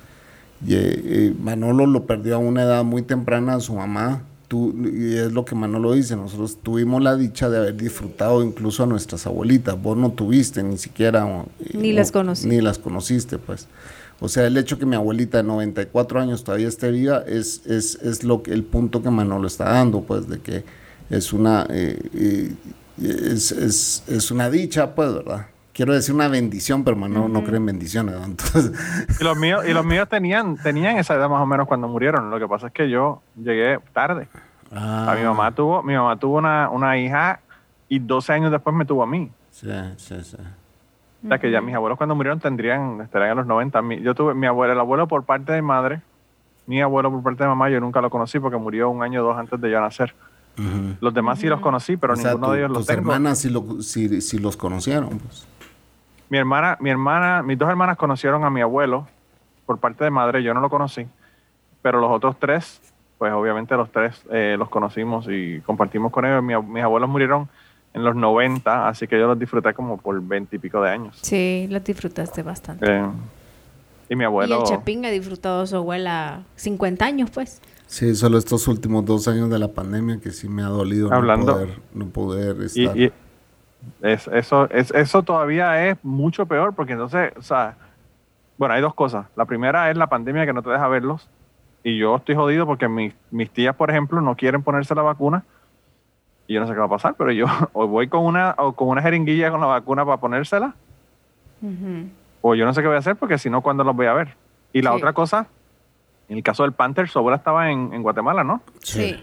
Y, 0.67 0.75
eh, 0.75 1.35
Manolo 1.39 1.87
lo 1.87 2.07
perdió 2.07 2.37
a 2.37 2.39
una 2.39 2.63
edad 2.63 2.83
muy 2.83 3.03
temprana 3.03 3.55
a 3.55 3.61
su 3.61 3.75
mamá 3.75 4.23
y 4.53 5.17
es 5.17 5.33
lo 5.33 5.45
que 5.45 5.55
Manolo 5.55 5.93
dice, 5.93 6.17
nosotros 6.17 6.59
tuvimos 6.63 7.03
la 7.03 7.17
dicha 7.17 7.49
de 7.49 7.59
haber 7.59 7.77
disfrutado 7.77 8.43
incluso 8.43 8.83
a 8.83 8.87
nuestras 8.87 9.27
abuelitas, 9.27 9.81
vos 9.81 9.97
no 9.97 10.11
tuviste 10.13 10.63
ni 10.63 10.77
siquiera... 10.77 11.45
Ni 11.73 11.93
las 11.93 12.11
conocí. 12.11 12.49
Ni 12.49 12.61
las 12.61 12.79
conociste, 12.79 13.39
pues. 13.39 13.69
O 14.19 14.29
sea, 14.29 14.47
el 14.47 14.57
hecho 14.57 14.79
que 14.79 14.87
mi 14.87 14.97
abuelita 14.97 15.39
de 15.39 15.45
94 15.45 16.21
años 16.21 16.45
todavía 16.45 16.69
esté 16.69 16.91
viva 16.91 17.23
es, 17.27 17.65
es, 17.67 17.97
es 18.03 18.25
lo 18.25 18.43
que, 18.43 18.53
el 18.53 18.65
punto 18.65 19.03
que 19.03 19.11
Manolo 19.11 19.47
está 19.47 19.65
dando, 19.65 20.03
pues, 20.03 20.29
de 20.29 20.41
que 20.41 20.65
es 21.09 21.33
una, 21.33 21.67
eh, 21.71 21.99
eh, 22.15 22.53
es, 23.01 23.53
es, 23.53 24.03
es 24.09 24.31
una 24.31 24.51
dicha, 24.51 24.95
pues, 24.95 25.15
¿verdad? 25.15 25.47
Quiero 25.73 25.93
decir 25.93 26.15
una 26.15 26.29
bendición, 26.29 26.85
pero 26.85 26.97
no, 26.97 27.29
no 27.29 27.45
creen 27.45 27.65
bendiciones. 27.67 28.15
Entonces... 28.25 28.73
Y 29.21 29.25
los 29.25 29.37
míos, 29.37 29.65
y 29.69 29.73
los 29.73 29.85
míos 29.85 30.09
tenían, 30.09 30.57
tenían 30.57 30.97
esa 30.99 31.15
edad 31.15 31.29
más 31.29 31.41
o 31.41 31.47
menos 31.47 31.67
cuando 31.67 31.89
murieron. 31.89 32.31
Lo 32.31 32.39
que 32.39 32.47
pasa 32.49 32.69
es 32.69 32.73
que 32.73 32.89
yo 32.91 33.23
llegué 33.37 33.79
tarde. 33.93 34.29
A 34.73 35.15
mi 35.19 35.25
mamá 35.25 35.53
tuvo, 35.53 35.83
mi 35.83 35.95
mamá 35.95 36.17
tuvo 36.17 36.39
una, 36.39 36.71
una 36.71 36.97
hija 36.99 37.41
y 37.89 37.99
12 37.99 38.33
años 38.33 38.51
después 38.53 38.75
me 38.77 38.85
tuvo 38.85 39.03
a 39.03 39.07
mí. 39.07 39.31
Sí, 39.51 39.69
sí, 39.97 40.15
sí. 40.23 40.37
O 41.25 41.29
sea 41.29 41.39
que 41.39 41.51
ya 41.51 41.61
mis 41.61 41.75
abuelos 41.75 41.99
cuando 41.99 42.15
murieron 42.15 42.39
tendrían, 42.41 43.01
estarían 43.03 43.33
a 43.33 43.35
los 43.35 43.47
90. 43.47 43.81
Yo 44.03 44.15
tuve 44.15 44.33
mi 44.35 44.47
abuelo, 44.47 44.73
el 44.73 44.79
abuelo 44.81 45.07
por 45.09 45.25
parte 45.25 45.53
de 45.53 45.61
mi 45.61 45.69
madre, 45.69 46.01
mi 46.67 46.81
abuelo 46.81 47.11
por 47.11 47.23
parte 47.23 47.43
de 47.43 47.49
mamá, 47.49 47.69
yo 47.69 47.81
nunca 47.81 48.01
lo 48.01 48.09
conocí 48.11 48.39
porque 48.39 48.57
murió 48.57 48.89
un 48.91 49.03
año 49.03 49.23
o 49.23 49.25
dos 49.27 49.37
antes 49.39 49.61
de 49.61 49.71
yo 49.71 49.81
nacer. 49.81 50.15
Los 51.01 51.13
demás 51.15 51.39
sí 51.39 51.47
los 51.47 51.61
conocí, 51.61 51.97
pero 51.97 52.13
O 52.13 52.17
sea, 52.17 52.31
ninguno 52.33 52.47
tu- 52.49 52.53
de 52.53 52.59
ellos 52.59 52.71
los 52.71 52.79
tus 52.79 52.87
tengo. 52.89 53.01
hermanas 53.01 53.39
sí, 53.39 53.49
lo- 53.51 53.83
sí- 53.83 54.21
sí 54.21 54.39
los 54.39 54.57
conocieron. 54.57 55.19
Pues. 55.19 55.47
Mi 56.31 56.39
hermana, 56.39 56.77
mi 56.81 56.91
hermana, 56.91 57.43
mis 57.43 57.59
dos 57.59 57.69
hermanas 57.69 57.97
conocieron 57.97 58.45
a 58.45 58.51
mi 58.51 58.61
abuelo 58.61 59.07
por 59.67 59.79
parte 59.79 60.05
de 60.05 60.11
madre, 60.11 60.43
yo 60.43 60.55
no 60.55 60.61
lo 60.61 60.71
conocí, 60.71 61.07
pero 61.83 62.01
los 62.01 62.11
otros 62.11 62.37
tres, 62.39 62.81
pues 63.19 63.33
obviamente 63.33 63.77
los 63.77 63.91
tres 63.91 64.23
eh, 64.31 64.55
los 64.59 64.69
conocimos 64.69 65.27
y 65.29 65.61
compartimos 65.61 66.11
con 66.13 66.25
ellos. 66.25 66.43
Mi 66.43 66.55
ab- 66.55 66.65
mis 66.67 66.83
abuelos 66.83 67.09
murieron 67.11 67.49
en 67.93 68.05
los 68.05 68.15
90, 68.15 68.89
así 68.89 69.07
que 69.09 69.19
yo 69.19 69.27
los 69.27 69.39
disfruté 69.39 69.75
como 69.75 69.99
por 69.99 70.21
20 70.23 70.55
y 70.55 70.59
pico 70.61 70.81
de 70.81 70.91
años. 70.91 71.19
Sí, 71.21 71.67
lo 71.69 71.81
disfrutaste 71.81 72.43
bastante. 72.45 72.87
Eh, 72.89 73.05
y 74.09 74.15
mi 74.17 74.23
Y 74.23 74.27
abuelo... 74.27 74.61
el 74.61 74.65
Chapín 74.65 75.05
ha 75.05 75.11
disfrutado 75.11 75.63
a 75.63 75.67
su 75.67 75.77
abuela 75.77 76.43
50 76.55 77.05
años, 77.05 77.31
pues. 77.31 77.61
Sí, 77.89 78.15
solo 78.15 78.39
estos 78.39 78.69
últimos 78.69 79.05
dos 79.05 79.27
años 79.27 79.51
de 79.51 79.59
la 79.59 79.67
pandemia 79.69 80.21
que 80.21 80.31
sí 80.31 80.49
me 80.49 80.63
ha 80.63 80.67
dolido 80.67 81.13
Hablando- 81.13 81.47
no 81.47 81.53
poder, 81.59 81.69
no 81.95 82.07
poder 82.07 82.57
Y, 82.75 82.85
estar. 82.85 82.97
y 82.97 83.13
es, 84.03 84.29
eso, 84.29 84.69
es, 84.71 84.91
eso 84.93 85.23
todavía 85.23 85.89
es 85.89 85.97
mucho 86.03 86.47
peor 86.47 86.75
porque 86.75 86.93
entonces, 86.93 87.33
o 87.37 87.43
sea, 87.43 87.77
bueno, 88.59 88.75
hay 88.75 88.81
dos 88.83 88.95
cosas. 88.95 89.27
La 89.37 89.45
primera 89.47 89.91
es 89.91 89.97
la 89.97 90.07
pandemia 90.09 90.45
que 90.47 90.53
no 90.53 90.63
te 90.63 90.71
deja 90.71 90.87
verlos. 90.89 91.29
Y 91.83 91.97
yo 91.99 92.17
estoy 92.17 92.35
jodido 92.35 92.67
porque 92.67 92.89
mis, 92.89 93.15
mis 93.31 93.51
tías, 93.51 93.75
por 93.75 93.91
ejemplo, 93.91 94.21
no 94.21 94.37
quieren 94.37 94.63
ponerse 94.63 94.95
la 94.95 95.03
vacuna. 95.03 95.45
Y 96.47 96.55
yo 96.55 96.61
no 96.61 96.67
sé 96.67 96.75
qué 96.75 96.79
va 96.81 96.87
a 96.87 96.91
pasar, 96.91 97.15
pero 97.17 97.31
yo 97.33 97.47
o 97.73 97.87
voy 97.87 98.09
con 98.09 98.25
una, 98.25 98.55
o 98.59 98.73
con 98.73 98.89
una 98.89 99.01
jeringuilla 99.03 99.51
con 99.51 99.61
la 99.61 99.67
vacuna 99.67 100.05
para 100.05 100.19
ponérsela, 100.19 100.75
Ujú. 101.63 102.09
o 102.43 102.55
yo 102.55 102.65
no 102.65 102.73
sé 102.75 102.81
qué 102.83 102.87
voy 102.89 102.97
a 102.97 103.01
hacer 103.01 103.17
porque 103.17 103.39
si 103.39 103.49
no, 103.51 103.61
¿cuándo 103.63 103.85
los 103.85 103.95
voy 103.97 104.07
a 104.07 104.13
ver? 104.15 104.35
Y 104.73 104.83
la 104.83 104.91
Sí. 104.91 104.97
otra 104.97 105.13
cosa, 105.13 105.47
en 106.29 106.37
el 106.39 106.43
caso 106.43 106.63
del 106.65 106.73
Panther, 106.73 107.09
su 107.09 107.19
abuela 107.19 107.37
estaba 107.37 107.71
en, 107.71 107.93
en 107.93 108.03
Guatemala, 108.03 108.45
¿no? 108.45 108.61
Sí. 108.83 109.23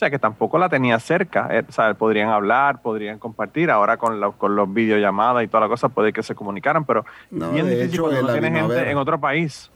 O 0.00 0.02
sea, 0.02 0.08
que 0.10 0.18
tampoco 0.18 0.56
la 0.56 0.70
tenía 0.70 0.98
cerca. 0.98 1.46
eh, 1.50 1.62
o 1.68 1.72
sea, 1.72 1.92
podrían 1.92 2.30
hablar, 2.30 2.80
podrían 2.80 3.18
compartir. 3.18 3.70
Ahora 3.70 3.98
con, 3.98 4.18
la- 4.18 4.30
con 4.30 4.56
los 4.56 4.72
videollamadas 4.72 5.44
y 5.44 5.48
toda 5.48 5.60
la 5.60 5.68
cosa 5.68 5.90
puede 5.90 6.10
que 6.10 6.22
se 6.22 6.34
comunicaran, 6.34 6.86
pero 6.86 7.04
No, 7.30 7.52
bien 7.52 7.66
de 7.66 7.72
difícil 7.76 7.94
hecho, 7.96 8.02
cuando 8.04 8.22
la 8.22 8.32
tiene 8.32 8.50
gente 8.50 8.90
en 8.90 8.96
otro 8.96 9.20
país. 9.20 9.70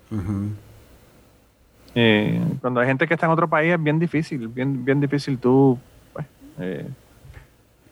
Eh, 1.94 2.42
cuando 2.62 2.80
hay 2.80 2.86
gente 2.86 3.06
que 3.06 3.12
está 3.12 3.26
en 3.26 3.32
otro 3.32 3.48
país 3.48 3.74
es 3.74 3.82
bien 3.82 3.98
difícil, 3.98 4.48
bien, 4.48 4.82
bien 4.82 4.98
difícil 4.98 5.36
tú, 5.38 5.78
pues, 6.14 6.26
eh, 6.58 6.88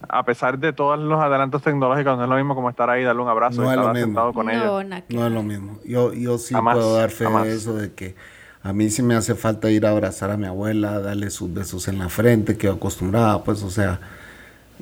a 0.09 0.23
pesar 0.25 0.59
de 0.59 0.73
todos 0.73 0.99
los 0.99 1.21
adelantos 1.21 1.61
tecnológicos, 1.63 2.17
no 2.17 2.25
es 2.25 2.31
lo 2.31 2.37
mismo 2.37 2.55
como 2.55 2.71
estar 2.71 2.89
ahí, 2.89 3.05
darle 3.05 3.21
un 3.21 3.29
abrazo 3.29 3.61
No 3.61 3.67
y 3.69 3.77
estar 3.77 3.95
sentado 3.95 4.33
con 4.33 4.49
ella. 4.49 4.65
No, 4.65 4.83
No 5.11 5.27
es 5.27 5.33
lo 5.33 5.43
mismo. 5.43 5.79
Yo, 5.85 6.15
yo 6.15 6.39
sí 6.39 6.55
Jamás, 6.55 6.77
puedo 6.77 6.97
dar 6.97 7.11
fe 7.11 7.27
jamás. 7.27 7.45
de 7.45 7.55
eso, 7.55 7.75
de 7.77 7.93
que 7.93 8.17
a 8.63 8.73
mí 8.73 8.91
sí 8.91 9.03
me 9.03 9.15
hace 9.15 9.35
falta 9.35 9.71
ir 9.71 9.87
a 9.87 9.91
abrazar 9.91 10.31
a 10.31 10.37
mi 10.37 10.47
abuela, 10.47 11.01
darle 11.01 11.31
sus 11.31 11.53
besos 11.53 11.89
en 11.89 11.99
la 11.99 12.09
frente, 12.09 12.57
que 12.57 12.69
yo 12.69 12.75
acostumbraba, 12.75 13.43
pues, 13.45 13.63
o 13.63 13.71
sea. 13.71 14.01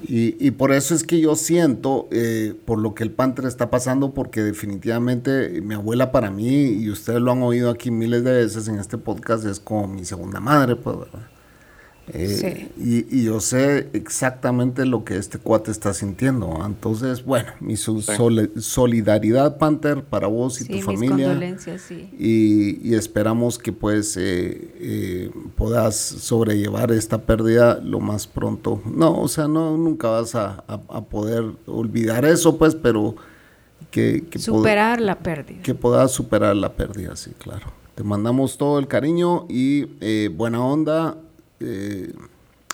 Y, 0.03 0.37
y 0.47 0.53
por 0.53 0.73
eso 0.73 0.95
es 0.95 1.05
que 1.05 1.21
yo 1.21 1.37
siento, 1.37 2.09
eh, 2.11 2.55
por 2.65 2.79
lo 2.79 2.95
que 2.95 3.05
el 3.05 3.11
Panther 3.11 3.47
está 3.47 3.71
pasando, 3.71 4.13
porque 4.15 4.43
definitivamente 4.43 5.61
mi 5.63 5.75
abuela 5.75 6.13
para 6.13 6.31
mí, 6.31 6.67
y 6.67 6.91
ustedes 6.91 7.21
lo 7.21 7.33
han 7.33 7.43
oído 7.43 7.71
aquí 7.71 7.91
miles 7.91 8.25
de 8.25 8.33
veces 8.33 8.69
en 8.69 8.79
este 8.79 8.99
podcast, 8.99 9.45
es 9.45 9.61
como 9.61 9.89
mi 9.89 10.05
segunda 10.05 10.41
madre, 10.41 10.77
pues, 10.77 10.99
¿verdad? 10.99 11.29
Eh, 12.13 12.29
Sí. 12.29 13.05
y, 13.11 13.21
y 13.21 13.25
yo 13.25 13.41
sé 13.41 13.89
exactamente 13.93 14.85
lo 14.87 15.05
que 15.05 15.17
este 15.17 15.39
cuate 15.39 15.71
está 15.71 15.95
sintiendo. 15.95 16.63
Entonces, 16.67 17.25
bueno, 17.25 17.51
mi 17.61 17.77
Sí. 17.77 17.93
solidaridad, 18.59 19.59
Panther, 19.59 20.03
para 20.05 20.27
vos 20.27 20.61
y 20.61 20.65
Sí, 20.65 20.73
tu 20.73 20.81
familia. 20.83 21.39
Y, 22.19 22.89
y 22.89 22.95
esperamos 22.95 23.59
que 23.59 23.73
pues 23.73 24.17
eh, 24.17 24.73
eh, 24.81 25.31
puedas 25.57 25.97
sobrellevar 25.97 26.93
esta 26.93 27.23
pérdida 27.23 27.81
lo 27.83 28.01
más 28.01 28.27
pronto. 28.27 28.83
No, 28.85 29.21
o 29.21 29.29
sea, 29.29 29.49
no 29.49 29.77
nunca 29.77 30.09
vas 30.09 30.35
a, 30.35 30.65
a- 30.67 30.81
a 30.89 31.05
poder 31.05 31.45
olvidar 31.67 32.25
eso, 32.25 32.57
pues, 32.59 32.75
pero 32.75 33.17
que, 33.91 34.25
que, 34.31 34.39
Superar 34.39 35.01
la 35.01 35.19
pérdida. 35.19 35.63
que 35.63 35.75
puedas 35.75 36.13
superar 36.13 36.55
la 36.57 36.73
pérdida, 36.75 37.17
sí, 37.17 37.33
claro. 37.39 37.67
Te 37.95 38.05
mandamos 38.05 38.57
todo 38.57 38.79
el 38.79 38.87
cariño 38.87 39.47
y 39.49 39.87
eh, 40.01 40.31
buena 40.35 40.65
onda. 40.65 41.17
Eh, 41.61 42.13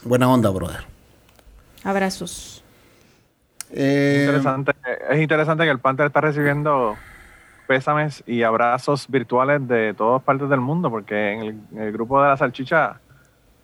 buena 0.05 0.29
onda, 0.31 0.51
brother. 0.51 0.81
Abrazos. 1.85 2.63
Eh, 3.73 4.23
Interesante. 4.27 4.73
Es 5.11 5.21
interesante 5.21 5.65
que 5.65 5.71
el 5.71 5.79
Panther 5.79 6.07
está 6.07 6.21
recibiendo 6.21 6.97
pésames 7.67 8.23
y 8.27 8.43
abrazos 8.45 9.07
virtuales 9.09 9.67
de 9.67 9.93
todas 9.95 10.23
partes 10.23 10.49
del 10.49 10.61
mundo, 10.61 10.89
porque 10.91 11.33
en 11.33 11.41
el, 11.41 11.49
en 11.73 11.79
el 11.83 11.93
grupo 11.93 12.23
de 12.23 12.29
la 12.29 12.37
salchicha 12.37 13.01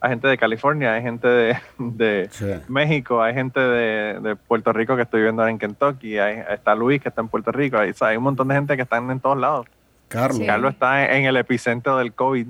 hay 0.00 0.10
gente 0.10 0.26
de 0.26 0.36
California, 0.36 0.94
hay 0.94 1.02
gente 1.02 1.28
de, 1.28 1.56
de 1.78 2.28
Sí. 2.32 2.46
México, 2.68 3.22
hay 3.22 3.34
gente 3.34 3.60
de, 3.60 4.18
de 4.20 4.34
Puerto 4.36 4.72
Rico 4.72 4.96
que 4.96 5.02
estoy 5.02 5.22
viendo 5.22 5.42
ahora 5.42 5.52
en 5.52 5.58
Kentucky, 5.58 6.18
hay- 6.18 6.42
está 6.50 6.74
Luis 6.74 7.00
que 7.00 7.08
está 7.08 7.20
en 7.20 7.28
Puerto 7.28 7.52
Rico, 7.52 7.78
hay, 7.78 7.90
o 7.90 7.94
sea, 7.94 8.08
hay 8.08 8.16
un 8.16 8.24
montón 8.24 8.48
de 8.48 8.54
gente 8.56 8.74
que 8.74 8.82
están 8.82 9.08
en 9.12 9.20
todos 9.20 9.38
lados. 9.38 9.66
Carlos. 10.08 10.38
Sí. 10.38 10.46
Carlos 10.46 10.72
está 10.72 11.04
en, 11.04 11.12
en 11.20 11.24
el 11.26 11.36
epicentro 11.36 11.96
del 11.98 12.12
COVID, 12.12 12.48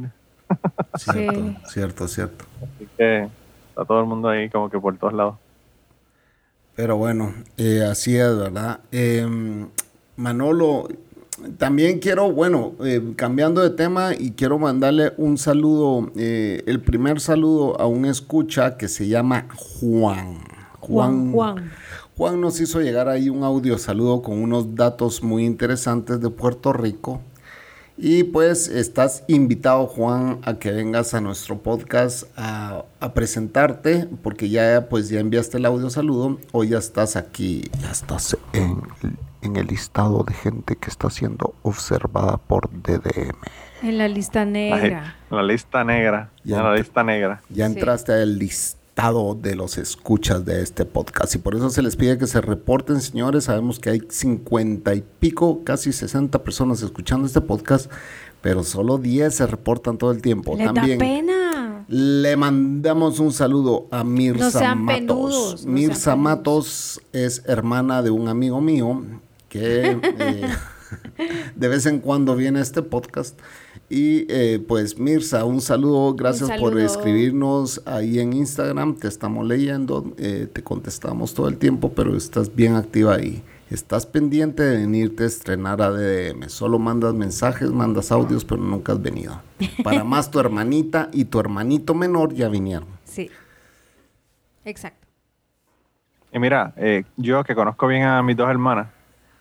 Cierto, 0.96 1.32
Sí. 1.32 1.57
cierto, 1.66 2.09
cierto. 2.09 2.44
así 2.62 2.88
que 2.96 3.28
está 3.68 3.84
todo 3.84 4.00
el 4.00 4.07
mundo 4.07 4.28
ahí 4.28 4.48
como 4.50 4.68
que 4.70 4.78
por 4.78 4.96
todos 4.98 5.12
lados. 5.14 5.36
Pero 6.74 6.96
bueno, 6.96 7.34
eh, 7.57 7.84
así 7.90 8.16
es, 8.16 8.36
¿verdad? 8.36 8.80
Eh, 8.92 9.26
Manolo, 10.16 10.88
también 11.59 11.98
quiero, 11.98 12.30
bueno, 12.32 12.72
eh, 12.84 13.14
cambiando 13.16 13.61
de 13.62 13.70
tema 13.70 14.12
y 14.18 14.32
quiero 14.32 14.59
mandarle 14.59 15.12
un 15.16 15.38
saludo, 15.38 16.11
eh, 16.16 16.62
el 16.66 16.80
primer 16.80 17.20
saludo 17.20 17.80
a 17.80 17.86
un 17.86 18.05
escucha 18.07 18.76
que 18.76 18.88
se 18.88 19.09
llama 19.09 19.46
Juan. 19.55 20.38
Juan, 20.80 21.32
Juan. 21.32 21.70
Juan 22.16 22.40
nos 22.40 22.61
hizo 22.61 22.80
llegar 22.80 23.09
ahí 23.09 23.28
un 23.28 23.42
audio 23.44 23.78
saludo 23.78 24.22
con 24.22 24.42
unos 24.42 24.74
datos 24.74 25.22
muy 25.22 25.44
interesantes 25.44 26.20
de 26.20 26.30
Puerto 26.30 26.72
Rico. 26.72 27.20
Y 27.97 28.24
pues 28.24 28.68
estás 28.68 29.22
invitado, 29.28 29.86
Juan, 29.86 30.38
a 30.45 30.55
que 30.55 30.70
vengas 30.72 31.14
a 31.14 31.20
nuestro 31.20 31.59
podcast 31.62 32.24
a, 32.36 32.84
a 33.01 33.12
presentarte, 33.14 34.09
porque 34.22 34.49
ya 34.49 34.88
pues 34.88 35.09
ya 35.09 35.20
enviaste 35.20 35.59
el 35.59 35.66
audio 35.66 35.90
saludo, 35.90 36.38
o 36.53 36.64
ya 36.64 36.78
estás 36.78 37.16
aquí, 37.16 37.70
ya 37.80 37.90
estás 37.90 38.36
en, 38.55 38.82
en 39.43 39.57
el 39.57 39.66
listado 39.66 40.24
de 40.26 40.34
gente 40.34 40.76
que 40.76 40.88
está 40.88 41.11
siendo 41.11 41.55
observada 41.62 42.38
por 42.38 42.70
DDM. 42.70 43.36
En 43.82 43.99
la 43.99 44.09
lista 44.09 44.40
La, 44.45 44.51
negra. 44.51 45.16
la 45.30 45.43
lista 45.43 45.84
negra, 45.84 46.30
Ya 46.45 46.62
la 46.62 46.70
ent- 46.74 46.78
lista 46.78 47.03
negra. 47.05 47.43
Ya 47.51 47.66
Sí. 47.68 47.74
entraste 47.74 48.12
al 48.12 48.38
listado 48.38 48.82
de 48.95 49.57
los 49.57 49.78
escuchas 49.78 50.45
de 50.45 50.62
este 50.62 50.84
podcast 50.84 51.34
y 51.34 51.38
por 51.38 51.55
eso 51.57 51.70
se 51.70 51.80
les 51.82 51.97
pide 51.97 52.18
que 52.18 52.26
se 52.26 52.40
reporten, 52.40 53.01
señores. 53.01 53.45
Sabemos 53.45 53.80
que 53.80 53.90
hay 53.90 54.03
50 54.07 54.95
y 54.95 55.03
pico, 55.18 55.64
casi 55.64 55.93
60 55.93 56.45
personas 56.45 56.82
escuchando 56.82 57.26
este 57.26 57.40
podcast, 57.40 57.90
pero 58.43 58.62
solo 58.62 58.99
10 58.99 59.34
se 59.34 59.47
reportan 59.47 59.97
todo 59.99 60.12
el 60.12 60.20
tiempo. 60.22 60.57
Da 60.57 60.72
También 60.72 60.99
pena. 60.99 61.84
le 61.88 62.36
mandamos 62.36 63.18
un 63.18 63.32
saludo 63.32 63.86
a 63.90 64.05
Mirza 64.05 64.45
No 64.45 64.51
sean 64.51 64.82
Matos. 64.84 64.99
penudos, 65.01 65.66
no 65.66 65.72
Mirza 65.72 66.01
sean. 66.01 66.20
Matos 66.20 67.01
es 67.12 67.43
hermana 67.47 68.03
de 68.03 68.11
un 68.11 68.28
amigo 68.28 68.61
mío 68.61 69.03
que 69.49 69.99
eh, 70.18 70.49
de 71.57 71.68
vez 71.68 71.86
en 71.86 71.99
cuando 71.99 72.36
viene 72.36 72.59
a 72.59 72.62
este 72.62 72.82
podcast. 72.82 73.38
Y 73.95 74.24
eh, 74.30 74.59
pues 74.66 74.99
Mirza, 74.99 75.45
un 75.45 75.61
saludo, 75.61 76.14
gracias 76.14 76.49
por 76.53 76.70
saludo. 76.70 76.78
escribirnos 76.78 77.82
ahí 77.84 78.20
en 78.20 78.32
Instagram, 78.32 78.97
te 78.97 79.07
estamos 79.07 79.47
leyendo, 79.47 80.14
eh, 80.16 80.49
te 80.51 80.62
contestamos 80.62 81.34
todo 81.34 81.47
el 81.47 81.59
tiempo, 81.59 81.93
pero 81.93 82.16
estás 82.16 82.55
bien 82.55 82.74
activa 82.74 83.16
ahí. 83.16 83.45
Estás 83.68 84.07
pendiente 84.07 84.62
de 84.62 84.78
venirte 84.78 85.24
a 85.24 85.26
estrenar 85.26 85.82
a 85.82 85.90
DDM. 85.90 86.49
Solo 86.49 86.78
mandas 86.78 87.12
mensajes, 87.12 87.70
mandas 87.70 88.11
audios, 88.11 88.47
pero 88.47 88.62
nunca 88.62 88.93
has 88.93 89.03
venido. 89.03 89.43
Para 89.84 90.05
más, 90.05 90.30
tu 90.30 90.40
hermanita 90.40 91.11
y 91.12 91.26
tu 91.26 91.38
hermanito 91.38 91.93
menor 91.93 92.32
ya 92.32 92.49
vinieron. 92.49 92.88
Sí. 93.05 93.30
Exacto. 94.64 95.07
Y 96.32 96.38
mira, 96.38 96.72
eh, 96.78 97.05
yo 97.18 97.45
que 97.45 97.55
conozco 97.55 97.86
bien 97.88 98.05
a 98.05 98.22
mis 98.22 98.38
dos 98.38 98.49
hermanas, 98.49 98.88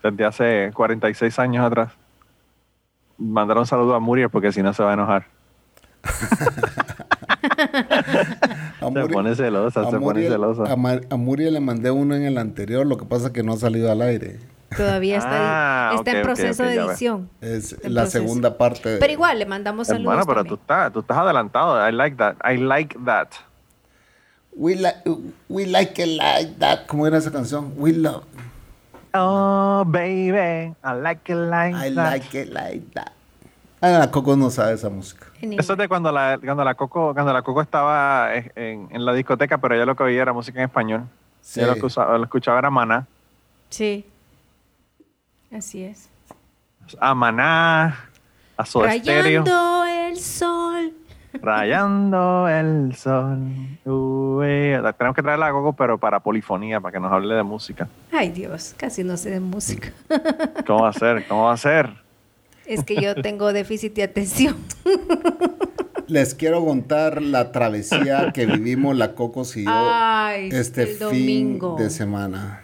desde 0.04 0.26
hace 0.26 0.72
46 0.74 1.39
años 1.39 1.66
atrás, 1.66 1.93
mandar 3.22 3.57
un 3.57 3.65
saludo 3.67 3.95
a 3.95 3.99
Muriel 3.99 4.30
porque 4.30 4.51
si 4.51 4.61
no 4.63 4.74
se 4.74 4.84
va 4.84 4.91
a 4.91 4.93
enojar. 4.93 5.28
A 8.82 8.91
Se 8.91 9.07
pone 9.09 9.36
celosa, 9.36 9.82
a 9.82 9.86
se 9.86 9.91
pone 9.91 9.99
Muriel- 10.05 10.32
celosa. 10.32 10.72
A, 10.72 10.76
Mar- 10.76 11.01
a 11.09 11.15
Muriel 11.15 11.53
le 11.53 11.59
mandé 11.59 11.91
uno 11.91 12.15
en 12.15 12.24
el 12.24 12.38
anterior, 12.38 12.86
lo 12.86 12.97
que 12.97 13.05
pasa 13.05 13.28
es 13.28 13.32
que 13.34 13.43
no 13.43 13.53
ha 13.53 13.57
salido 13.57 13.91
al 13.91 14.01
aire. 14.01 14.39
Todavía 14.76 15.17
está, 15.17 15.91
Ah, 15.91 15.95
está 15.95 16.11
en 16.11 16.22
proceso 16.24 16.63
de 16.63 16.76
edición. 16.76 17.30
Es 17.41 17.74
la 17.84 18.01
proceso. 18.03 18.24
segunda 18.24 18.57
parte. 18.57 18.89
de- 18.89 18.97
Pero 18.97 19.11
igual, 19.13 19.38
le 19.38 19.45
mandamos 19.45 19.88
saludos 19.88 20.13
Hermano, 20.13 20.26
pero 20.26 20.43
tú 20.45 20.55
estás, 20.55 20.91
tú 20.93 21.01
estás 21.01 21.17
adelantado. 21.17 21.88
I 21.88 21.91
like 21.91 22.15
that. 22.17 22.36
I 22.43 22.57
like 22.57 22.97
that. 23.05 23.28
We, 24.53 24.76
like 24.76 24.97
we 25.49 25.65
like 25.65 26.01
it 26.01 26.17
like 26.17 26.55
that. 26.59 26.86
¿Cómo 26.88 27.05
era 27.05 27.17
esa 27.17 27.32
canción? 27.32 27.74
We 27.78 27.93
love. 27.93 28.24
Oh, 29.14 29.84
baby, 29.86 30.74
I 30.84 30.93
like 30.93 31.32
it 31.32 31.36
like 31.36 31.76
I 31.76 31.89
that. 31.93 32.12
like 32.12 32.38
it 32.38 32.53
like 32.53 32.93
that. 32.93 33.14
Ah, 33.82 33.89
la 33.89 34.12
Coco 34.12 34.36
no 34.36 34.49
sabe 34.49 34.74
esa 34.74 34.89
música. 34.89 35.26
Eso 35.41 35.74
es 35.74 35.80
de 35.80 35.88
cuando 35.88 36.12
la, 36.12 36.39
cuando 36.43 36.64
la 36.64 36.76
Coco, 36.76 37.14
cuando 37.14 37.34
la 37.34 37.41
Coco 37.41 37.62
estaba 37.62 38.30
en, 38.34 38.88
la 39.05 39.14
discoteca, 39.14 39.57
pero 39.57 39.76
ella 39.76 39.86
lo 39.86 39.95
que 39.95 40.03
oía 40.03 40.22
era 40.22 40.34
música 40.34 40.59
en 40.59 40.66
español. 40.66 41.03
Sí. 41.41 41.59
Ella 41.59 41.76
lo, 41.76 42.24
escuchaba 42.24 42.59
era 42.59 42.70
Maná. 42.70 43.07
Sí. 43.70 44.05
Así 45.51 45.84
es. 45.84 46.09
A 46.99 47.16
Maná, 47.16 48.07
a 48.55 48.66
Soda 48.66 48.88
Rayando 48.88 49.86
el 49.86 50.18
sol. 50.20 50.93
Rayando 51.34 52.48
el 52.50 52.96
sol. 52.96 53.40
tenemos 53.84 55.16
que 55.16 55.22
traer 55.22 55.40
la 55.40 55.52
Coco, 55.52 55.74
pero 55.74 55.98
para 55.98 56.20
polifonía, 56.20 56.80
para 56.80 56.92
que 56.92 57.00
nos 57.00 57.12
hable 57.12 57.36
de 57.36 57.44
música. 57.44 57.88
Ay, 58.12 58.30
Dios, 58.30 58.74
casi 58.78 59.04
no 59.04 59.18
sé 59.18 59.32
de 59.32 59.40
música. 59.40 59.92
¿Cómo 60.68 60.84
va 60.84 60.90
a 60.90 60.94
ser? 60.94 61.26
¿Cómo 61.28 61.46
va 61.46 61.54
a 61.54 61.58
ser? 61.58 61.90
Es 62.66 62.84
que 62.84 62.96
yo 62.96 63.16
tengo 63.16 63.54
déficit 63.54 63.94
de 63.96 64.04
atención. 64.04 64.56
Les 66.08 66.36
quiero 66.36 66.64
contar 66.66 67.22
la 67.22 67.52
travesía 67.52 68.32
que 68.34 68.46
vivimos 68.46 68.98
la 68.98 69.14
Cocos 69.14 69.56
y 69.56 69.64
yo 69.64 70.30
este 70.52 70.86
fin 70.86 71.60
de 71.78 71.90
semana. 71.90 72.62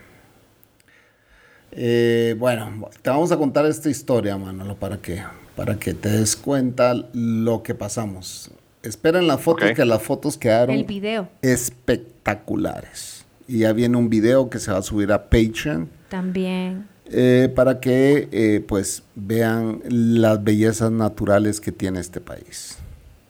Eh, 1.72 2.36
bueno, 2.38 2.90
te 3.02 3.10
vamos 3.10 3.32
a 3.32 3.38
contar 3.38 3.66
esta 3.66 3.90
historia, 3.90 4.38
Manolo, 4.38 4.76
para 4.76 4.98
que, 4.98 5.22
para 5.58 5.76
que 5.78 5.96
te 5.96 6.10
des 6.10 6.36
cuenta 6.36 6.94
lo 7.14 7.64
que 7.64 7.74
pasamos. 7.74 8.52
Esperen 8.84 9.26
las 9.26 9.42
fotos, 9.42 9.72
que 9.72 9.86
las 9.86 10.04
fotos 10.04 10.38
quedaron 10.38 10.76
El 10.76 10.86
video. 10.86 11.28
espectaculares. 11.42 13.26
Y 13.48 13.60
ya 13.60 13.74
viene 13.74 13.98
un 13.98 14.08
video 14.08 14.50
que 14.52 14.60
se 14.60 14.72
va 14.72 14.78
a 14.78 14.82
subir 14.84 15.12
a 15.12 15.24
Patreon. 15.24 15.90
También. 16.10 16.88
Eh, 17.08 17.52
para 17.56 17.80
que 17.80 18.30
eh, 18.32 18.64
pues 18.68 19.04
vean 19.16 19.82
las 19.90 20.44
bellezas 20.44 20.92
naturales 20.92 21.60
que 21.60 21.72
tiene 21.72 22.02
este 22.02 22.22
país. 22.22 22.78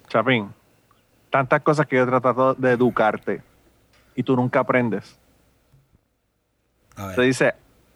Chapín, 0.09 0.49
tantas 1.29 1.61
cosas 1.61 1.87
que 1.87 1.95
yo 1.95 2.03
he 2.03 2.07
tratado 2.07 2.55
de 2.55 2.71
educarte 2.71 3.41
y 4.15 4.23
tú 4.23 4.35
nunca 4.35 4.59
aprendes. 4.59 5.17
Se 7.15 7.21
dice, 7.21 7.53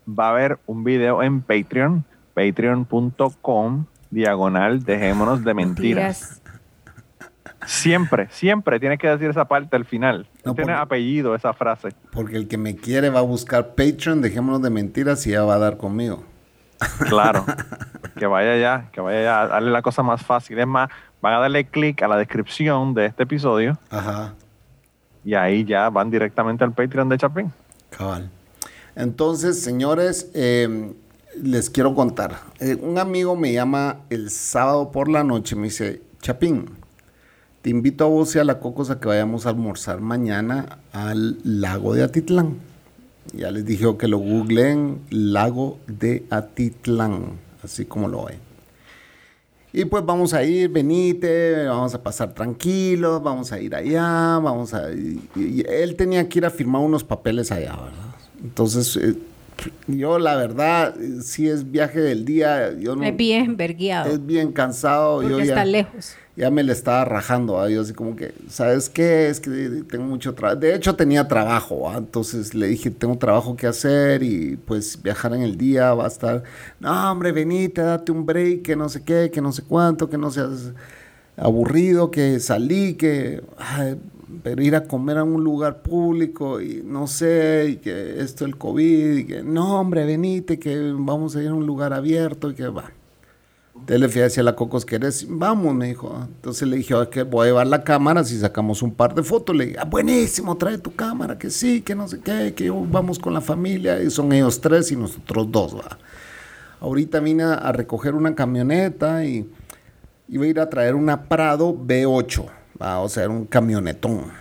va 0.08 0.28
a 0.28 0.32
haber 0.32 0.60
un 0.68 0.84
video 0.84 1.24
en 1.24 1.42
Patreon, 1.42 2.06
patreon.com, 2.34 3.86
diagonal, 4.12 4.84
dejémonos 4.84 5.44
de 5.44 5.54
mentiras. 5.54 6.42
Siempre, 7.66 8.28
siempre 8.32 8.80
tienes 8.80 9.00
que 9.00 9.08
decir 9.08 9.30
esa 9.30 9.46
parte 9.46 9.76
al 9.76 9.86
final. 9.86 10.28
No 10.44 10.56
tiene 10.56 10.74
apellido 10.74 11.36
esa 11.36 11.54
frase. 11.54 11.90
Porque 12.12 12.36
el 12.36 12.48
que 12.48 12.58
me 12.58 12.76
quiere 12.76 13.10
va 13.10 13.20
a 13.20 13.24
buscar 13.24 13.76
Patreon, 13.76 14.22
dejémonos 14.22 14.62
de 14.62 14.70
mentiras 14.70 15.26
y 15.28 15.32
ya 15.32 15.44
va 15.44 15.56
a 15.56 15.60
dar 15.60 15.78
conmigo. 15.78 16.24
Claro. 17.08 17.46
que 18.18 18.26
vaya 18.26 18.58
ya, 18.58 18.90
que 18.92 19.02
vaya 19.02 19.22
ya. 19.22 19.48
Darle 19.48 19.72
la 19.72 19.82
cosa 19.82 20.02
más 20.02 20.24
fácil. 20.24 20.58
Es 20.58 20.68
más, 20.68 20.90
van 21.22 21.34
a 21.34 21.40
darle 21.40 21.66
clic 21.66 22.02
a 22.02 22.08
la 22.08 22.18
descripción 22.18 22.94
de 22.94 23.06
este 23.06 23.24
episodio. 23.24 23.78
Ajá. 23.90 24.34
Y 25.24 25.36
ahí 25.36 25.64
ya 25.64 25.90
van 25.90 26.10
directamente 26.10 26.64
al 26.64 26.74
Patreon 26.74 27.10
de 27.10 27.18
Chapín. 27.18 27.52
Cabal. 27.92 28.30
Entonces, 28.96 29.62
señores, 29.62 30.32
eh, 30.34 30.94
les 31.42 31.70
quiero 31.70 31.96
contar. 31.96 32.40
Eh, 32.60 32.76
un 32.76 32.98
amigo 32.98 33.36
me 33.36 33.54
llama 33.54 34.02
el 34.10 34.30
sábado 34.30 34.92
por 34.92 35.10
la 35.10 35.24
noche, 35.24 35.56
me 35.56 35.64
dice, 35.64 36.02
Chapín, 36.22 36.66
te 37.62 37.70
invito 37.70 38.06
a 38.06 38.08
vos 38.08 38.36
y 38.36 38.40
a 38.40 38.44
la 38.44 38.60
Cocos 38.60 38.90
a 38.90 39.00
que 39.00 39.08
vayamos 39.08 39.46
a 39.46 39.50
almorzar 39.50 40.02
mañana 40.02 40.80
al 40.92 41.38
lago 41.44 41.94
de 41.94 42.04
Atitlán. 42.04 42.56
Ya 43.34 43.52
les 43.52 43.66
dije 43.66 43.86
que 43.98 44.08
lo 44.08 44.18
googleen, 44.18 45.02
lago 45.10 45.80
de 45.88 46.26
Atitlán, 46.30 47.40
así 47.64 47.86
como 47.86 48.08
lo 48.08 48.26
ven. 48.26 48.40
Y 49.74 49.86
pues 49.86 50.06
vamos 50.06 50.34
a 50.34 50.44
ir, 50.44 50.70
venite, 50.70 51.66
vamos 51.66 51.94
a 51.94 52.04
pasar 52.04 52.34
tranquilos, 52.34 53.24
vamos 53.24 53.54
a 53.54 53.60
ir 53.60 53.74
allá, 53.74 54.38
vamos 54.40 54.74
a... 54.74 54.92
Y, 54.92 55.64
él 55.70 55.96
tenía 55.96 56.28
que 56.28 56.40
ir 56.40 56.46
a 56.46 56.50
firmar 56.50 56.82
unos 56.82 57.06
papeles 57.06 57.52
allá, 57.52 57.72
¿verdad? 57.78 58.16
Entonces, 58.44 58.98
eh, 58.98 59.16
yo 59.88 60.20
la 60.20 60.36
verdad, 60.36 60.96
si 61.22 61.48
es 61.48 61.72
viaje 61.72 62.00
del 62.00 62.26
día, 62.26 62.74
yo 62.78 62.96
no... 62.96 63.04
Es 63.04 63.16
bien 63.16 63.58
verguiado. 63.58 64.12
Es 64.12 64.26
bien 64.26 64.52
cansado. 64.52 65.22
Porque 65.22 65.44
está 65.44 65.66
lejos 65.66 66.16
ya 66.36 66.50
me 66.50 66.64
le 66.64 66.72
estaba 66.72 67.04
rajando 67.04 67.60
a 67.60 67.68
Dios, 67.68 67.86
así 67.86 67.94
como 67.94 68.16
que, 68.16 68.34
¿sabes 68.50 68.90
qué? 68.90 69.28
Es 69.28 69.40
que 69.40 69.84
tengo 69.90 70.06
mucho 70.06 70.34
trabajo. 70.34 70.60
De 70.60 70.74
hecho, 70.74 70.96
tenía 70.96 71.28
trabajo, 71.28 71.92
entonces 71.96 72.56
le 72.56 72.68
dije, 72.68 72.90
tengo 72.90 73.18
trabajo 73.18 73.56
que 73.56 73.68
hacer 73.68 74.24
y 74.24 74.56
pues 74.56 75.02
viajar 75.02 75.34
en 75.34 75.42
el 75.42 75.58
día 75.58 75.94
va 75.94 76.06
a 76.06 76.08
estar, 76.08 76.44
no, 76.80 77.12
hombre, 77.12 77.32
venite, 77.32 77.82
date 77.82 78.12
un 78.12 78.26
break, 78.26 78.64
que 78.64 78.76
no 78.76 78.88
sé 78.88 79.04
qué, 79.04 79.30
que 79.32 79.42
no 79.42 79.52
sé 79.52 79.64
cuánto, 79.64 80.10
que 80.10 80.18
no 80.18 80.32
seas 80.32 80.72
aburrido, 81.36 82.12
que 82.12 82.40
salí, 82.40 82.96
que, 82.96 83.42
pero 84.44 84.62
ir 84.62 84.76
a 84.76 84.86
comer 84.86 85.18
a 85.18 85.24
un 85.24 85.44
lugar 85.44 85.82
público 85.82 86.62
y 86.62 86.82
no 86.86 87.08
sé, 87.08 87.68
y 87.72 87.76
que 87.78 88.22
esto 88.22 88.46
el 88.46 88.58
COVID, 88.58 89.18
y 89.18 89.26
que, 89.26 89.44
no, 89.44 89.80
hombre, 89.80 90.06
venite, 90.06 90.60
que 90.60 90.94
vamos 90.96 91.36
a 91.36 91.42
ir 91.42 91.50
a 91.50 91.54
un 91.54 91.66
lugar 91.66 91.94
abierto 91.94 92.50
y 92.50 92.56
que 92.56 92.68
va. 92.68 92.92
Entonces 93.74 94.00
le 94.00 94.10
fui 94.10 94.22
a 94.22 94.24
decir 94.26 94.42
a 94.42 94.44
la 94.44 94.56
Cocos, 94.56 94.86
¿quieres? 94.86 95.26
Vamos, 95.28 95.74
me 95.74 95.88
dijo. 95.88 96.16
Entonces 96.22 96.68
le 96.68 96.78
dije, 96.78 96.94
que 97.10 97.24
voy 97.24 97.46
a 97.46 97.50
llevar 97.50 97.68
la 97.68 97.84
cámara, 97.84 98.24
si 98.24 98.38
sacamos 98.38 98.84
un 98.84 98.94
par 98.94 99.16
de 99.16 99.24
fotos. 99.24 99.56
Le 99.56 99.66
dije, 99.68 99.78
ah, 99.80 99.86
buenísimo, 99.86 100.56
trae 100.56 100.78
tu 100.78 100.94
cámara, 100.94 101.40
que 101.40 101.50
sí, 101.50 101.82
que 101.82 101.96
no 101.96 102.08
sé 102.08 102.20
qué, 102.20 102.54
que 102.54 102.70
vamos 102.70 103.18
con 103.18 103.34
la 103.34 103.42
familia. 103.42 104.02
Y 104.02 104.12
son 104.12 104.32
ellos 104.34 104.62
tres 104.62 104.92
y 104.92 104.96
nosotros 104.96 105.52
dos, 105.52 105.76
va. 105.76 105.98
Ahorita 106.80 107.20
vine 107.22 107.44
a 107.44 107.72
recoger 107.72 108.14
una 108.14 108.36
camioneta 108.36 109.26
y 109.26 109.50
iba 110.28 110.46
a 110.46 110.48
ir 110.48 110.60
a 110.60 110.70
traer 110.70 110.94
una 110.94 111.24
Prado 111.24 111.74
B8, 111.74 112.46
¿va? 112.46 112.61
O 112.82 113.10
sea, 113.10 113.24
era 113.24 113.32
un 113.32 113.46
camionetón. 113.46 114.32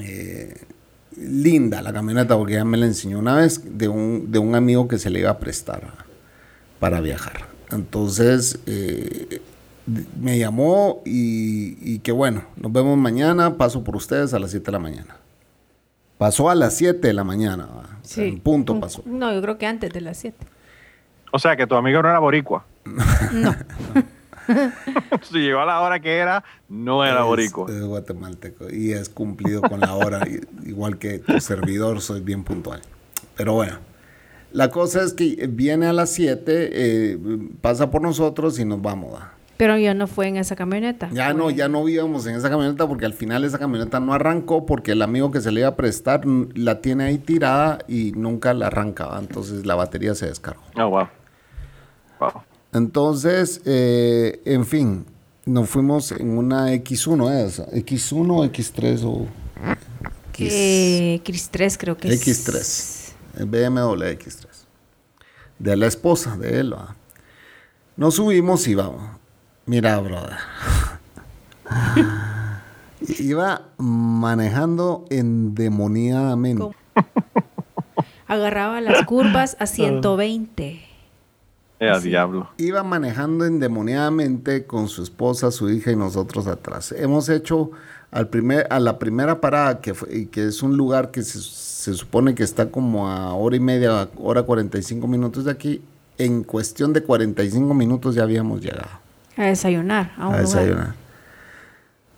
Eh, 0.00 0.54
linda 1.16 1.80
la 1.80 1.92
camioneta 1.92 2.36
porque 2.36 2.54
ya 2.54 2.64
me 2.64 2.76
la 2.76 2.86
enseñó 2.86 3.18
una 3.18 3.36
vez 3.36 3.78
de 3.78 3.88
un, 3.88 4.30
de 4.30 4.38
un 4.38 4.54
amigo 4.54 4.86
que 4.88 4.98
se 4.98 5.08
le 5.10 5.20
iba 5.20 5.30
a 5.30 5.38
prestar 5.38 5.82
para 6.78 7.00
viajar. 7.00 7.46
Entonces, 7.70 8.58
eh, 8.66 9.40
me 10.20 10.38
llamó 10.38 11.02
y, 11.04 11.98
que 12.00 12.12
bueno, 12.12 12.44
nos 12.56 12.72
vemos 12.72 12.96
mañana, 12.98 13.56
paso 13.56 13.82
por 13.82 13.96
ustedes 13.96 14.34
a 14.34 14.38
las 14.38 14.50
7 14.50 14.66
de 14.66 14.72
la 14.72 14.78
mañana. 14.78 15.16
Pasó 16.18 16.50
a 16.50 16.54
las 16.54 16.74
7 16.76 17.06
de 17.06 17.12
la 17.12 17.24
mañana, 17.24 17.68
sí. 18.02 18.22
en 18.22 18.40
punto 18.40 18.78
pasó. 18.80 19.02
No, 19.04 19.32
yo 19.32 19.42
creo 19.42 19.58
que 19.58 19.66
antes 19.66 19.92
de 19.92 20.00
las 20.00 20.16
7. 20.18 20.36
O 21.32 21.38
sea, 21.38 21.56
que 21.56 21.66
tu 21.66 21.74
amigo 21.74 22.02
no 22.02 22.08
era 22.08 22.18
boricua. 22.18 22.64
no. 23.32 23.54
si 25.22 25.38
llegó 25.38 25.60
a 25.60 25.66
la 25.66 25.80
hora 25.80 26.00
que 26.00 26.16
era, 26.16 26.44
no 26.68 27.04
era 27.04 27.22
boricua. 27.22 27.70
Es 27.70 27.82
guatemalteco 27.82 28.70
y 28.72 28.92
es 28.92 29.08
cumplido 29.08 29.62
con 29.62 29.80
la 29.80 29.94
hora, 29.94 30.26
igual 30.64 30.98
que 30.98 31.18
tu 31.18 31.40
servidor, 31.40 32.00
soy 32.00 32.20
bien 32.20 32.44
puntual. 32.44 32.80
Pero 33.36 33.54
bueno. 33.54 33.78
La 34.52 34.70
cosa 34.70 35.02
es 35.02 35.12
que 35.12 35.48
viene 35.50 35.86
a 35.86 35.92
las 35.92 36.10
7, 36.10 36.70
eh, 36.72 37.18
pasa 37.60 37.90
por 37.90 38.00
nosotros 38.00 38.58
y 38.58 38.64
nos 38.64 38.80
vamos. 38.80 39.20
Pero 39.56 39.76
yo 39.76 39.94
no 39.94 40.06
fue 40.06 40.28
en 40.28 40.36
esa 40.36 40.54
camioneta. 40.54 41.08
Ya 41.12 41.34
no, 41.34 41.50
ya 41.50 41.68
no 41.68 41.86
íbamos 41.88 42.26
en 42.26 42.36
esa 42.36 42.48
camioneta 42.48 42.86
porque 42.86 43.06
al 43.06 43.14
final 43.14 43.44
esa 43.44 43.58
camioneta 43.58 44.00
no 44.00 44.12
arrancó 44.12 44.64
porque 44.66 44.92
el 44.92 45.02
amigo 45.02 45.30
que 45.30 45.40
se 45.40 45.50
le 45.50 45.60
iba 45.60 45.70
a 45.70 45.76
prestar 45.76 46.22
la 46.26 46.80
tiene 46.80 47.04
ahí 47.04 47.18
tirada 47.18 47.78
y 47.88 48.12
nunca 48.12 48.54
la 48.54 48.68
arrancaba. 48.68 49.18
Entonces 49.18 49.66
la 49.66 49.74
batería 49.74 50.14
se 50.14 50.26
descargó. 50.26 50.62
Oh, 50.76 50.88
wow. 50.88 51.08
Wow. 52.20 52.42
Entonces, 52.76 53.60
eh, 53.64 54.40
en 54.44 54.66
fin, 54.66 55.06
nos 55.44 55.68
fuimos 55.68 56.12
en 56.12 56.36
una 56.36 56.72
X1, 56.72 57.32
¿eh? 57.32 57.82
X1 57.84 58.30
o 58.30 58.44
X3 58.44 59.04
o... 59.04 59.26
X... 60.34 60.52
X3 61.24 61.76
creo 61.78 61.96
que 61.96 62.08
es. 62.08 62.26
X3 62.26 63.06
el 63.36 63.46
BMW 63.46 64.02
X3. 64.18 64.46
De 65.58 65.76
la 65.76 65.86
esposa 65.86 66.36
de 66.36 66.60
él. 66.60 66.74
Nos 67.96 68.16
subimos 68.16 68.66
y 68.66 68.74
vamos. 68.74 69.02
Mira, 69.66 69.98
brother. 70.00 70.36
Iba 73.18 73.68
manejando 73.78 75.04
endemoniadamente. 75.10 76.70
Agarraba 78.26 78.80
las 78.80 79.04
curvas 79.06 79.56
a 79.60 79.66
120. 79.66 80.85
Era 81.78 82.00
diablo. 82.00 82.50
Iba 82.56 82.82
manejando 82.82 83.44
endemoniadamente 83.44 84.64
con 84.64 84.88
su 84.88 85.02
esposa, 85.02 85.50
su 85.50 85.70
hija 85.70 85.92
y 85.92 85.96
nosotros 85.96 86.46
atrás. 86.46 86.92
Hemos 86.92 87.28
hecho 87.28 87.70
al 88.10 88.28
primer, 88.28 88.66
a 88.70 88.80
la 88.80 88.98
primera 88.98 89.40
parada, 89.40 89.80
que, 89.80 89.92
fue, 89.94 90.28
que 90.28 90.46
es 90.46 90.62
un 90.62 90.76
lugar 90.76 91.10
que 91.10 91.22
se 91.22 91.38
se 91.86 91.94
supone 91.94 92.34
que 92.34 92.42
está 92.42 92.68
como 92.72 93.08
a 93.08 93.32
hora 93.34 93.54
y 93.54 93.60
media, 93.60 94.08
hora 94.16 94.42
45 94.42 95.06
minutos 95.06 95.44
de 95.44 95.52
aquí, 95.52 95.80
en 96.18 96.42
cuestión 96.42 96.92
de 96.92 97.04
45 97.04 97.74
minutos 97.74 98.16
ya 98.16 98.24
habíamos 98.24 98.60
llegado. 98.60 98.90
A 99.36 99.44
desayunar. 99.44 100.12
A, 100.18 100.36
desayunar. 100.36 100.94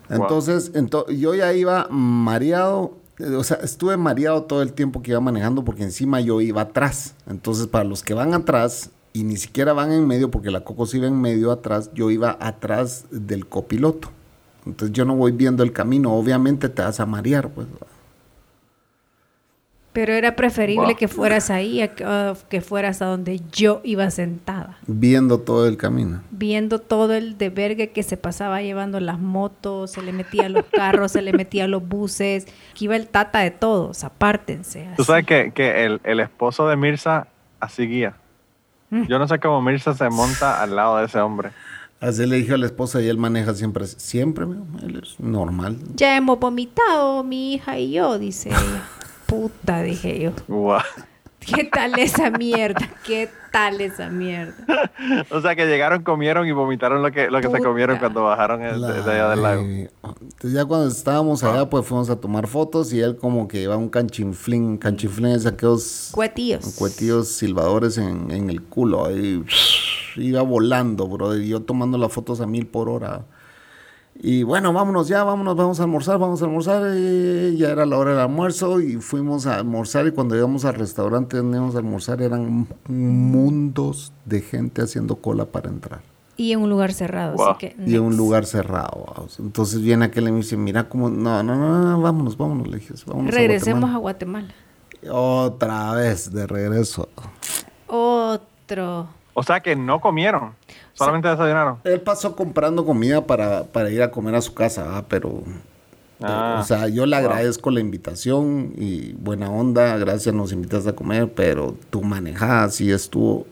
Entonces, 0.08 0.72
yo 1.14 1.34
ya 1.34 1.52
iba 1.52 1.86
mareado, 1.90 2.96
o 3.36 3.44
sea, 3.44 3.58
estuve 3.58 3.98
mareado 3.98 4.44
todo 4.44 4.62
el 4.62 4.72
tiempo 4.72 5.02
que 5.02 5.10
iba 5.10 5.20
manejando 5.20 5.66
porque 5.66 5.82
encima 5.82 6.22
yo 6.22 6.40
iba 6.40 6.62
atrás. 6.62 7.14
Entonces, 7.28 7.66
para 7.66 7.84
los 7.84 8.02
que 8.02 8.14
van 8.14 8.32
atrás, 8.32 8.88
y 9.12 9.24
ni 9.24 9.36
siquiera 9.36 9.72
van 9.72 9.92
en 9.92 10.06
medio 10.06 10.30
porque 10.30 10.50
la 10.50 10.60
Coco 10.60 10.86
se 10.86 10.98
iba 10.98 11.06
en 11.06 11.20
medio 11.20 11.50
atrás, 11.50 11.90
yo 11.94 12.10
iba 12.10 12.36
atrás 12.40 13.06
del 13.10 13.46
copiloto. 13.46 14.10
Entonces 14.66 14.94
yo 14.94 15.04
no 15.04 15.16
voy 15.16 15.32
viendo 15.32 15.62
el 15.62 15.72
camino, 15.72 16.14
obviamente 16.14 16.68
te 16.68 16.82
vas 16.82 17.00
a 17.00 17.06
marear, 17.06 17.48
pues. 17.48 17.66
Pero 19.98 20.12
era 20.12 20.36
preferible 20.36 20.94
que 20.94 21.08
fueras 21.08 21.50
ahí 21.50 21.80
a 21.80 21.94
que, 21.94 22.04
uh, 22.04 22.36
que 22.48 22.60
fueras 22.60 23.02
a 23.02 23.06
donde 23.06 23.40
yo 23.50 23.80
iba 23.82 24.08
sentada. 24.10 24.78
Viendo 24.86 25.40
todo 25.40 25.66
el 25.66 25.76
camino. 25.76 26.22
Viendo 26.30 26.78
todo 26.78 27.14
el 27.14 27.36
de 27.36 27.90
que 27.92 28.02
se 28.04 28.16
pasaba 28.16 28.62
llevando 28.62 29.00
las 29.00 29.18
motos, 29.18 29.92
se 29.92 30.02
le 30.02 30.12
metía 30.12 30.48
los 30.50 30.66
carros, 30.66 31.12
se 31.12 31.22
le 31.22 31.32
metía 31.32 31.66
los 31.66 31.88
buses, 31.88 32.46
que 32.74 32.84
iba 32.84 32.94
el 32.94 33.08
tata 33.08 33.40
de 33.40 33.50
todos, 33.50 34.04
apártense. 34.04 34.86
Tú 34.96 35.02
sabes 35.02 35.26
que, 35.26 35.50
que 35.52 35.84
el, 35.84 36.00
el, 36.04 36.20
esposo 36.20 36.68
de 36.68 36.76
Mirza 36.76 37.26
así 37.58 37.84
guía. 37.84 38.14
Yo 38.90 39.18
no 39.18 39.28
sé 39.28 39.38
cómo 39.38 39.60
Mirza 39.60 39.94
se 39.94 40.08
monta 40.08 40.62
al 40.62 40.74
lado 40.74 40.98
de 40.98 41.06
ese 41.06 41.20
hombre. 41.20 41.50
Así 42.00 42.24
le 42.26 42.36
dije 42.36 42.54
a 42.54 42.58
la 42.58 42.66
esposa 42.66 43.02
y 43.02 43.08
él 43.08 43.18
maneja 43.18 43.54
siempre, 43.54 43.86
siempre, 43.86 44.46
él 44.82 45.00
es 45.02 45.18
normal. 45.18 45.76
Ya 45.94 46.16
hemos 46.16 46.38
vomitado, 46.38 47.24
mi 47.24 47.54
hija 47.54 47.78
y 47.78 47.92
yo, 47.92 48.18
dice 48.18 48.50
ella. 48.50 48.84
Puta, 49.26 49.82
dije 49.82 50.20
yo. 50.20 50.32
¿Qué 51.40 51.64
tal 51.64 51.98
esa 51.98 52.30
mierda? 52.30 52.88
¿Qué 53.04 53.28
tal 53.50 53.80
esa 53.80 54.10
mierda? 54.10 54.54
o 55.30 55.40
sea 55.40 55.56
que 55.56 55.66
llegaron, 55.66 56.02
comieron 56.02 56.46
y 56.46 56.52
vomitaron 56.52 57.02
lo 57.02 57.10
que, 57.10 57.30
lo 57.30 57.40
que 57.40 57.48
se 57.48 57.58
comieron 57.60 57.98
cuando 57.98 58.24
bajaron 58.24 58.60
de, 58.60 58.66
allá 58.68 59.30
del 59.30 59.42
lago. 59.42 59.62
Entonces 59.62 60.52
ya 60.52 60.64
cuando 60.64 60.88
estábamos 60.88 61.42
allá, 61.44 61.68
pues 61.68 61.86
fuimos 61.86 62.10
a 62.10 62.16
tomar 62.16 62.46
fotos 62.46 62.92
y 62.92 63.00
él 63.00 63.16
como 63.16 63.48
que 63.48 63.62
iba 63.62 63.76
un 63.76 63.88
canchinflín, 63.88 64.78
canchinflín 64.78 65.28
es 65.28 65.46
aquellos... 65.46 66.10
Cuetillos. 66.12 66.74
Cuetillos 66.76 67.28
silbadores 67.28 67.98
en, 67.98 68.30
en 68.30 68.50
el 68.50 68.62
culo. 68.62 69.06
Ahí 69.06 69.42
iba 70.16 70.42
volando, 70.42 71.08
bro. 71.08 71.36
Y 71.36 71.48
yo 71.48 71.62
tomando 71.62 71.98
las 71.98 72.12
fotos 72.12 72.40
a 72.40 72.46
mil 72.46 72.66
por 72.66 72.88
hora. 72.88 73.24
Y 74.20 74.42
bueno, 74.42 74.72
vámonos 74.72 75.06
ya, 75.06 75.22
vámonos, 75.22 75.54
vamos 75.54 75.78
a 75.78 75.84
almorzar, 75.84 76.18
vamos 76.18 76.42
a 76.42 76.46
almorzar. 76.46 76.96
Y 76.96 77.56
ya 77.56 77.70
era 77.70 77.86
la 77.86 77.96
hora 77.96 78.10
del 78.10 78.20
almuerzo 78.20 78.80
y 78.80 78.96
fuimos 78.96 79.46
a 79.46 79.56
almorzar. 79.56 80.06
Y 80.08 80.10
cuando 80.10 80.34
llegamos 80.34 80.64
al 80.64 80.74
restaurante 80.74 81.36
donde 81.36 81.58
íbamos 81.58 81.76
a 81.76 81.78
almorzar, 81.78 82.20
eran 82.20 82.66
mundos 82.88 84.12
de 84.24 84.40
gente 84.40 84.82
haciendo 84.82 85.16
cola 85.16 85.44
para 85.44 85.68
entrar. 85.68 86.00
Y 86.36 86.52
en 86.52 86.60
un 86.60 86.70
lugar 86.70 86.92
cerrado, 86.92 87.48
así 87.48 87.58
que. 87.58 87.76
Y 87.84 87.94
en 87.94 88.02
un 88.02 88.16
lugar 88.16 88.44
cerrado. 88.44 89.28
Entonces 89.38 89.82
viene 89.82 90.06
aquel 90.06 90.28
y 90.28 90.32
me 90.32 90.38
dice: 90.38 90.56
Mira 90.56 90.88
cómo. 90.88 91.10
No, 91.10 91.42
no, 91.42 91.56
no, 91.56 91.78
no 91.78 92.00
vámonos, 92.00 92.36
vámonos. 92.36 92.66
Le 92.68 92.78
dije: 92.78 92.94
vámonos 93.06 93.32
Regresemos 93.32 93.90
a 93.90 93.98
Guatemala. 93.98 94.48
Otra 95.10 95.92
vez 95.92 96.32
de 96.32 96.46
regreso. 96.46 97.08
Otro. 97.86 99.08
O 99.34 99.42
sea 99.44 99.60
que 99.60 99.76
no 99.76 100.00
comieron. 100.00 100.54
Solamente 100.98 101.28
desayunaron. 101.28 101.78
Él 101.84 102.00
pasó 102.00 102.34
comprando 102.34 102.84
comida 102.84 103.24
para, 103.24 103.64
para 103.64 103.90
ir 103.90 104.02
a 104.02 104.10
comer 104.10 104.34
a 104.34 104.40
su 104.40 104.54
casa, 104.54 105.04
pero... 105.08 105.42
Ah, 106.20 106.58
o 106.60 106.64
sea, 106.64 106.88
yo 106.88 107.06
le 107.06 107.14
agradezco 107.14 107.70
la 107.70 107.78
invitación 107.78 108.72
y 108.76 109.12
buena 109.12 109.50
onda, 109.50 109.96
gracias, 109.98 110.34
nos 110.34 110.52
invitas 110.52 110.84
a 110.88 110.92
comer, 110.92 111.32
pero 111.32 111.76
tu 111.90 112.02
manejada 112.02 112.68
sí 112.70 112.90
estuvo 112.90 113.46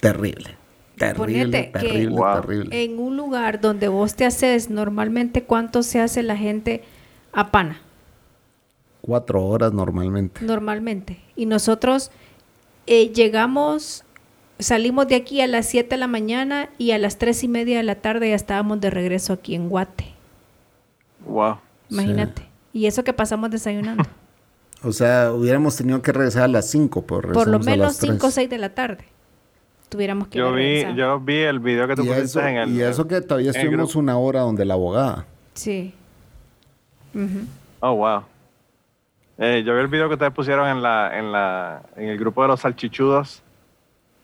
terrible. 0.00 0.60
Terrible, 0.98 1.70
terrible, 1.72 2.20
terrible. 2.34 2.84
En 2.84 2.98
un 2.98 3.16
lugar 3.16 3.62
donde 3.62 3.88
vos 3.88 4.16
te 4.16 4.26
haces, 4.26 4.68
normalmente, 4.68 5.44
¿cuánto 5.44 5.82
se 5.82 5.98
hace 5.98 6.22
la 6.22 6.36
gente 6.36 6.84
a 7.32 7.50
pana? 7.50 7.80
Cuatro 9.00 9.42
horas 9.42 9.72
normalmente. 9.72 10.44
Normalmente. 10.44 11.18
Y 11.36 11.46
nosotros 11.46 12.10
eh, 12.86 13.12
llegamos 13.14 14.04
Salimos 14.60 15.08
de 15.08 15.14
aquí 15.14 15.40
a 15.40 15.46
las 15.46 15.66
7 15.66 15.88
de 15.88 15.96
la 15.96 16.06
mañana 16.06 16.68
y 16.76 16.90
a 16.90 16.98
las 16.98 17.16
3 17.18 17.44
y 17.44 17.48
media 17.48 17.78
de 17.78 17.82
la 17.82 17.94
tarde 17.94 18.28
ya 18.28 18.34
estábamos 18.34 18.80
de 18.80 18.90
regreso 18.90 19.32
aquí 19.32 19.54
en 19.54 19.68
Guate. 19.70 20.12
Wow. 21.26 21.58
Imagínate. 21.88 22.42
Y 22.72 22.86
eso 22.86 23.02
que 23.02 23.12
pasamos 23.14 23.50
desayunando. 23.50 24.04
o 24.84 24.92
sea, 24.92 25.32
hubiéramos 25.32 25.76
tenido 25.76 26.02
que 26.02 26.12
regresar 26.12 26.42
a 26.42 26.48
las 26.48 26.70
5, 26.70 27.02
por 27.06 27.32
Por 27.32 27.48
lo 27.48 27.58
menos 27.58 27.96
5 27.96 28.26
o 28.26 28.30
6 28.30 28.50
de 28.50 28.58
la 28.58 28.74
tarde. 28.74 29.04
Tuviéramos 29.88 30.28
que 30.28 30.38
yo 30.38 30.52
vi 30.52 30.84
Yo 30.94 31.18
vi 31.18 31.38
el 31.38 31.58
video 31.58 31.88
que 31.88 31.96
tú 31.96 32.06
pusiste 32.06 32.40
en 32.40 32.56
el... 32.56 32.70
Y 32.70 32.82
eso 32.82 33.08
que 33.08 33.20
todavía 33.22 33.50
estuvimos 33.50 33.96
una 33.96 34.18
hora 34.18 34.40
donde 34.40 34.64
la 34.64 34.74
abogada. 34.74 35.26
Sí. 35.54 35.94
Oh, 37.80 37.94
wow. 37.94 38.22
Eh, 39.38 39.62
yo 39.64 39.74
vi 39.74 39.80
el 39.80 39.88
video 39.88 40.06
que 40.08 40.14
ustedes 40.14 40.32
pusieron 40.32 40.68
en, 40.68 40.82
la, 40.82 41.18
en, 41.18 41.32
la, 41.32 41.82
en 41.96 42.08
el 42.10 42.18
grupo 42.18 42.42
de 42.42 42.48
los 42.48 42.60
salchichudos 42.60 43.42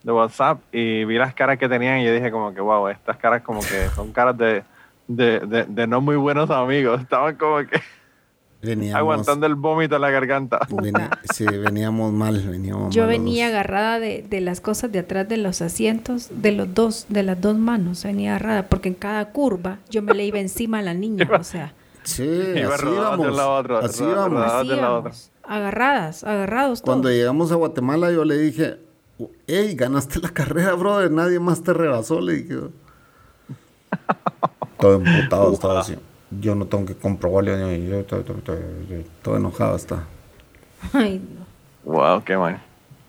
de 0.07 0.13
WhatsApp 0.13 0.61
y 0.73 1.05
vi 1.05 1.19
las 1.19 1.35
caras 1.35 1.59
que 1.59 1.69
tenían 1.69 1.99
y 1.99 2.05
yo 2.05 2.15
dije 2.15 2.31
como 2.31 2.55
que, 2.55 2.61
wow, 2.61 2.87
estas 2.87 3.17
caras 3.17 3.43
como 3.43 3.59
que 3.59 3.89
son 3.93 4.13
caras 4.13 4.39
de, 4.39 4.63
de, 5.09 5.87
no 5.89 6.01
muy 6.01 6.15
buenos 6.15 6.49
amigos. 6.49 7.01
Estaban 7.03 7.35
como 7.35 7.59
que 7.67 7.81
aguantando 8.95 9.47
el 9.47 9.57
vómito 9.57 9.97
en 9.97 10.03
la 10.03 10.11
garganta. 10.11 10.61
sí, 11.35 11.45
veníamos 11.45 12.13
mal, 12.13 12.41
veníamos 12.41 12.95
Yo 12.95 13.09
venía 13.09 13.49
agarrada 13.49 13.99
de, 13.99 14.41
las 14.41 14.61
cosas 14.61 14.93
de 14.93 15.01
atrás 15.01 15.29
de 15.29 15.39
los 15.39 15.61
asientos, 15.61 16.29
de 16.31 16.53
los 16.53 16.73
dos, 16.73 17.07
de 17.09 17.25
las 17.25 17.41
dos 17.41 17.59
manos, 17.59 18.05
venía 18.05 18.37
agarrada, 18.37 18.69
porque 18.69 18.91
en 18.91 18.95
cada 18.95 19.33
curva 19.33 19.79
yo 19.91 20.03
me 20.03 20.15
le 20.15 20.25
iba 20.25 20.39
encima 20.39 20.79
a 20.79 20.83
la 20.83 20.95
niña, 20.95 21.29
o 21.37 21.43
sea. 21.43 21.75
Sí, 22.05 22.23
así 22.23 22.87
íbamos, 22.87 23.41
así 23.83 24.05
íbamos. 24.05 25.33
Agarradas, 25.43 26.23
agarrados 26.23 26.81
Cuando 26.81 27.11
llegamos 27.11 27.51
a 27.51 27.57
Guatemala 27.57 28.13
yo 28.13 28.25
le 28.25 28.39
dije, 28.39 28.86
Ey, 29.47 29.75
ganaste 29.75 30.21
la 30.21 30.31
carrera, 30.31 30.75
brother. 30.75 31.11
Nadie 31.11 31.41
más 31.41 31.63
te 31.63 31.73
rebasó, 31.73 32.21
le 32.21 32.35
dije. 32.35 32.57
Todo 34.79 34.95
emputado 34.97 35.53
estaba 35.53 35.81
así. 35.81 35.97
Yo 36.31 36.55
no 36.55 36.67
tengo 36.67 36.85
que 36.85 36.95
comprobarle. 36.95 37.89
Yo, 37.89 38.05
todo 39.23 39.37
enojado 39.37 39.77
está. 39.77 40.05
Ay, 40.93 41.19
no. 41.19 41.93
Wow, 41.93 42.23
qué 42.25 42.37
mal. 42.37 42.61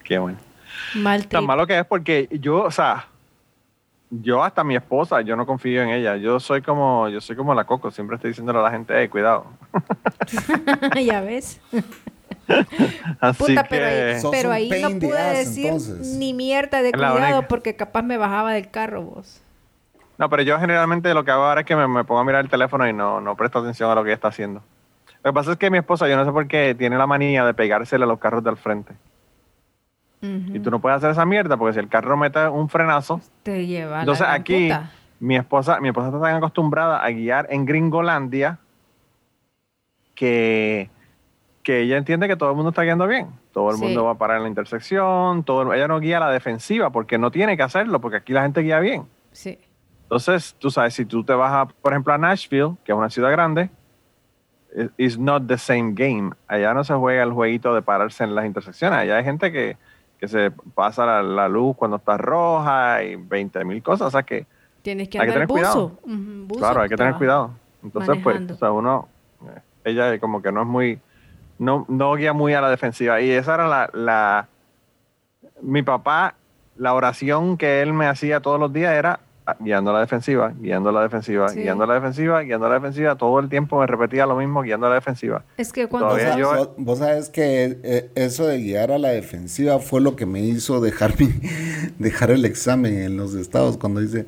Qué 0.04 0.20
mal. 0.20 0.38
Mal 0.96 1.28
Tan 1.28 1.46
malo 1.46 1.66
que 1.66 1.80
es 1.80 1.86
porque 1.86 2.30
yo, 2.40 2.64
o 2.64 2.72
sea, 2.72 3.08
yo 4.10 4.44
hasta 4.44 4.64
mi 4.64 4.76
esposa, 4.76 5.22
yo 5.22 5.36
no 5.36 5.46
confío 5.46 5.82
en 5.82 5.90
ella. 5.90 6.16
Yo 6.16 6.40
soy 6.40 6.62
como, 6.62 7.10
yo 7.10 7.20
soy 7.20 7.36
como 7.36 7.54
la 7.54 7.66
coco. 7.66 7.92
Siempre 7.92 8.16
estoy 8.16 8.32
diciéndole 8.32 8.60
a 8.60 8.64
la 8.64 8.72
gente, 8.72 8.94
hey, 8.96 9.10
cuidado. 9.10 9.46
ya 11.06 11.22
ves. 11.22 11.60
Así 13.20 13.56
pero 14.32 14.52
ahí, 14.52 14.70
no 14.82 15.00
pude 15.00 15.38
decir 15.38 15.74
ni 16.18 16.34
mierda 16.34 16.82
de 16.82 16.92
cuidado 16.92 17.44
porque 17.44 17.76
capaz 17.76 18.04
me 18.04 18.18
bajaba 18.18 18.54
del 18.54 18.70
carro 18.70 19.04
vos. 19.04 19.42
No, 20.18 20.30
pero 20.30 20.42
yo 20.44 20.60
generalmente 20.60 21.14
lo 21.14 21.24
que 21.24 21.32
hago 21.32 21.44
ahora 21.44 21.62
es 21.62 21.68
que 21.68 21.76
me, 21.76 22.04
pongo 22.04 22.20
a 22.20 22.24
mirar 22.24 22.44
el 22.44 22.50
teléfono 22.50 22.88
y 22.88 22.94
no, 22.94 23.22
no 23.22 23.36
presto 23.36 23.60
atención 23.60 23.92
a 23.92 23.96
lo 23.96 24.04
que 24.04 24.10
ella 24.10 24.16
está 24.16 24.30
haciendo. 24.30 24.62
Lo 25.24 25.32
que 25.32 25.34
pasa 25.34 25.52
es 25.52 25.58
que 25.58 25.70
mi 25.70 25.78
esposa, 25.78 26.08
yo 26.08 26.16
no 26.16 26.26
sé 26.26 26.32
por 26.32 26.48
qué, 26.48 26.74
tiene 26.76 26.98
la 26.98 27.06
manía 27.06 27.46
de 27.46 27.54
pegársele 27.54 28.06
a 28.06 28.08
los 28.08 28.20
carros 28.20 28.44
del 28.44 28.58
frente. 28.58 28.94
Y 30.20 30.60
tú 30.60 30.72
no 30.72 30.80
puedes 30.80 30.98
hacer 30.98 31.12
esa 31.12 31.26
mierda 31.26 31.58
porque 31.58 31.74
si 31.74 31.80
el 31.80 31.90
carro 31.90 32.18
mete 32.18 32.48
un 32.48 32.70
frenazo, 32.70 33.22
te 33.44 33.68
lleva. 33.68 34.00
Entonces 34.00 34.26
aquí 34.28 34.72
mi 35.20 35.36
esposa, 35.36 35.80
mi 35.80 35.90
esposa 35.90 36.08
está 36.08 36.20
tan 36.20 36.36
acostumbrada 36.36 37.04
a 37.04 37.10
guiar 37.12 37.48
en 37.52 37.66
Gringolandia 37.66 38.58
que 40.16 40.90
que 41.68 41.82
ella 41.82 41.98
entiende 41.98 42.30
que 42.30 42.38
todo 42.38 42.52
el 42.52 42.56
mundo 42.56 42.70
está 42.70 42.84
guiando 42.84 43.06
bien. 43.08 43.28
Todo 43.52 43.72
el 43.72 43.78
mundo 43.78 44.06
va 44.06 44.12
a 44.12 44.18
parar 44.18 44.38
en 44.38 44.44
la 44.44 44.48
intersección, 44.48 45.44
todo 45.44 45.74
ella 45.74 45.90
no 45.90 46.00
guía 46.00 46.16
a 46.16 46.22
la 46.22 46.30
defensiva 46.30 46.92
porque 46.92 47.18
no 47.18 47.30
tiene 47.30 47.58
que 47.58 47.64
hacerlo, 47.64 48.00
porque 48.00 48.16
aquí 48.16 48.32
la 48.32 48.44
gente 48.44 48.62
guía 48.62 48.80
bien. 48.80 49.06
Sí. 49.34 49.60
Entonces, 50.04 50.56
tú 50.58 50.72
sabes, 50.72 50.94
si 50.94 51.04
tú 51.04 51.26
te 51.26 51.34
vas, 51.34 51.52
a, 51.52 51.66
por 51.66 51.92
ejemplo, 51.92 52.14
a 52.14 52.18
Nashville, 52.18 52.78
que 52.86 52.94
es 52.94 52.98
una 52.98 53.10
ciudad 53.10 53.32
grande, 53.32 53.70
it's 54.98 55.20
not 55.20 55.46
the 55.46 55.58
same 55.58 55.92
game. 55.94 56.32
Allá 56.48 56.74
no 56.74 56.86
se 56.86 56.94
juega 56.94 57.22
el 57.24 57.34
jueguito 57.34 57.76
de 57.76 57.82
pararse 57.82 58.24
en 58.24 58.34
las 58.34 58.46
intersecciones. 58.46 59.00
Allá 59.00 59.18
hay 59.18 59.26
gente 59.26 59.52
que, 59.52 59.76
que 60.22 60.30
se 60.30 60.52
pasa 60.74 61.22
la, 61.22 61.50
luz 61.50 61.76
cuando 61.76 61.98
está 61.98 62.16
roja 62.16 63.04
y 63.04 63.18
20 63.18 63.66
mil 63.66 63.84
cosas. 63.84 64.08
O 64.08 64.12
sea 64.12 64.24
que 64.24 64.46
Tienes 64.84 65.10
que, 65.10 65.20
hay 65.20 65.28
que 65.28 65.34
tener 65.34 65.50
cuidado. 65.50 66.00
claro, 66.58 66.80
hay 66.80 66.88
que 66.88 66.96
tener 66.96 67.16
cuidado. 67.16 67.52
Entonces, 67.84 68.18
pues, 68.24 68.52
o 68.52 68.56
sea, 68.56 68.72
uno, 68.72 69.10
ella 69.84 70.18
como 70.20 70.42
que 70.42 70.50
no 70.54 70.62
es 70.62 70.68
muy 70.68 71.02
no, 71.60 71.86
no 71.88 72.16
guía 72.16 72.34
muy 72.34 72.54
a 72.54 72.62
la 72.62 72.70
defensiva. 72.70 73.22
Y 73.22 73.32
esa 73.32 73.56
era 73.56 73.68
la, 73.68 73.90
la, 73.94 74.48
mi 75.62 75.84
papá, 75.84 76.36
la 76.76 76.94
oración 76.94 77.58
que 77.58 77.82
él 77.82 77.94
me 77.94 78.08
hacía 78.08 78.42
todos 78.42 78.60
los 78.60 78.72
días 78.72 78.94
era 78.94 79.20
guiando 79.60 79.92
a 79.92 79.94
la 79.94 80.00
defensiva, 80.02 80.54
guiando 80.60 80.90
a 80.90 80.92
la 80.92 81.02
defensiva, 81.04 81.48
guiando 81.54 81.86
a 81.86 81.88
la 81.88 81.94
defensiva, 81.94 82.42
guiando 82.42 82.66
a 82.66 82.70
la 82.70 82.76
defensiva, 82.76 83.16
todo 83.16 83.40
el 83.40 83.50
tiempo 83.50 83.80
me 83.80 83.88
repetía 83.88 84.26
lo 84.26 84.36
mismo, 84.36 84.62
guiando 84.62 84.88
a 84.88 84.90
la 84.90 84.96
defensiva. 84.96 85.44
Es 85.58 85.72
que 85.72 85.88
cuando... 85.88 86.18
Vos, 86.78 87.00
sabes 87.00 87.30
que 87.30 87.80
eh, 87.84 88.12
eso 88.16 88.46
de 88.46 88.60
guiar 88.60 88.92
a 88.92 88.98
la 88.98 89.10
defensiva 89.10 89.80
fue 89.80 90.02
lo 90.02 90.16
que 90.16 90.26
me 90.26 90.42
hizo 90.42 90.82
dejar, 90.82 91.14
dejar 91.98 92.32
el 92.32 92.46
examen 92.46 92.98
en 93.00 93.18
los 93.18 93.36
estados, 93.36 93.78
cuando 93.78 94.02
dice 94.02 94.26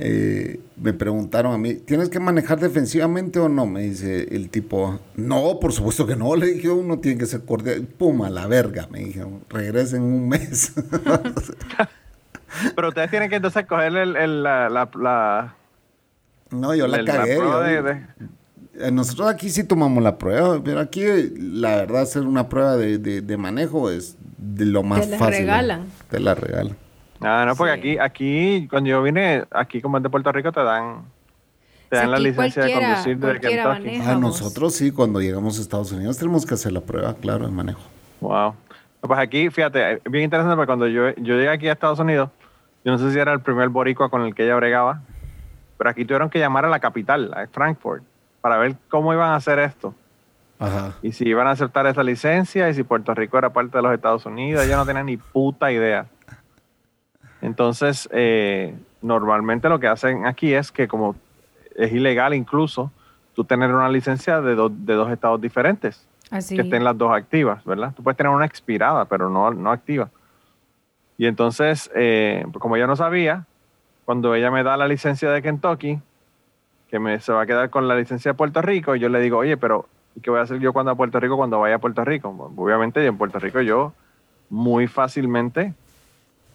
eh, 0.00 0.60
me 0.76 0.92
preguntaron 0.92 1.52
a 1.52 1.58
mí, 1.58 1.74
¿tienes 1.74 2.08
que 2.08 2.20
manejar 2.20 2.60
defensivamente 2.60 3.38
o 3.40 3.48
no? 3.48 3.66
Me 3.66 3.82
dice 3.82 4.28
el 4.34 4.48
tipo, 4.48 5.00
no, 5.16 5.58
por 5.60 5.72
supuesto 5.72 6.06
que 6.06 6.14
no. 6.16 6.36
Le 6.36 6.46
dije, 6.46 6.70
uno 6.70 6.98
tiene 7.00 7.18
que 7.18 7.26
ser 7.26 7.44
cordial. 7.44 7.82
Puma, 7.82 8.30
la 8.30 8.46
verga, 8.46 8.86
me 8.90 9.00
dijeron, 9.00 9.40
regresa 9.48 9.96
en 9.96 10.02
un 10.02 10.28
mes. 10.28 10.72
Pero 12.74 12.88
ustedes 12.88 13.10
tienen 13.10 13.28
que 13.28 13.36
entonces 13.36 13.66
coger 13.66 13.94
el, 13.96 14.16
el- 14.16 14.42
la, 14.42 14.68
la, 14.68 14.88
la- 14.98 15.54
No, 16.50 16.74
yo 16.74 16.86
la 16.86 16.98
el- 16.98 17.04
cagué. 17.06 17.36
prueba 17.36 17.70
yo- 17.72 17.82
de- 17.82 17.94
de- 17.94 18.06
Eh, 18.80 18.90
Nosotros 18.92 19.28
aquí 19.28 19.50
sí 19.50 19.64
tomamos 19.64 20.02
la 20.04 20.18
prueba, 20.18 20.62
pero 20.62 20.78
aquí 20.78 21.02
la 21.36 21.74
verdad 21.76 22.02
hacer 22.02 22.22
una 22.22 22.48
prueba 22.48 22.76
de, 22.76 22.98
de- 22.98 23.20
de 23.22 23.36
manejo 23.36 23.90
es 23.90 24.16
de 24.38 24.64
lo 24.66 24.84
más 24.84 25.00
Te 25.00 25.06
la 25.08 25.18
fácil. 25.18 25.32
¿no? 25.32 25.40
regalan. 25.40 25.86
Te 26.08 26.20
la 26.20 26.34
regalan. 26.36 26.76
Ah, 27.20 27.44
no, 27.46 27.56
porque 27.56 27.74
Sí. 27.74 27.78
aquí, 27.78 27.98
aquí, 27.98 28.68
cuando 28.68 28.88
yo 28.90 29.02
vine, 29.02 29.44
aquí 29.50 29.80
como 29.80 29.96
es 29.96 30.02
de 30.02 30.10
Puerto 30.10 30.30
Rico, 30.32 30.52
te 30.52 30.62
dan, 30.62 31.02
te 31.88 31.96
Sí, 31.96 32.02
dan 32.02 32.10
la 32.12 32.18
licencia 32.18 32.62
de 32.64 32.72
conducir 32.72 33.18
de 33.18 33.40
Kentucky. 33.40 34.00
Ah, 34.06 34.14
nosotros 34.14 34.74
sí, 34.74 34.92
cuando 34.92 35.20
llegamos 35.20 35.58
a 35.58 35.62
Estados 35.62 35.90
Unidos 35.92 36.18
tenemos 36.18 36.46
que 36.46 36.54
hacer 36.54 36.72
la 36.72 36.80
prueba, 36.80 37.14
claro, 37.14 37.46
de 37.46 37.52
manejo. 37.52 37.80
Wow. 38.20 38.54
Pues 39.00 39.18
aquí, 39.20 39.50
fíjate, 39.50 39.94
es 39.94 40.02
bien 40.04 40.24
interesante 40.24 40.56
porque 40.56 40.66
cuando 40.66 40.86
yo, 40.88 41.10
yo 41.16 41.34
llegué 41.36 41.48
aquí 41.48 41.68
a 41.68 41.72
Estados 41.72 41.98
Unidos, 41.98 42.30
yo 42.84 42.92
no 42.92 42.98
sé 42.98 43.12
si 43.12 43.18
era 43.18 43.32
el 43.32 43.40
primer 43.40 43.68
boricua 43.68 44.08
con 44.10 44.22
el 44.22 44.34
que 44.34 44.44
ella 44.44 44.56
bregaba, 44.56 45.02
pero 45.76 45.90
aquí 45.90 46.04
tuvieron 46.04 46.30
que 46.30 46.38
llamar 46.38 46.64
a 46.64 46.68
la 46.68 46.80
capital, 46.80 47.32
a 47.34 47.46
Frankfurt, 47.46 48.02
para 48.40 48.56
ver 48.58 48.76
cómo 48.88 49.12
iban 49.12 49.30
a 49.30 49.36
hacer 49.36 49.58
esto. 49.60 49.94
Ajá. 50.58 50.94
Y 51.02 51.12
si 51.12 51.28
iban 51.28 51.46
a 51.46 51.52
aceptar 51.52 51.86
esa 51.86 52.02
licencia 52.02 52.68
y 52.68 52.74
si 52.74 52.82
Puerto 52.82 53.14
Rico 53.14 53.38
era 53.38 53.50
parte 53.52 53.76
de 53.78 53.82
los 53.82 53.92
Estados 53.92 54.26
Unidos, 54.26 54.64
ella 54.64 54.76
no 54.76 54.84
tenía 54.84 55.04
ni 55.04 55.16
puta 55.16 55.70
idea. 55.70 56.06
Entonces, 57.42 58.08
eh, 58.12 58.74
normalmente 59.02 59.68
lo 59.68 59.78
que 59.78 59.86
hacen 59.88 60.26
aquí 60.26 60.52
es 60.54 60.72
que 60.72 60.88
como 60.88 61.14
es 61.76 61.92
ilegal 61.92 62.34
incluso, 62.34 62.90
tú 63.34 63.44
tener 63.44 63.72
una 63.72 63.88
licencia 63.88 64.40
de, 64.40 64.54
dos- 64.56 64.72
de 64.74 64.94
dos 64.94 65.10
estados 65.12 65.40
diferentes, 65.40 66.04
Así. 66.30 66.56
que 66.56 66.62
estén 66.62 66.82
las 66.82 66.98
dos 66.98 67.12
activas, 67.14 67.64
¿verdad? 67.64 67.92
Tú 67.94 68.02
puedes 68.02 68.16
tener 68.16 68.32
una 68.32 68.44
expirada, 68.46 69.04
pero 69.04 69.30
no, 69.30 69.52
no 69.52 69.70
activa. 69.70 70.10
Y 71.16 71.26
entonces, 71.26 71.90
eh, 71.94 72.44
pues 72.52 72.60
como 72.60 72.76
ella 72.76 72.86
no 72.86 72.96
sabía, 72.96 73.44
cuando 74.04 74.34
ella 74.34 74.50
me 74.50 74.62
da 74.64 74.76
la 74.76 74.88
licencia 74.88 75.30
de 75.30 75.42
Kentucky, 75.42 76.00
que 76.88 76.98
me, 76.98 77.20
se 77.20 77.32
va 77.32 77.42
a 77.42 77.46
quedar 77.46 77.70
con 77.70 77.86
la 77.86 77.94
licencia 77.94 78.32
de 78.32 78.36
Puerto 78.36 78.62
Rico, 78.62 78.94
yo 78.96 79.08
le 79.08 79.20
digo, 79.20 79.38
oye, 79.38 79.56
pero 79.56 79.86
¿y 80.16 80.20
qué 80.20 80.30
voy 80.30 80.40
a 80.40 80.42
hacer 80.42 80.58
yo 80.58 80.72
cuando 80.72 80.90
a 80.90 80.94
Puerto 80.96 81.20
Rico, 81.20 81.36
cuando 81.36 81.60
vaya 81.60 81.76
a 81.76 81.78
Puerto 81.80 82.04
Rico? 82.04 82.30
Obviamente, 82.56 83.04
en 83.04 83.16
Puerto 83.18 83.38
Rico 83.38 83.60
yo 83.60 83.92
muy 84.48 84.86
fácilmente 84.86 85.74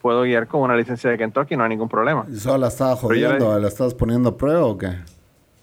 puedo 0.04 0.24
guiar 0.24 0.48
con 0.48 0.62
una 0.62 0.76
licencia 0.76 1.10
de 1.10 1.18
Kentucky, 1.18 1.56
no 1.56 1.64
hay 1.64 1.70
ningún 1.70 1.88
problema. 1.88 2.26
¿Y 2.30 2.36
¿Solo 2.36 2.58
la 2.58 2.68
estaba 2.68 2.96
Pero 3.00 3.16
yo 3.16 3.28
jodiendo? 3.28 3.58
¿La 3.58 3.68
estabas 3.70 3.94
poniendo 3.94 4.30
a 4.32 4.38
prueba 4.38 4.66
o 4.66 4.78
qué? 4.78 4.98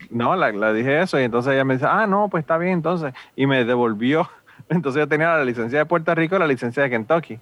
No, 0.08 0.34
la, 0.34 0.50
la 0.50 0.72
dije 0.72 1.02
eso 1.02 1.20
y 1.20 1.24
entonces 1.24 1.52
ella 1.52 1.62
me 1.62 1.74
dice, 1.74 1.84
ah, 1.86 2.06
no, 2.06 2.28
pues 2.30 2.42
está 2.42 2.56
bien 2.56 2.72
entonces. 2.72 3.12
Y 3.36 3.46
me 3.46 3.64
devolvió. 3.66 4.28
Entonces 4.68 5.00
yo 5.00 5.08
tenía 5.08 5.36
la 5.36 5.44
licencia 5.44 5.80
de 5.80 5.86
Puerto 5.86 6.14
Rico 6.14 6.36
y 6.36 6.38
la 6.38 6.46
licencia 6.46 6.82
de 6.82 6.90
Kentucky. 6.90 7.38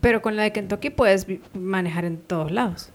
Pero 0.00 0.22
con 0.22 0.36
la 0.36 0.44
de 0.44 0.52
Kentucky 0.52 0.90
puedes 0.90 1.26
manejar 1.52 2.04
en 2.04 2.18
todos 2.18 2.50
lados. 2.50 2.90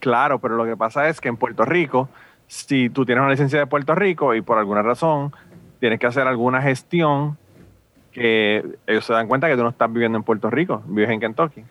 Claro, 0.00 0.38
pero 0.38 0.56
lo 0.56 0.64
que 0.64 0.76
pasa 0.76 1.08
es 1.08 1.20
que 1.20 1.28
en 1.28 1.36
Puerto 1.36 1.64
Rico, 1.64 2.08
si 2.46 2.88
tú 2.88 3.04
tienes 3.04 3.22
una 3.22 3.30
licencia 3.30 3.58
de 3.58 3.66
Puerto 3.66 3.94
Rico 3.94 4.34
y 4.34 4.42
por 4.42 4.58
alguna 4.58 4.82
razón 4.82 5.32
tienes 5.80 5.98
que 5.98 6.06
hacer 6.06 6.26
alguna 6.26 6.62
gestión 6.62 7.36
que 8.18 8.78
ellos 8.86 9.04
se 9.04 9.12
dan 9.12 9.28
cuenta 9.28 9.48
que 9.48 9.56
tú 9.56 9.62
no 9.62 9.70
estás 9.70 9.92
viviendo 9.92 10.18
en 10.18 10.24
Puerto 10.24 10.50
Rico, 10.50 10.82
vives 10.86 11.10
en 11.10 11.20
Kentucky. 11.20 11.64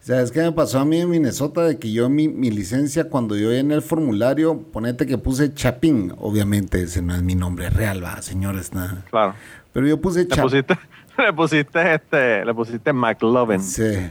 ¿Sabes 0.00 0.32
qué 0.32 0.42
me 0.42 0.52
pasó 0.52 0.80
a 0.80 0.84
mí 0.84 1.00
en 1.00 1.08
Minnesota? 1.08 1.62
De 1.64 1.78
que 1.78 1.92
yo 1.92 2.08
mi, 2.08 2.28
mi 2.28 2.50
licencia, 2.50 3.08
cuando 3.08 3.36
yo 3.36 3.52
en 3.52 3.72
el 3.72 3.82
formulario, 3.82 4.60
ponete 4.60 5.06
que 5.06 5.18
puse 5.18 5.54
Chapín. 5.54 6.12
Obviamente 6.18 6.82
ese 6.82 7.02
no 7.02 7.14
es 7.14 7.22
mi 7.22 7.34
nombre 7.34 7.70
real, 7.70 8.04
va, 8.04 8.20
señores, 8.22 8.74
nada. 8.74 9.04
Claro. 9.10 9.34
Pero 9.72 9.86
yo 9.86 10.00
puse 10.00 10.20
Le 10.20 10.28
Chapín. 10.28 10.42
pusiste, 10.42 10.78
le 11.18 11.32
pusiste 11.32 11.94
este, 11.94 12.44
le 12.44 12.54
pusiste 12.54 12.92
McLovin. 12.92 13.60
Sí. 13.60 14.10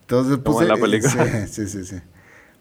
Entonces 0.00 0.38
puse. 0.38 0.62
en 0.62 0.68
la 0.68 0.76
película. 0.76 1.46
Sí, 1.46 1.66
sí, 1.66 1.68
sí. 1.68 1.84
sí. 1.84 1.96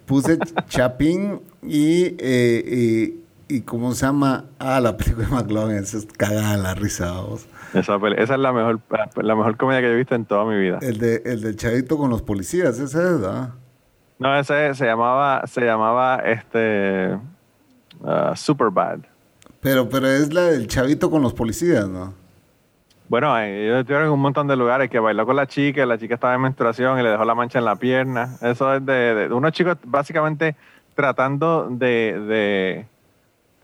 Puse 0.05 0.37
Chapín 0.67 1.41
y, 1.63 2.15
eh, 2.19 3.15
y, 3.49 3.55
y. 3.55 3.61
¿Cómo 3.61 3.93
se 3.93 4.05
llama? 4.05 4.45
Ah, 4.59 4.79
la 4.81 4.97
película 4.97 5.27
de 5.27 5.33
McLovin. 5.33 5.77
Es 5.77 6.07
cagada 6.17 6.57
la 6.57 6.75
risa, 6.75 7.11
vamos. 7.11 7.47
Esa, 7.73 7.95
esa 8.17 8.33
es 8.33 8.39
la 8.39 8.53
mejor, 8.53 8.79
la 9.15 9.35
mejor 9.35 9.57
comedia 9.57 9.81
que 9.81 9.87
yo 9.87 9.93
he 9.93 9.97
visto 9.97 10.15
en 10.15 10.25
toda 10.25 10.45
mi 10.45 10.57
vida. 10.57 10.79
El, 10.81 10.97
de, 10.97 11.21
el 11.25 11.41
del 11.41 11.55
chavito 11.55 11.97
con 11.97 12.09
los 12.09 12.21
policías, 12.21 12.79
ese 12.79 12.83
es, 12.83 13.21
¿verdad? 13.21 13.49
No, 14.19 14.35
ese 14.35 14.73
se 14.73 14.85
llamaba, 14.85 15.45
se 15.45 15.61
llamaba 15.61 16.17
este 16.17 17.17
uh, 17.99 18.35
Superbad. 18.35 18.99
Pero, 19.59 19.89
pero 19.89 20.07
es 20.07 20.33
la 20.33 20.43
del 20.43 20.67
chavito 20.67 21.11
con 21.11 21.21
los 21.21 21.33
policías, 21.33 21.87
¿no? 21.87 22.13
Bueno, 23.09 23.37
ellos 23.39 23.79
estuvieron 23.79 24.07
en 24.07 24.13
un 24.13 24.19
montón 24.19 24.47
de 24.47 24.55
lugares 24.57 24.89
que 24.89 24.99
bailó 24.99 25.25
con 25.25 25.35
la 25.35 25.47
chica, 25.47 25.85
la 25.85 25.97
chica 25.97 26.15
estaba 26.15 26.35
en 26.35 26.41
menstruación 26.41 26.99
y 26.99 27.03
le 27.03 27.09
dejó 27.09 27.23
la 27.23 27.35
mancha 27.35 27.59
en 27.59 27.65
la 27.65 27.77
pierna. 27.77 28.35
Eso 28.41 28.73
es 28.73 28.85
de, 28.85 29.15
de 29.15 29.33
unos 29.33 29.53
chicos 29.53 29.77
básicamente 29.85 30.55
tratando 30.93 31.67
de, 31.69 32.19
de 32.27 32.85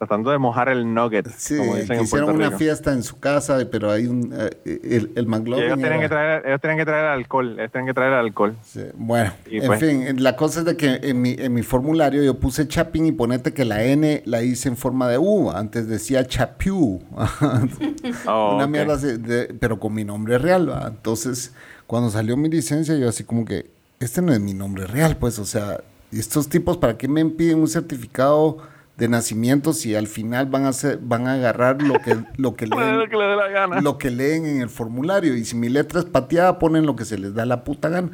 tratando 0.08 0.32
de 0.32 0.38
mojar 0.38 0.70
el 0.70 0.94
nugget, 0.94 1.28
Sí, 1.38 1.58
como 1.58 1.74
dicen 1.76 1.88
que 1.88 1.94
en 1.96 2.04
hicieron 2.04 2.36
una 2.36 2.46
Rico. 2.48 2.58
fiesta 2.60 2.92
en 2.94 3.04
su 3.04 3.20
casa, 3.20 3.60
pero 3.72 3.92
hay 3.92 4.08
un. 4.08 4.34
eh, 4.38 4.50
el, 4.84 5.12
el 5.16 5.28
McLovin. 5.28 5.66
ellos 5.66 5.78
tienen 5.78 5.94
era- 5.94 6.02
que 6.02 6.10
traer, 6.10 6.46
ellos 6.46 6.62
tienen 6.62 6.78
que 6.78 6.86
traer 6.86 7.06
alcohol, 7.06 7.60
ellos 7.60 7.72
tienen 7.72 7.88
que 7.88 7.94
traer 7.94 8.14
alcohol. 8.14 8.56
Sí, 8.64 8.82
Bueno, 8.96 9.32
Y 9.50 9.58
en 9.58 9.68
pues- 9.68 9.80
fin, 9.80 10.24
la 10.24 10.36
cosa 10.36 10.60
es 10.60 10.66
de 10.66 10.78
que 10.78 11.00
en 11.04 11.22
mi, 11.22 11.36
en 11.38 11.54
mi 11.54 11.64
formulario 11.64 12.24
yo 12.24 12.40
puse 12.40 12.68
Chapin 12.68 13.06
y 13.06 13.12
ponete 13.12 13.54
que 13.54 13.66
la 13.66 13.84
N 13.84 14.22
la 14.26 14.42
hice 14.44 14.70
en 14.70 14.78
forma 14.78 15.08
de 15.10 15.18
U. 15.18 15.52
Antes 15.52 15.88
decía 15.88 16.26
Chapiu. 16.28 17.02
Oh, 18.28 18.56
Una 18.56 18.68
mierda 18.68 18.98
de- 18.98 19.54
pero 19.60 19.80
con 19.80 19.94
mi 19.94 20.04
nombre 20.04 20.38
real. 20.38 20.70
¿va? 20.70 20.88
Entonces, 20.88 21.54
cuando 21.88 22.10
salió 22.10 22.38
mi 22.38 22.50
licencia, 22.50 22.96
yo 22.96 23.10
así 23.10 23.24
como 23.24 23.46
que, 23.46 23.70
este 24.00 24.22
no 24.22 24.34
es 24.34 24.40
mi 24.40 24.54
nombre 24.54 24.86
real, 24.88 25.18
pues, 25.18 25.40
o 25.40 25.46
sea, 25.46 25.80
estos 26.12 26.50
tipos, 26.50 26.78
¿para 26.78 26.98
qué 26.98 27.08
me 27.08 27.24
piden 27.26 27.60
un 27.60 27.68
certificado 27.68 28.58
de 28.98 29.08
nacimiento 29.08 29.74
si 29.74 29.96
al 29.96 30.08
final 30.08 30.46
van 30.46 30.66
a 30.66 30.70
hacer, 30.70 31.00
van 31.02 31.28
a 31.28 31.34
agarrar 31.34 31.82
lo 31.82 32.00
que, 32.00 32.18
lo 32.38 32.56
que 32.56 32.68
leen? 32.68 33.00
lo 33.00 33.10
que 33.10 33.16
la 33.16 33.48
gana. 33.50 33.82
lo 33.82 33.98
que 33.98 34.12
leen 34.12 34.46
en 34.46 34.62
el 34.62 34.70
formulario. 34.70 35.36
Y 35.36 35.46
si 35.46 35.56
mi 35.56 35.70
letra 35.70 36.00
es 36.00 36.06
pateada, 36.06 36.60
ponen 36.60 36.86
lo 36.86 36.96
que 36.96 37.06
se 37.06 37.18
les 37.18 37.34
da 37.34 37.46
la 37.46 37.64
puta 37.64 37.90
gana. 37.90 38.12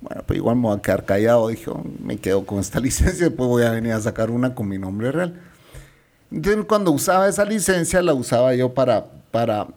Bueno, 0.00 0.22
pues 0.26 0.36
igual 0.36 0.56
me 0.56 0.62
voy 0.62 0.76
a 0.78 0.82
quedar 0.82 1.06
callado. 1.06 1.48
Dije, 1.48 1.70
"Oh, 1.70 1.82
me 2.02 2.18
quedo 2.18 2.44
con 2.44 2.58
esta 2.58 2.80
licencia, 2.88 3.26
después 3.28 3.48
voy 3.48 3.62
a 3.62 3.70
venir 3.70 3.92
a 3.92 4.00
sacar 4.00 4.30
una 4.30 4.54
con 4.54 4.68
mi 4.68 4.78
nombre 4.78 5.10
real. 5.10 5.40
Entonces, 6.30 6.64
cuando 6.66 6.90
usaba 6.90 7.28
esa 7.28 7.44
licencia, 7.44 8.02
la 8.02 8.12
usaba 8.12 8.54
yo 8.54 8.74
para, 8.74 9.06
para, 9.30 9.68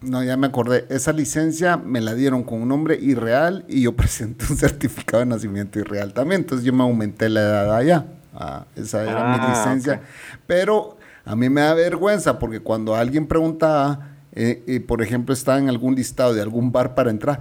no, 0.00 0.24
ya 0.24 0.36
me 0.36 0.46
acordé, 0.46 0.86
esa 0.88 1.12
licencia 1.12 1.76
me 1.76 2.00
la 2.00 2.14
dieron 2.14 2.42
con 2.42 2.62
un 2.62 2.68
nombre 2.68 2.96
irreal 3.00 3.64
y 3.68 3.82
yo 3.82 3.92
presenté 3.96 4.46
un 4.50 4.56
certificado 4.56 5.20
de 5.20 5.26
nacimiento 5.26 5.78
irreal 5.78 6.12
también. 6.12 6.40
Entonces 6.40 6.64
yo 6.64 6.72
me 6.72 6.82
aumenté 6.82 7.28
la 7.28 7.40
edad 7.40 7.76
allá. 7.76 8.06
Ah, 8.38 8.64
esa 8.76 9.02
era 9.02 9.24
mi 9.30 9.36
Ah, 9.40 9.48
licencia. 9.48 10.02
Pero 10.46 10.98
a 11.24 11.34
mí 11.34 11.48
me 11.48 11.62
da 11.62 11.74
vergüenza 11.74 12.38
porque 12.38 12.60
cuando 12.60 12.94
alguien 12.94 13.26
preguntaba, 13.26 14.10
eh, 14.32 14.62
eh, 14.66 14.80
por 14.80 15.00
ejemplo, 15.02 15.32
estaba 15.32 15.58
en 15.58 15.68
algún 15.68 15.94
listado 15.94 16.34
de 16.34 16.42
algún 16.42 16.70
bar 16.70 16.94
para 16.94 17.10
entrar, 17.10 17.40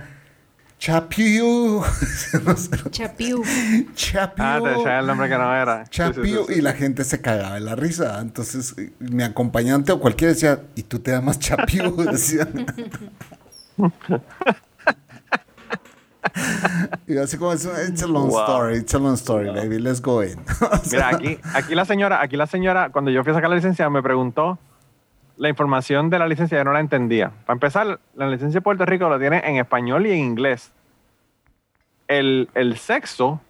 Chapiu, 0.78 1.82
Chapiu. 2.92 3.44
Chapiu, 3.96 4.44
Ah, 4.46 4.60
te 4.62 4.70
decía 4.70 5.00
el 5.00 5.08
nombre 5.08 5.30
que 5.30 5.38
no 5.38 5.56
era. 5.56 5.86
Sí, 5.86 5.92
sí, 5.92 5.92
sí, 5.92 5.98
Chapiu, 6.14 6.46
sí. 6.48 6.54
y 6.58 6.62
la 6.62 6.74
gente 6.74 7.04
se 7.06 7.22
cagaba 7.22 7.56
de 7.56 7.62
la 7.62 7.76
risa. 7.76 8.20
Entonces, 8.22 8.74
eh, 8.78 8.92
mi 9.00 9.24
acompañante 9.24 9.92
o 9.94 10.00
cualquiera 10.00 10.34
decía, 10.34 10.62
¿y 10.76 10.84
tú 10.84 11.00
te 11.00 11.12
llamas 11.12 11.40
Chapiu? 11.40 11.96
Decía. 12.12 12.48
y 17.08 17.18
así 17.18 17.38
como, 17.38 17.54
es 17.54 17.66
it's 17.90 18.04
a 18.04 18.08
long 18.08 18.30
Wow. 18.30 18.44
story, 18.44 18.78
it's 18.78 18.94
a 18.94 19.00
long 19.00 19.14
story, 19.16 19.50
baby, 19.52 19.80
let's 19.80 20.02
go 20.02 20.22
in. 20.24 20.38
O 20.62 20.78
sea, 20.78 20.90
Mira, 20.92 21.10
aquí, 21.10 21.40
aquí 21.54 21.76
la 21.76 21.86
señora, 21.86 22.22
aquí 22.22 22.36
la 22.38 22.48
señora, 22.48 22.90
cuando 22.90 23.10
yo 23.12 23.24
fui 23.24 23.32
a 23.32 23.36
sacar 23.36 23.50
la 23.50 23.56
licencia, 23.56 23.90
me 23.90 24.04
preguntó 24.04 24.60
la 25.38 25.50
información 25.50 26.10
de 26.10 26.20
la 26.20 26.28
licencia, 26.28 26.58
yo 26.58 26.64
no 26.64 26.74
la 26.74 26.80
entendía. 26.80 27.32
Para 27.46 27.56
empezar, 27.56 28.00
la 28.16 28.28
licencia 28.30 28.60
de 28.60 28.62
Puerto 28.62 28.86
Rico 28.86 29.08
lo 29.10 29.20
tiene 29.20 29.42
en 29.46 29.58
español 29.58 30.06
y 30.08 30.12
en 30.12 30.20
inglés. 30.20 30.72
El, 32.08 32.50
el 32.54 32.78
sexo, 32.78 33.42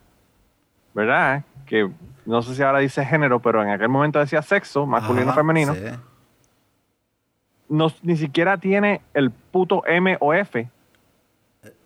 ¿verdad? 0.94 1.44
Que 1.66 1.90
no 2.26 2.42
sé 2.42 2.56
si 2.56 2.64
ahora 2.64 2.80
dice 2.80 3.06
género, 3.06 3.40
pero 3.40 3.62
en 3.62 3.70
aquel 3.70 3.90
momento 3.90 4.18
decía 4.20 4.42
sexo, 4.42 4.86
masculino, 4.86 5.28
Ajá, 5.32 5.36
femenino. 5.42 5.74
sí. 5.76 5.82
No, 7.68 7.92
ni 8.04 8.16
siquiera 8.16 8.58
tiene 8.58 9.02
el 9.14 9.32
puto 9.32 9.84
M 9.88 10.18
o 10.20 10.34
F. 10.34 10.70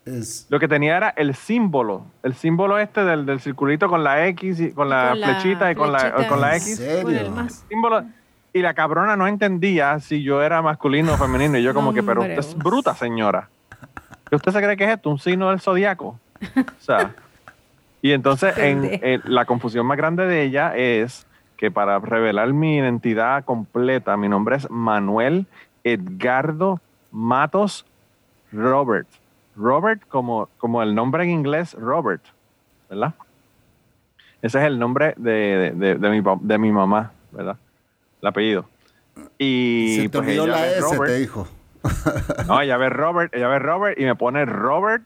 Es, 0.04 0.46
Lo 0.48 0.58
que 0.58 0.66
tenía 0.66 0.96
era 0.96 1.10
el 1.10 1.34
símbolo, 1.34 2.06
el 2.22 2.34
símbolo 2.34 2.78
este 2.78 3.04
del, 3.04 3.26
del 3.26 3.40
circulito 3.40 3.88
con 3.88 4.02
la 4.02 4.26
X 4.28 4.60
y 4.60 4.72
con 4.72 4.88
la 4.88 5.10
Con 5.10 5.20
la 5.20 5.26
flechita 5.26 5.70
y 5.70 5.74
con 5.74 5.92
la, 5.92 6.26
con 6.26 6.40
la 6.40 6.56
¿En 6.56 6.62
X. 6.62 6.76
serio? 6.76 7.48
Símbolo. 7.68 8.04
Y 8.52 8.62
la 8.62 8.74
cabrona 8.74 9.16
no 9.16 9.26
entendía 9.28 10.00
si 10.00 10.22
yo 10.22 10.42
era 10.42 10.60
masculino 10.62 11.14
o 11.14 11.16
femenino. 11.16 11.58
Y 11.58 11.62
yo 11.62 11.74
como 11.74 11.92
que, 11.92 12.02
pero 12.02 12.22
usted 12.22 12.38
es 12.38 12.56
bruta, 12.56 12.94
señora. 12.94 13.48
¿Qué 14.28 14.36
usted 14.36 14.52
se 14.52 14.60
cree 14.60 14.76
que 14.76 14.84
es 14.84 14.90
esto? 14.90 15.10
¿Un 15.10 15.18
signo 15.18 15.50
del 15.50 15.60
zodiaco? 15.60 16.18
O 16.56 16.80
sea. 16.80 17.14
Y 18.02 18.12
entonces 18.12 18.56
en, 18.56 18.84
eh, 18.84 19.20
la 19.24 19.44
confusión 19.44 19.86
más 19.86 19.98
grande 19.98 20.26
de 20.26 20.42
ella 20.42 20.74
es 20.74 21.26
que 21.56 21.70
para 21.70 21.98
revelar 21.98 22.52
mi 22.54 22.76
identidad 22.76 23.44
completa, 23.44 24.16
mi 24.16 24.28
nombre 24.28 24.56
es 24.56 24.70
Manuel 24.70 25.46
Edgardo 25.84 26.80
Matos 27.10 27.84
Robert. 28.52 29.06
Robert 29.60 30.02
como, 30.08 30.48
como 30.58 30.82
el 30.82 30.94
nombre 30.94 31.24
en 31.24 31.30
inglés, 31.30 31.74
Robert. 31.74 32.22
¿Verdad? 32.88 33.14
Ese 34.42 34.58
es 34.58 34.64
el 34.64 34.78
nombre 34.78 35.14
de, 35.18 35.72
de, 35.76 35.94
de, 35.96 36.10
mi, 36.10 36.22
de 36.40 36.58
mi 36.58 36.72
mamá, 36.72 37.12
¿verdad? 37.30 37.56
El 38.22 38.28
apellido. 38.28 38.64
Y 39.38 39.96
Se 39.96 40.08
te 40.08 40.18
pues 40.18 40.28
ella 40.30 40.46
la 40.46 40.60
ve 40.62 40.70
S, 40.72 40.80
Robert. 40.80 41.12
te 41.12 41.18
dijo. 41.18 41.48
No, 42.46 42.60
ella 42.60 42.76
ve 42.76 42.88
Robert, 42.90 43.34
ella 43.34 43.48
ve 43.48 43.58
Robert 43.58 43.98
y 44.00 44.04
me 44.04 44.14
pone 44.14 44.44
Robert 44.44 45.02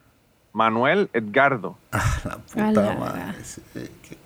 Manuel 0.52 1.08
Edgardo. 1.12 1.76
La 1.92 2.00
A 2.00 2.36
puta 2.68 2.82
la 2.82 2.94
madre. 2.94 3.44
sí, 3.44 3.60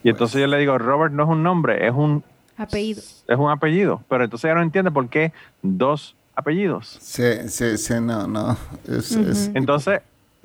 Y 0.02 0.10
entonces 0.10 0.40
yo 0.40 0.46
le 0.46 0.58
digo, 0.58 0.76
Robert 0.78 1.12
no 1.14 1.22
es 1.24 1.28
un 1.30 1.42
nombre, 1.42 1.86
es 1.86 1.92
un, 1.94 2.22
Apellido. 2.56 3.00
es 3.00 3.38
un 3.38 3.50
apellido. 3.50 4.02
Pero 4.08 4.24
entonces 4.24 4.44
ella 4.46 4.56
no 4.56 4.62
entiende 4.62 4.90
por 4.90 5.08
qué 5.08 5.32
dos 5.62 6.14
apellidos. 6.34 6.98
Sí, 7.00 7.48
sí, 7.48 7.76
sí, 7.78 7.94
no, 8.00 8.26
no. 8.26 8.56
Es, 8.86 9.12
es- 9.12 9.50
Entonces 9.54 10.00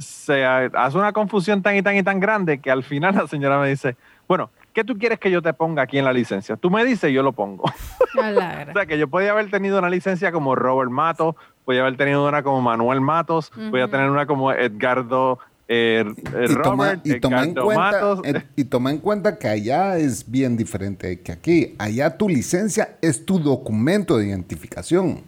se 0.06 0.46
ha- 0.46 0.66
hace 0.74 0.98
una 0.98 1.14
confusión 1.14 1.62
tan 1.62 1.76
y 1.76 1.82
tan 1.82 1.96
y 1.96 2.04
tan 2.04 2.20
grande 2.20 2.60
que 2.60 2.72
al 2.72 2.84
final 2.84 3.16
la 3.16 3.28
señora 3.28 3.60
me 3.60 3.70
dice, 3.70 3.96
bueno, 4.28 4.50
¿qué 4.74 4.84
tú 4.84 4.98
quieres 4.98 5.20
que 5.20 5.32
yo 5.32 5.42
te 5.42 5.54
ponga 5.54 5.84
aquí 5.84 5.98
en 5.98 6.06
la 6.06 6.14
licencia? 6.14 6.56
Tú 6.56 6.70
me 6.70 6.84
dices 6.86 7.12
y 7.12 7.14
yo 7.14 7.24
lo 7.24 7.32
pongo. 7.34 7.64
O 8.16 8.74
sea, 8.74 8.86
que 8.86 9.00
yo 9.00 9.08
podía 9.08 9.32
haber 9.32 9.50
tenido 9.50 9.80
una 9.80 9.90
licencia 9.90 10.32
como 10.32 10.54
Robert 10.54 10.92
Matos, 10.92 11.36
podía 11.66 11.82
haber 11.82 11.98
tenido 11.98 12.28
una 12.28 12.44
como 12.44 12.62
Manuel 12.62 13.02
Matos, 13.02 13.52
podía 13.72 13.88
tener 13.88 14.08
una 14.08 14.28
como 14.28 14.52
Edgardo 14.52 15.40
eh, 15.68 16.06
eh, 16.36 16.48
y, 16.48 16.54
toma, 16.62 16.86
Robert, 16.86 17.08
y, 17.08 17.20
toma 17.20 17.48
cuenta, 17.56 18.16
eh, 18.24 18.44
y 18.56 18.66
toma 18.66 18.92
en 18.92 18.98
cuenta 19.00 19.40
que 19.40 19.48
allá 19.48 19.98
es 19.98 20.30
bien 20.30 20.58
diferente 20.58 21.22
que 21.22 21.32
aquí. 21.32 21.76
Allá 21.80 22.18
tu 22.18 22.30
licencia 22.30 22.98
es 23.02 23.26
tu 23.26 23.40
documento 23.40 24.18
de 24.18 24.28
identificación. 24.28 25.22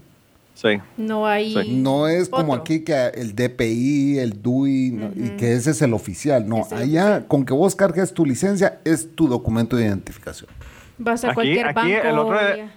Sí. 0.56 0.82
No 0.98 1.28
hay. 1.28 1.54
Sí. 1.54 1.74
No 1.76 2.08
es 2.08 2.30
como 2.30 2.54
otro. 2.54 2.62
aquí 2.64 2.84
que 2.84 3.08
el 3.14 3.36
DPI, 3.36 4.18
el 4.20 4.42
DUI, 4.42 4.92
¿no? 4.92 5.12
y 5.14 5.32
que 5.38 5.54
ese 5.54 5.72
es 5.72 5.82
el 5.84 5.94
oficial. 5.94 6.48
No, 6.50 6.62
Es 6.62 6.72
el 6.72 6.78
allá 6.80 7.28
con 7.28 7.46
que 7.46 7.54
vos 7.54 7.76
cargues 7.76 8.14
tu 8.14 8.26
licencia 8.26 8.80
es 8.86 9.14
tu 9.16 9.28
documento 9.28 9.76
de 9.76 9.84
identificación. 9.86 10.50
Vas 10.98 11.24
a 11.24 11.28
Aquí- 11.28 11.36
cualquier 11.36 11.68
aquí 11.68 11.76
banco. 11.94 12.08
el 12.08 12.18
otro 12.18 12.38
de- 12.44 12.58
ya. 12.58 12.72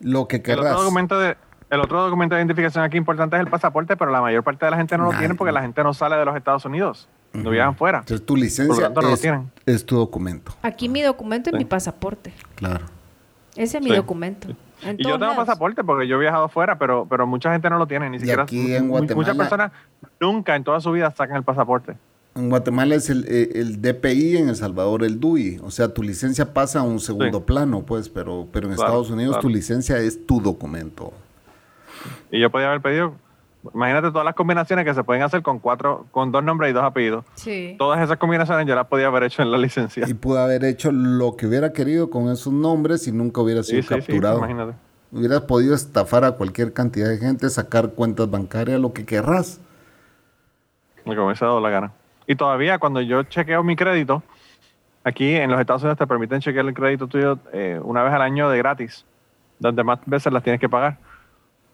Lo 0.00 0.28
que 0.28 0.36
El 0.36 0.42
querrás. 0.42 0.66
otro, 0.72 0.82
documento 0.82 1.18
de, 1.18 1.36
el 1.70 1.80
otro 1.80 2.02
documento 2.02 2.34
de 2.34 2.40
identificación 2.42 2.84
aquí 2.84 2.98
importante 2.98 3.36
es 3.36 3.40
el 3.40 3.48
pasaporte, 3.48 3.96
pero 3.96 4.10
la 4.10 4.20
mayor 4.20 4.44
parte 4.44 4.64
de 4.66 4.70
la 4.70 4.76
gente 4.76 4.98
no 4.98 5.04
lo 5.04 5.10
Nadie. 5.12 5.20
tiene 5.20 5.34
porque 5.36 5.52
la 5.52 5.62
gente 5.62 5.82
no 5.82 5.94
sale 5.94 6.16
de 6.16 6.24
los 6.26 6.36
Estados 6.36 6.64
Unidos. 6.66 7.08
No 7.32 7.48
viajan 7.48 7.74
fuera. 7.76 8.00
Entonces 8.00 8.26
tu 8.26 8.36
licencia 8.36 8.66
Por 8.66 8.76
lo 8.76 8.82
tanto, 8.88 9.00
no 9.00 9.08
lo 9.08 9.14
es, 9.14 9.20
tienen. 9.22 9.50
es 9.64 9.86
tu 9.86 9.96
documento. 9.96 10.52
Aquí 10.60 10.90
mi 10.90 11.00
documento 11.00 11.48
es 11.48 11.56
mi 11.56 11.64
pasaporte. 11.64 12.34
Claro. 12.56 12.84
Ese 13.56 13.78
es 13.78 13.82
mi 13.82 13.88
Sí. 13.90 13.96
documento. 13.96 14.48
Y 14.98 15.04
yo 15.06 15.18
tengo 15.18 15.34
pasaporte 15.36 15.84
porque 15.84 16.06
yo 16.08 16.16
he 16.16 16.20
viajado 16.20 16.48
fuera, 16.48 16.78
pero, 16.78 17.06
pero 17.08 17.26
mucha 17.26 17.52
gente 17.52 17.68
no 17.70 17.78
lo 17.78 17.86
tiene, 17.86 18.10
ni 18.10 18.18
siquiera. 18.18 18.42
aquí 18.42 18.74
en 18.74 18.88
mu- 18.88 18.98
Muchas 18.98 19.14
Guatemala- 19.14 19.36
personas 19.48 19.72
nunca 20.20 20.56
en 20.56 20.64
toda 20.64 20.80
su 20.80 20.90
vida 20.92 21.10
sacan 21.10 21.36
el 21.36 21.42
pasaporte. 21.44 21.96
En 22.34 22.48
Guatemala 22.48 22.94
es 22.94 23.10
el, 23.10 23.26
eh, 23.28 23.50
el 23.56 23.82
DPI, 23.82 24.38
en 24.38 24.48
El 24.48 24.56
Salvador 24.56 25.04
el 25.04 25.20
DUI. 25.20 25.60
O 25.62 25.70
sea, 25.70 25.92
tu 25.92 26.02
licencia 26.02 26.54
pasa 26.54 26.80
a 26.80 26.82
un 26.82 26.98
segundo 26.98 27.38
Sí. 27.38 27.44
plano, 27.46 27.82
pues, 27.82 28.08
pero, 28.08 28.48
pero 28.50 28.68
en 28.68 28.74
Claro, 28.74 28.88
Estados 28.88 29.10
Unidos 29.10 29.34
claro. 29.36 29.42
tu 29.42 29.48
licencia 29.50 29.98
es 29.98 30.26
tu 30.26 30.40
documento. 30.40 31.12
Y 32.30 32.40
yo 32.40 32.50
podía 32.50 32.68
haber 32.68 32.80
pedido, 32.80 33.14
imagínate 33.74 34.08
todas 34.10 34.24
las 34.24 34.34
combinaciones 34.34 34.84
que 34.84 34.94
se 34.94 35.04
pueden 35.04 35.22
hacer 35.22 35.42
con 35.42 35.58
cuatro, 35.58 36.06
con 36.10 36.32
dos 36.32 36.42
nombres 36.42 36.70
y 36.70 36.72
dos 36.72 36.84
apellidos. 36.84 37.24
Sí. 37.34 37.76
Todas 37.78 38.00
esas 38.00 38.18
combinaciones 38.18 38.66
yo 38.66 38.74
las 38.74 38.86
podía 38.86 39.06
haber 39.06 39.24
hecho 39.24 39.42
en 39.42 39.50
la 39.50 39.58
licencia. 39.58 40.04
Y 40.08 40.14
pudo 40.14 40.40
haber 40.40 40.64
hecho 40.64 40.90
lo 40.92 41.36
que 41.36 41.46
hubiera 41.46 41.72
querido 41.72 42.10
con 42.10 42.30
esos 42.30 42.52
nombres 42.52 43.06
y 43.06 43.12
nunca 43.12 43.40
hubiera 43.40 43.62
sido 43.62 43.82
Sí, 43.82 43.88
sí, 43.88 43.94
sí, 43.94 44.00
capturado. 44.00 44.38
imagínate. 44.38 44.72
Hubieras 45.12 45.42
podido 45.42 45.74
estafar 45.74 46.24
a 46.24 46.32
cualquier 46.32 46.72
cantidad 46.72 47.08
de 47.08 47.18
gente, 47.18 47.48
sacar 47.50 47.90
cuentas 47.90 48.30
bancarias, 48.30 48.80
lo 48.80 48.92
que 48.92 49.04
querrás. 49.04 49.60
Lo 51.04 51.12
que 51.12 51.18
me 51.18 51.24
hubiese 51.26 51.44
dado 51.44 51.60
la 51.60 51.68
gana. 51.70 51.92
Y 52.26 52.34
todavía 52.36 52.78
cuando 52.78 53.00
yo 53.00 53.22
chequeo 53.24 53.62
mi 53.62 53.76
crédito, 53.76 54.22
aquí 55.04 55.34
en 55.34 55.50
los 55.50 55.60
Estados 55.60 55.82
Unidos 55.82 55.98
te 55.98 56.06
permiten 56.06 56.40
chequear 56.40 56.64
el 56.66 56.72
crédito 56.74 57.08
tuyo 57.08 57.38
eh, 57.52 57.78
una 57.82 58.02
vez 58.02 58.12
al 58.12 58.22
año 58.22 58.48
de 58.48 58.58
gratis, 58.58 59.04
donde 59.58 59.84
más 59.84 59.98
veces 60.06 60.32
las 60.32 60.42
tienes 60.42 60.60
que 60.60 60.68
pagar. 60.68 60.96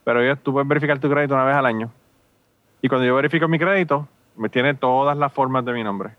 Pero 0.08 0.24
yo, 0.24 0.36
tú 0.36 0.54
puedes 0.54 0.66
verificar 0.66 0.98
tu 0.98 1.10
crédito 1.10 1.34
una 1.34 1.44
vez 1.44 1.54
al 1.54 1.66
año. 1.66 1.90
Y 2.80 2.88
cuando 2.88 3.06
yo 3.06 3.14
verifico 3.14 3.46
mi 3.46 3.58
crédito, 3.58 4.08
me 4.38 4.48
tiene 4.48 4.72
todas 4.72 5.18
las 5.18 5.30
formas 5.30 5.66
de 5.66 5.74
mi 5.74 5.84
nombre. 5.84 6.12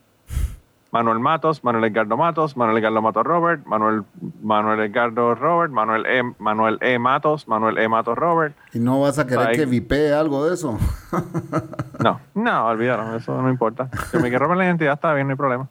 Manuel 0.92 1.18
Matos, 1.18 1.64
Manuel 1.64 1.86
Edgardo 1.86 2.16
Matos, 2.16 2.56
Manuel 2.56 2.78
Edgardo 2.78 3.02
Matos 3.02 3.24
Robert, 3.24 3.66
Manuel, 3.66 4.04
Manuel 4.44 4.80
Edgardo 4.82 5.34
Robert, 5.34 5.72
Manuel 5.72 6.06
E, 6.06 6.22
Manuel 6.38 6.78
E 6.82 7.00
Matos, 7.00 7.48
Manuel 7.48 7.80
E 7.80 7.88
Matos 7.88 8.16
Robert. 8.16 8.56
Y 8.74 8.78
no 8.78 9.02
vas 9.02 9.18
a 9.18 9.26
querer 9.26 9.56
que 9.56 9.66
vipee 9.66 10.14
algo 10.14 10.46
de 10.46 10.54
eso. 10.54 10.78
No, 12.00 12.22
no, 12.36 12.68
olvídalo, 12.68 13.16
eso 13.16 13.42
no 13.42 13.50
importa. 13.50 13.90
Si 14.12 14.18
me 14.18 14.30
quiero 14.30 14.46
robar 14.46 14.58
la 14.58 14.66
identidad 14.66 14.94
está 14.94 15.16
bien, 15.16 15.26
no 15.26 15.32
hay 15.32 15.38
problema. 15.38 15.68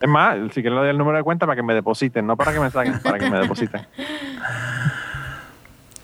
Es 0.00 0.08
más, 0.08 0.36
si 0.54 0.62
quieren 0.62 0.76
le 0.76 0.80
doy 0.80 0.88
el 0.88 0.98
número 0.98 1.18
de 1.18 1.22
cuenta 1.22 1.44
para 1.44 1.54
que 1.54 1.62
me 1.62 1.74
depositen, 1.74 2.26
no 2.26 2.34
para 2.38 2.54
que 2.54 2.60
me 2.60 2.70
saquen, 2.70 2.98
para 3.00 3.18
que 3.18 3.30
me 3.30 3.38
depositen. 3.38 3.86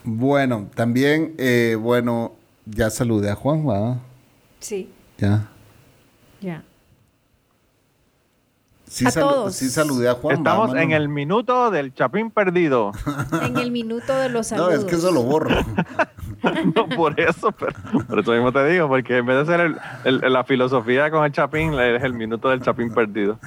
bueno, 0.05 0.69
también, 0.75 1.35
eh, 1.39 1.77
bueno, 1.81 2.33
ya 2.67 2.91
saludé 2.91 3.31
a 3.31 3.35
Juan, 3.35 3.67
¿verdad? 3.67 3.97
Sí. 4.61 4.91
Ya. 5.19 5.49
Ya. 6.41 6.63
Sí, 8.87 9.07
A 9.07 9.13
todos. 9.13 9.55
sí 9.55 9.69
saludé 9.71 10.09
a 10.09 10.15
Juan. 10.15 10.39
Estamos 10.39 10.69
¿verdad, 10.73 10.83
en 10.83 10.91
el 10.93 11.09
minuto 11.09 11.71
del 11.71 11.95
chapín 11.95 12.31
perdido. 12.33 12.91
En 13.43 13.57
el 13.57 13.71
minuto 13.71 14.13
de 14.17 14.29
los 14.31 14.51
No, 14.51 14.57
saludos. 14.59 14.75
es 14.81 14.85
que 14.85 14.97
eso 14.97 15.13
lo 15.13 15.23
borro. 15.23 15.51
No 16.75 16.89
por 16.89 17.21
eso, 17.21 17.53
pero 17.53 17.75
por 18.09 18.19
eso 18.19 18.33
mismo 18.33 18.51
te 18.51 18.67
digo, 18.67 18.89
porque 18.89 19.19
en 19.19 19.27
vez 19.27 19.47
de 19.47 19.53
ser 19.53 19.61
el- 19.61 19.77
el- 20.23 20.33
la 20.33 20.43
filosofía 20.43 21.11
con 21.11 21.23
el 21.27 21.33
chapín, 21.33 21.75
es 21.75 22.03
el 22.03 22.15
minuto 22.15 22.49
del 22.49 22.63
chapín 22.63 22.95
perdido. 22.95 23.39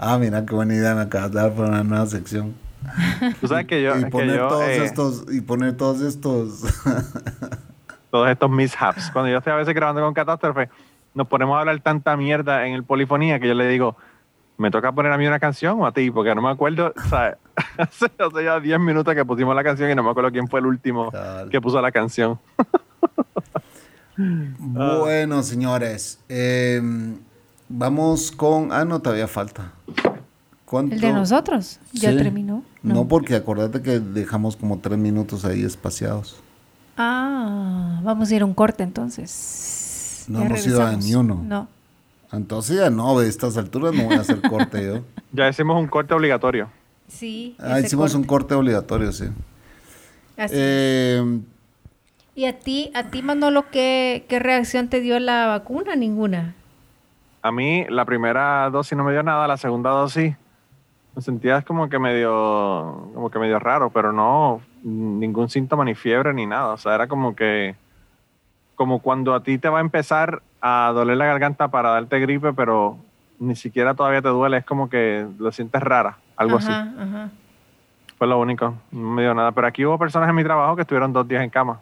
ah, 0.00 0.18
mira 0.18 0.44
qué 0.44 0.52
buena 0.56 0.74
idea 0.74 0.96
me 0.96 1.02
acabas 1.02 1.30
de 1.30 1.38
dar 1.40 1.52
para 1.54 1.68
una 1.68 1.84
nueva 1.84 2.06
sección. 2.06 2.54
Tú 3.40 3.48
sabes 3.48 3.66
que 3.66 3.82
yo, 3.82 3.96
y 3.96 4.04
que 4.04 4.10
poner 4.10 4.36
yo, 4.36 4.48
todos 4.48 4.68
eh, 4.68 4.84
estos 4.84 5.24
y 5.32 5.40
poner 5.40 5.76
todos 5.76 6.00
estos 6.00 6.62
todos 8.10 8.28
estos 8.28 8.50
mishaps. 8.50 9.10
Cuando 9.10 9.30
yo 9.30 9.38
estoy 9.38 9.52
a 9.52 9.56
veces 9.56 9.74
grabando 9.74 10.02
con 10.02 10.14
Catástrofe, 10.14 10.68
nos 11.14 11.26
ponemos 11.28 11.56
a 11.56 11.60
hablar 11.60 11.80
tanta 11.80 12.16
mierda 12.16 12.66
en 12.66 12.74
el 12.74 12.84
polifonía 12.84 13.38
que 13.38 13.48
yo 13.48 13.54
le 13.54 13.68
digo, 13.68 13.96
¿me 14.56 14.70
toca 14.70 14.92
poner 14.92 15.12
a 15.12 15.18
mí 15.18 15.26
una 15.26 15.38
canción 15.38 15.80
o 15.80 15.86
a 15.86 15.92
ti? 15.92 16.10
Porque 16.10 16.34
no 16.34 16.42
me 16.42 16.50
acuerdo, 16.50 16.92
sea, 17.08 17.36
hace, 17.78 18.06
hace 18.18 18.44
ya 18.44 18.60
10 18.60 18.80
minutos 18.80 19.14
que 19.14 19.24
pusimos 19.24 19.54
la 19.54 19.64
canción 19.64 19.90
y 19.90 19.94
no 19.94 20.02
me 20.02 20.10
acuerdo 20.10 20.30
quién 20.30 20.48
fue 20.48 20.60
el 20.60 20.66
último 20.66 21.12
que 21.50 21.60
puso 21.60 21.80
la 21.80 21.92
canción. 21.92 22.38
Bueno, 24.58 25.42
señores, 25.42 26.20
eh, 26.28 26.82
vamos 27.68 28.30
con. 28.30 28.70
Ah, 28.70 28.84
no, 28.84 29.00
todavía 29.00 29.26
falta. 29.26 29.72
¿Cuánto? 30.70 30.94
El 30.94 31.00
de 31.00 31.12
nosotros. 31.12 31.80
Ya 31.92 32.12
Sí. 32.12 32.16
terminó. 32.18 32.62
No. 32.84 33.08
porque 33.08 33.34
acordate 33.34 33.82
que 33.82 33.98
dejamos 33.98 34.54
como 34.56 34.78
tres 34.78 34.98
minutos 34.98 35.44
ahí 35.44 35.64
espaciados. 35.64 36.40
Ah, 36.96 38.00
vamos 38.04 38.30
a 38.30 38.34
ir 38.36 38.42
a 38.42 38.44
un 38.44 38.54
corte 38.54 38.84
entonces. 38.84 40.26
No 40.28 40.38
Ya 40.38 40.46
hemos 40.46 40.64
ido 40.64 40.80
a 40.80 40.90
regresamos. 40.90 41.04
ni 41.06 41.14
uno. 41.16 41.42
No. 41.44 41.68
Entonces 42.32 42.76
ya 42.76 42.88
no, 42.88 43.18
de 43.18 43.28
estas 43.28 43.56
alturas 43.56 43.92
no 43.94 44.04
voy 44.04 44.14
a 44.14 44.20
hacer 44.20 44.40
corte 44.42 44.84
yo. 44.86 45.00
Ya 45.32 45.48
hicimos 45.48 45.76
un 45.80 45.88
corte 45.88 46.14
obligatorio. 46.14 46.68
Sí. 47.08 47.56
Ah, 47.58 47.80
hicimos 47.80 48.14
un 48.14 48.22
corte. 48.22 48.28
corte 48.50 48.54
obligatorio, 48.54 49.10
sí. 49.12 49.24
Así. 50.36 50.54
Eh, 50.56 51.40
¿Y 52.36 52.44
a 52.46 52.58
ti, 52.60 52.92
a 52.94 53.10
ti 53.10 53.22
Manolo, 53.22 53.66
qué, 53.72 54.24
qué 54.28 54.38
reacción 54.38 54.86
te 54.88 55.00
dio 55.00 55.18
la 55.18 55.46
vacuna? 55.46 55.96
Ninguna. 55.96 56.54
A 57.42 57.50
mí 57.50 57.84
la 57.88 58.04
primera 58.04 58.70
dosis 58.70 58.96
no 58.96 59.02
me 59.04 59.10
dio 59.12 59.22
nada, 59.24 59.48
la 59.48 59.56
segunda 59.56 59.90
dosis 59.90 60.36
me 61.14 61.22
sentía 61.22 61.62
como 61.62 61.88
que 61.88 61.98
medio, 61.98 63.10
como 63.14 63.30
que 63.30 63.38
medio 63.38 63.58
raro, 63.58 63.90
pero 63.90 64.12
no 64.12 64.60
ningún 64.82 65.48
síntoma 65.48 65.84
ni 65.84 65.94
fiebre 65.94 66.32
ni 66.32 66.46
nada. 66.46 66.72
O 66.72 66.76
sea, 66.76 66.94
era 66.94 67.06
como 67.08 67.34
que, 67.34 67.74
como 68.76 69.00
cuando 69.00 69.34
a 69.34 69.42
ti 69.42 69.58
te 69.58 69.68
va 69.68 69.78
a 69.78 69.82
empezar 69.82 70.42
a 70.60 70.92
doler 70.94 71.16
la 71.16 71.26
garganta 71.26 71.68
para 71.68 71.90
darte 71.90 72.18
gripe, 72.20 72.52
pero 72.52 72.96
ni 73.38 73.56
siquiera 73.56 73.94
todavía 73.94 74.22
te 74.22 74.28
duele, 74.28 74.58
es 74.58 74.64
como 74.64 74.88
que 74.88 75.26
lo 75.38 75.50
sientes 75.52 75.82
rara, 75.82 76.18
algo 76.36 76.58
así. 76.58 76.70
Ajá. 76.70 77.30
Fue 78.18 78.26
lo 78.26 78.38
único, 78.38 78.74
no 78.92 79.10
me 79.10 79.22
dio 79.22 79.32
nada. 79.34 79.52
Pero 79.52 79.66
aquí 79.66 79.84
hubo 79.86 79.98
personas 79.98 80.28
en 80.28 80.34
mi 80.36 80.44
trabajo 80.44 80.76
que 80.76 80.82
estuvieron 80.82 81.12
dos 81.12 81.26
días 81.26 81.42
en 81.42 81.48
cama. 81.50 81.80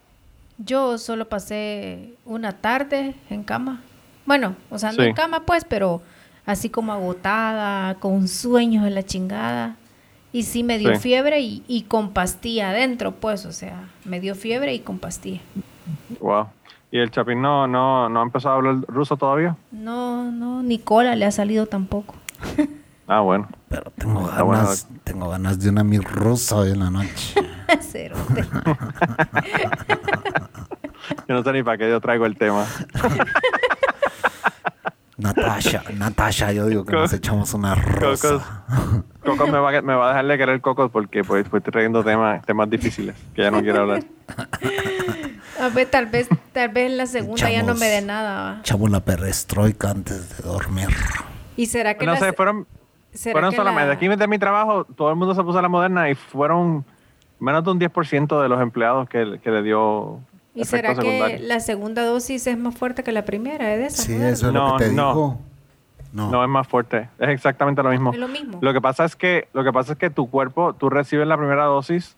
Yo 0.58 0.96
solo 0.98 1.28
pasé 1.28 2.14
una 2.24 2.52
tarde 2.52 3.14
en 3.28 3.42
cama. 3.42 3.80
Bueno, 4.24 4.54
o 4.70 4.78
sea, 4.78 4.90
no 4.90 5.02
Sí. 5.02 5.08
en 5.08 5.14
cama 5.14 5.40
pues, 5.40 5.64
pero 5.64 6.00
así 6.48 6.68
como 6.70 6.92
agotada, 6.92 7.94
con 7.96 8.26
sueños 8.26 8.82
de 8.84 8.90
la 8.90 9.02
chingada. 9.04 9.76
Y 10.32 10.42
sí 10.42 10.62
me 10.64 10.78
dio 10.78 10.94
Sí. 10.96 11.00
fiebre 11.00 11.40
y, 11.40 11.62
y 11.68 11.82
con 11.82 12.10
pastilla 12.12 12.70
adentro, 12.70 13.12
pues, 13.12 13.46
o 13.46 13.52
sea, 13.52 13.88
me 14.04 14.18
dio 14.20 14.34
fiebre 14.34 14.74
y 14.74 14.80
con 14.80 14.98
pastilla. 14.98 15.40
Wow. 16.20 16.46
¿Y 16.90 16.98
el 16.98 17.10
Chapín 17.10 17.42
no, 17.42 17.66
no, 17.66 18.08
no 18.08 18.20
ha 18.20 18.22
empezado 18.22 18.54
a 18.54 18.58
hablar 18.58 18.76
ruso 18.88 19.16
todavía? 19.16 19.56
No, 19.72 20.30
no, 20.32 20.62
ni 20.62 20.78
cola 20.78 21.14
le 21.16 21.24
ha 21.26 21.30
salido 21.30 21.66
tampoco. 21.66 22.14
Ah, 23.10 23.20
bueno. 23.20 23.48
pero 23.70 23.90
tengo 23.96 24.20
bueno. 24.20 24.46
ganas, 24.50 24.86
tengo 25.02 25.30
ganas 25.30 25.58
de 25.58 25.70
una 25.70 25.82
mi 25.82 25.96
rusa 25.98 26.56
hoy 26.56 26.72
en 26.72 26.78
la 26.80 26.90
noche. 26.90 27.40
Cerote. 27.80 28.44
Yo 31.26 31.34
no 31.34 31.42
sé 31.42 31.52
ni 31.54 31.62
para 31.62 31.78
qué 31.78 31.88
yo 31.88 32.02
traigo 32.02 32.26
el 32.26 32.36
tema. 32.36 32.66
Natasha, 35.18 35.82
Natasha, 35.94 36.52
yo 36.52 36.66
digo 36.66 36.84
que 36.84 36.92
nos 36.92 37.12
echamos 37.12 37.52
una 37.54 37.74
Cocos. 37.74 38.22
rosa. 38.22 38.64
Coco 39.24 39.46
me 39.48 39.58
va, 39.58 39.76
a- 39.76 39.82
me 39.82 39.94
va 39.94 40.06
a 40.06 40.08
dejar 40.10 40.26
de 40.26 40.38
querer 40.38 40.60
Coco 40.60 40.88
porque 40.88 41.24
pues, 41.24 41.46
pues 41.48 41.60
estoy 41.60 41.72
trayendo 41.72 42.02
temas, 42.04 42.44
temas 42.46 42.70
difíciles 42.70 43.16
que 43.34 43.42
ya 43.42 43.50
no 43.50 43.60
quiero 43.60 43.80
hablar. 43.82 44.04
A 45.60 45.68
ver, 45.70 45.88
tal 45.90 46.06
vez, 46.06 46.28
tal 46.52 46.68
vez 46.68 46.92
la 46.92 47.06
segunda 47.06 47.50
ya 47.50 47.62
no 47.64 47.74
me 47.74 47.86
dé 47.86 48.00
nada. 48.00 48.60
Echamos 48.60 48.90
la 48.90 49.00
perestroika 49.00 49.90
antes 49.90 50.36
de 50.38 50.44
dormir. 50.48 50.88
¿Y 51.56 51.66
será 51.66 51.94
que 51.94 52.06
No 52.06 52.12
la 52.12 52.18
sé, 52.18 52.26
se- 52.26 52.32
fueron, 52.34 52.66
será 53.12 53.32
fueron 53.32 53.50
que 53.50 53.56
solamente, 53.56 53.88
la- 53.88 53.94
aquí 53.94 54.06
de 54.08 54.28
mi 54.28 54.38
trabajo, 54.38 54.84
todo 54.84 55.10
el 55.10 55.16
mundo 55.16 55.34
se 55.34 55.42
puso 55.42 55.60
la 55.60 55.68
moderna 55.68 56.08
y 56.08 56.14
fueron 56.14 56.84
menos 57.40 57.64
de 57.64 57.70
un 57.72 57.80
10% 57.80 58.40
de 58.40 58.48
los 58.48 58.60
empleados 58.62 59.08
que, 59.08 59.40
que 59.42 59.50
le 59.50 59.62
dio 59.64 60.20
¿Y 60.60 60.64
será 60.64 60.90
que 60.94 61.02
secundarios. 61.02 61.40
la 61.42 61.60
segunda 61.60 62.04
dosis 62.04 62.46
es 62.46 62.58
más 62.58 62.74
fuerte 62.76 63.02
que 63.02 63.12
la 63.12 63.24
primera? 63.24 63.72
¿Es 63.74 63.78
de 63.78 63.86
esa? 63.86 64.02
Sí, 64.02 64.14
eso 64.14 64.46
es 64.48 64.52
No, 64.52 64.72
lo 64.72 64.76
que 64.78 64.84
te 64.86 64.92
no. 64.92 65.08
dijo. 65.08 65.38
No. 66.12 66.30
No 66.30 66.42
es 66.42 66.48
más 66.48 66.66
fuerte, 66.66 67.08
es 67.18 67.28
exactamente 67.28 67.82
lo 67.82 67.90
mismo. 67.90 68.12
Es 68.12 68.18
lo 68.18 68.28
mismo. 68.28 68.58
Lo 68.62 68.72
que 68.72 68.80
pasa 68.80 69.04
es 69.04 69.14
que 69.14 69.46
lo 69.52 69.62
que 69.62 69.72
pasa 69.72 69.92
es 69.92 69.98
que 69.98 70.08
tu 70.08 70.30
cuerpo, 70.30 70.72
tú 70.72 70.88
recibes 70.88 71.26
la 71.26 71.36
primera 71.36 71.64
dosis, 71.64 72.16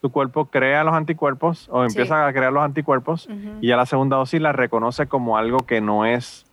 tu 0.00 0.10
cuerpo 0.10 0.46
crea 0.46 0.82
los 0.82 0.94
anticuerpos 0.94 1.68
o 1.70 1.82
Sí. 1.86 1.92
empieza 1.92 2.26
a 2.26 2.32
crear 2.32 2.52
los 2.52 2.64
anticuerpos 2.64 3.28
y 3.60 3.66
ya 3.68 3.76
la 3.76 3.84
segunda 3.84 4.16
dosis 4.16 4.40
la 4.40 4.52
reconoce 4.52 5.06
como 5.08 5.36
algo 5.36 5.58
que 5.66 5.80
no 5.82 6.06
es 6.06 6.46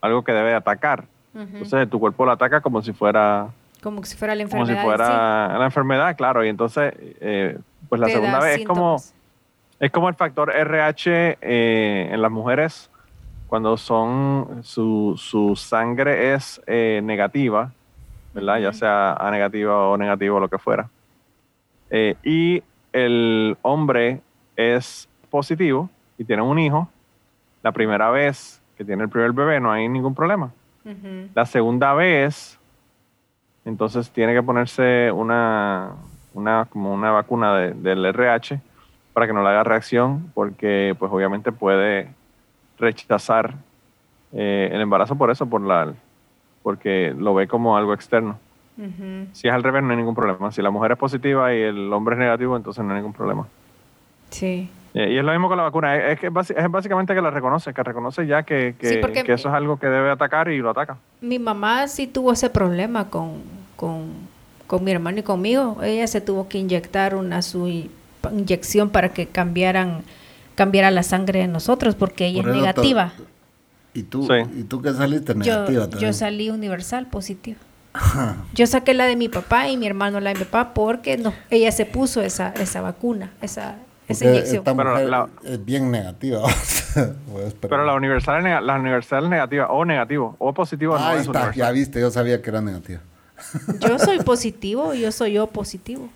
algo 0.00 0.24
que 0.24 0.32
debe 0.32 0.54
atacar. 0.54 1.04
Entonces 1.34 1.88
tu 1.90 2.00
cuerpo 2.00 2.24
lo 2.24 2.32
ataca 2.32 2.60
como 2.62 2.80
si 2.80 2.92
fuera 2.94 3.48
Como 3.82 4.02
si 4.04 4.16
fuera 4.16 4.34
la 4.34 4.44
como 4.48 4.64
si 4.66 4.72
enfermedad. 4.72 4.84
fuera 4.84 5.58
la 5.58 5.64
enfermedad, 5.66 6.16
claro. 6.16 6.44
Y 6.44 6.48
entonces, 6.48 6.94
eh, 6.98 7.58
pues 7.90 8.00
la 8.00 8.06
Te 8.06 8.14
segunda 8.14 8.38
da 8.38 8.44
vez 8.44 8.60
es 8.60 8.66
como. 8.66 8.96
Es 9.80 9.90
como 9.90 10.08
el 10.08 10.14
factor 10.14 10.54
RH 10.54 11.38
eh, 11.40 12.10
en 12.12 12.20
las 12.22 12.30
mujeres 12.30 12.90
cuando 13.48 13.76
son 13.76 14.60
su, 14.62 15.14
su 15.16 15.56
sangre 15.56 16.34
es 16.34 16.60
eh, 16.68 17.00
negativa, 17.02 17.72
¿verdad? 18.32 18.58
Ya 18.60 18.72
sea 18.72 19.14
A 19.14 19.30
negativa 19.32 19.88
o 19.88 19.96
negativo, 19.96 20.38
lo 20.38 20.48
que 20.48 20.58
fuera. 20.58 20.88
Eh, 21.90 22.14
y 22.22 22.62
el 22.92 23.56
hombre 23.62 24.20
es 24.54 25.08
positivo 25.30 25.90
y 26.16 26.24
tiene 26.24 26.42
un 26.42 26.58
hijo. 26.60 26.88
La 27.62 27.72
primera 27.72 28.10
vez 28.10 28.62
que 28.76 28.84
tiene 28.84 29.02
el 29.02 29.08
primer 29.08 29.32
bebé 29.32 29.58
no 29.60 29.72
hay 29.72 29.88
ningún 29.88 30.14
problema. 30.14 30.52
La 31.34 31.44
segunda 31.46 31.92
vez, 31.94 32.58
entonces 33.64 34.10
tiene 34.10 34.32
que 34.32 34.42
ponerse 34.42 35.10
una, 35.12 35.90
una 36.34 36.66
como 36.70 36.92
una 36.94 37.10
vacuna 37.10 37.54
de- 37.56 37.72
del 37.74 38.04
RH 38.06 38.60
para 39.12 39.26
que 39.26 39.32
no 39.32 39.42
le 39.42 39.48
haga 39.48 39.64
reacción, 39.64 40.30
porque 40.34 40.94
pues 40.98 41.10
obviamente 41.12 41.52
puede 41.52 42.08
rechazar 42.78 43.54
eh, 44.32 44.70
el 44.72 44.80
embarazo 44.80 45.16
por 45.16 45.30
eso, 45.30 45.46
por 45.46 45.60
la, 45.60 45.92
porque 46.62 47.14
lo 47.16 47.34
ve 47.34 47.48
como 47.48 47.76
algo 47.76 47.94
externo. 47.94 48.38
Si 49.32 49.46
es 49.46 49.52
al 49.52 49.62
revés, 49.62 49.82
no 49.82 49.90
hay 49.90 49.96
ningún 49.98 50.14
problema. 50.14 50.50
Si 50.52 50.62
la 50.62 50.70
mujer 50.70 50.92
es 50.92 50.96
positiva 50.98 51.52
y 51.54 51.60
el 51.60 51.92
hombre 51.92 52.14
es 52.14 52.18
negativo, 52.18 52.56
entonces 52.56 52.82
no 52.82 52.92
hay 52.92 52.96
ningún 52.96 53.12
problema. 53.12 53.46
Sí. 54.30 54.70
Eh, 54.94 55.10
y 55.12 55.18
es 55.18 55.24
lo 55.24 55.32
mismo 55.32 55.48
con 55.48 55.58
la 55.58 55.64
vacuna. 55.64 55.96
Es, 55.98 56.18
que 56.18 56.28
es 56.28 56.70
básicamente 56.70 57.14
que 57.14 57.20
la 57.20 57.30
reconoce, 57.30 57.74
que 57.74 57.82
reconoce 57.82 58.26
ya 58.26 58.42
que, 58.42 58.74
que- 58.80 58.88
Sí, 58.88 58.96
porque- 59.02 59.22
que 59.22 59.34
eso 59.34 59.48
es 59.50 59.54
algo 59.54 59.78
que 59.78 59.86
debe 59.86 60.10
atacar 60.10 60.48
y 60.48 60.58
lo 60.60 60.70
ataca. 60.70 60.96
Mi 61.20 61.38
mamá 61.38 61.88
sí 61.88 62.06
tuvo 62.06 62.32
ese 62.32 62.48
problema 62.48 63.10
con, 63.10 63.42
con, 63.76 64.12
con 64.66 64.82
mi 64.82 64.92
hermano 64.92 65.18
y 65.18 65.22
conmigo. 65.24 65.76
Ella 65.82 66.06
se 66.06 66.22
tuvo 66.22 66.48
que 66.48 66.56
inyectar 66.56 67.14
una 67.14 67.42
su 67.42 67.66
inyección 68.32 68.90
para 68.90 69.10
que 69.10 69.26
cambiaran 69.26 70.02
cambiara 70.54 70.90
la 70.90 71.02
sangre 71.02 71.40
de 71.40 71.48
nosotros 71.48 71.94
porque 71.94 72.26
ella 72.26 72.42
Por 72.42 72.50
es 72.50 72.56
negativa. 72.56 73.12
to- 73.16 73.24
¿Y 73.94 74.02
tú, 74.04 74.24
Sí. 74.26 74.60
¿Y 74.60 74.62
tú 74.64 74.80
que 74.82 74.92
saliste 74.92 75.32
Yo, 75.32 75.38
negativa 75.38 75.84
yo 75.84 75.88
también? 75.90 76.14
salí 76.14 76.50
universal 76.50 77.06
positiva. 77.06 77.58
Yo 78.54 78.66
saqué 78.68 78.94
la 78.94 79.06
de 79.06 79.16
mi 79.16 79.28
papá 79.28 79.68
y 79.68 79.76
mi 79.76 79.86
hermano 79.86 80.20
la 80.20 80.32
de 80.32 80.38
mi 80.38 80.44
papá 80.44 80.74
porque 80.74 81.16
no, 81.18 81.32
ella 81.50 81.72
se 81.72 81.86
puso 81.86 82.20
esa, 82.22 82.50
esa 82.50 82.80
vacuna, 82.82 83.32
esa, 83.42 83.76
esa 84.06 84.26
inyección. 84.26 84.58
esta 84.58 84.76
Pero 84.76 85.08
la- 85.08 85.28
es 85.44 85.64
bien 85.64 85.90
negativa. 85.90 86.42
Pero 87.60 87.84
la 87.84 87.94
universal, 87.94 88.44
la 88.64 88.74
universal 88.76 89.24
es 89.24 89.30
negativa, 89.30 89.66
o 89.68 89.84
negativo, 89.84 90.36
o 90.38 90.52
positivo 90.54 90.96
no 90.98 91.04
Ahí 91.04 91.16
es 91.16 91.20
está, 91.26 91.30
universal. 91.38 91.54
ya 91.54 91.70
viste, 91.72 92.00
yo 92.00 92.10
sabía 92.10 92.40
que 92.42 92.50
era 92.50 92.60
negativa. 92.60 93.00
Yo 93.80 93.98
soy 93.98 94.18
positivo, 94.24 94.94
yo 94.94 95.10
soy 95.10 95.32
yo 95.32 95.46
positivo. 95.48 96.10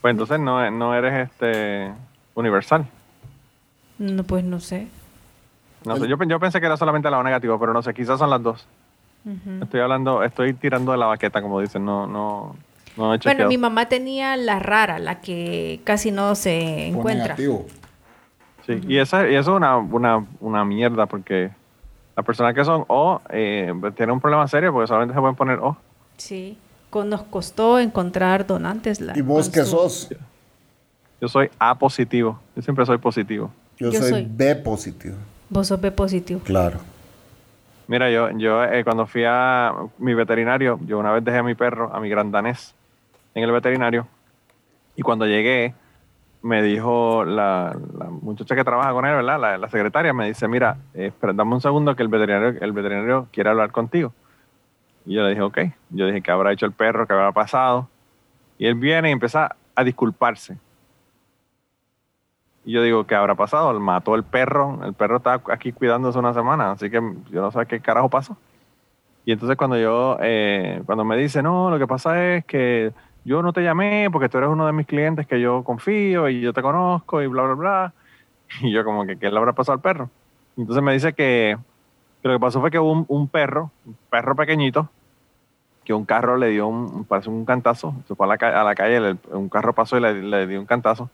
Pues 0.00 0.12
entonces 0.12 0.40
no, 0.40 0.70
no 0.70 0.94
eres 0.94 1.28
este 1.28 1.92
universal. 2.34 2.86
No, 3.98 4.24
pues 4.24 4.44
no 4.44 4.60
sé. 4.60 4.88
No 5.84 5.96
sé, 5.96 6.08
yo, 6.08 6.16
yo 6.22 6.40
pensé 6.40 6.60
que 6.60 6.66
era 6.66 6.76
solamente 6.76 7.10
la 7.10 7.18
O 7.18 7.22
negativo, 7.22 7.58
pero 7.58 7.72
no 7.72 7.82
sé, 7.82 7.92
quizás 7.94 8.18
son 8.18 8.30
las 8.30 8.42
dos. 8.42 8.66
Estoy 9.60 9.80
hablando, 9.80 10.22
estoy 10.22 10.54
tirando 10.54 10.92
de 10.92 10.98
la 10.98 11.06
baqueta, 11.06 11.42
como 11.42 11.60
dicen, 11.60 11.84
no, 11.84 12.06
no, 12.06 12.56
no 12.96 13.14
he 13.14 13.18
Bueno, 13.18 13.48
mi 13.48 13.58
mamá 13.58 13.86
tenía 13.86 14.34
la 14.36 14.58
rara, 14.58 14.98
la 14.98 15.20
que 15.20 15.80
casi 15.84 16.10
no 16.10 16.34
se 16.34 16.88
encuentra. 16.88 17.36
negativo. 17.36 17.66
Sí, 18.66 18.80
y 18.88 18.96
eso, 18.98 19.26
y 19.26 19.34
eso 19.34 19.52
es 19.52 19.56
una, 19.56 19.76
una, 19.76 20.24
una 20.40 20.64
mierda, 20.64 21.04
porque 21.04 21.50
las 22.16 22.24
personas 22.24 22.54
que 22.54 22.64
son 22.64 22.84
O 22.88 23.20
eh, 23.28 23.72
tienen 23.94 24.14
un 24.14 24.20
problema 24.20 24.48
serio, 24.48 24.72
porque 24.72 24.86
solamente 24.86 25.14
se 25.14 25.20
pueden 25.20 25.36
poner 25.36 25.58
O. 25.58 25.76
Sí. 26.16 26.56
Con- 26.90 27.08
nos 27.08 27.22
costó 27.22 27.78
encontrar 27.78 28.46
donantes. 28.46 29.00
La, 29.00 29.16
¿Y 29.16 29.22
vos 29.22 29.48
qué 29.48 29.60
su- 29.64 29.70
sos? 29.70 30.08
Yo 31.20 31.28
soy 31.28 31.50
A 31.58 31.78
positivo, 31.78 32.40
yo 32.56 32.62
siempre 32.62 32.84
soy 32.86 32.98
positivo. 32.98 33.50
Yo, 33.78 33.90
Yo 33.90 34.00
soy, 34.00 34.10
soy- 34.10 34.26
B 34.30 34.56
positivo. 34.56 35.16
Vos 35.48 35.66
sos 35.68 35.80
B 35.80 35.90
positivo. 35.92 36.40
Claro. 36.44 36.78
Mira, 37.86 38.10
yo, 38.10 38.30
yo 38.30 38.62
eh, 38.64 38.84
cuando 38.84 39.06
fui 39.06 39.24
a 39.26 39.72
mi 39.98 40.14
veterinario, 40.14 40.78
yo 40.86 40.98
una 40.98 41.12
vez 41.12 41.24
dejé 41.24 41.38
a 41.38 41.42
mi 41.42 41.54
perro, 41.54 41.94
a 41.94 42.00
mi 42.00 42.08
gran 42.08 42.30
danés, 42.30 42.74
en 43.34 43.42
el 43.44 43.50
veterinario. 43.52 44.06
Y 44.96 45.02
cuando 45.02 45.26
llegué, 45.26 45.74
me 46.42 46.62
dijo 46.62 47.24
la, 47.24 47.76
la 47.98 48.04
muchacha 48.06 48.54
que 48.54 48.64
trabaja 48.64 48.92
con 48.92 49.04
él, 49.06 49.14
¿verdad? 49.16 49.40
La, 49.40 49.58
la 49.58 49.68
secretaria 49.68 50.12
me 50.12 50.26
dice, 50.26 50.46
mira, 50.48 50.76
eh, 50.94 51.06
espera, 51.06 51.32
dame 51.32 51.54
un 51.54 51.60
segundo 51.60 51.94
que 51.96 52.02
el 52.02 52.08
veterinario, 52.08 52.60
el 52.60 52.72
veterinario 52.72 53.28
quiere 53.32 53.50
hablar 53.50 53.72
contigo. 53.72 54.12
Y 55.06 55.14
yo 55.14 55.22
le 55.22 55.30
dije, 55.30 55.42
ok. 55.42 55.58
Yo 55.90 56.06
dije, 56.06 56.22
¿qué 56.22 56.30
habrá 56.30 56.52
hecho 56.52 56.66
el 56.66 56.72
perro? 56.72 57.06
¿Qué 57.06 57.12
habrá 57.12 57.32
pasado? 57.32 57.88
Y 58.58 58.66
él 58.66 58.74
viene 58.74 59.08
y 59.08 59.12
empieza 59.12 59.56
a 59.74 59.84
disculparse. 59.84 60.56
Y 62.64 62.72
yo 62.72 62.82
digo, 62.82 63.06
¿qué 63.06 63.14
habrá 63.14 63.34
pasado? 63.34 63.70
Él 63.70 63.80
mató 63.80 64.14
el 64.14 64.22
perro. 64.24 64.80
El 64.84 64.94
perro 64.94 65.16
está 65.16 65.40
aquí 65.50 65.72
cuidándose 65.72 66.18
una 66.18 66.34
semana, 66.34 66.72
así 66.72 66.90
que 66.90 67.00
yo 67.30 67.40
no 67.40 67.50
sé 67.50 67.64
qué 67.66 67.80
carajo 67.80 68.08
pasó. 68.08 68.36
Y 69.24 69.32
entonces 69.32 69.56
cuando 69.56 69.78
yo, 69.78 70.18
eh, 70.20 70.82
cuando 70.86 71.04
me 71.04 71.16
dice, 71.16 71.42
no, 71.42 71.70
lo 71.70 71.78
que 71.78 71.86
pasa 71.86 72.34
es 72.34 72.44
que 72.44 72.92
yo 73.24 73.42
no 73.42 73.52
te 73.52 73.62
llamé 73.62 74.08
porque 74.10 74.28
tú 74.28 74.38
eres 74.38 74.50
uno 74.50 74.66
de 74.66 74.72
mis 74.72 74.86
clientes 74.86 75.26
que 75.26 75.40
yo 75.40 75.62
confío 75.62 76.28
y 76.28 76.40
yo 76.40 76.52
te 76.52 76.62
conozco 76.62 77.22
y 77.22 77.26
bla, 77.26 77.42
bla, 77.44 77.54
bla. 77.54 77.94
Y 78.62 78.72
yo 78.72 78.84
como 78.84 79.06
que, 79.06 79.16
¿qué 79.16 79.30
le 79.30 79.38
habrá 79.38 79.52
pasado 79.52 79.74
al 79.74 79.80
perro? 79.80 80.10
Entonces 80.56 80.82
me 80.82 80.92
dice 80.92 81.12
que, 81.12 81.56
que 82.22 82.28
lo 82.28 82.34
que 82.34 82.40
pasó 82.40 82.60
fue 82.60 82.70
que 82.70 82.78
hubo 82.78 82.92
un, 82.92 83.04
un 83.08 83.28
perro, 83.28 83.70
un 83.86 83.96
perro 84.10 84.34
pequeñito, 84.36 84.88
que 85.84 85.94
un 85.94 86.04
carro 86.04 86.36
le 86.36 86.48
dio 86.48 86.66
un, 86.68 87.04
parece 87.04 87.30
un 87.30 87.44
cantazo, 87.44 87.94
se 88.06 88.14
fue 88.14 88.26
a 88.26 88.36
la, 88.36 88.60
a 88.60 88.64
la 88.64 88.74
calle, 88.74 89.00
le- 89.00 89.16
un 89.32 89.48
carro 89.48 89.72
pasó 89.74 89.96
y 89.96 90.00
le, 90.00 90.22
le 90.22 90.46
dio 90.46 90.60
un 90.60 90.66
cantazo. 90.66 91.10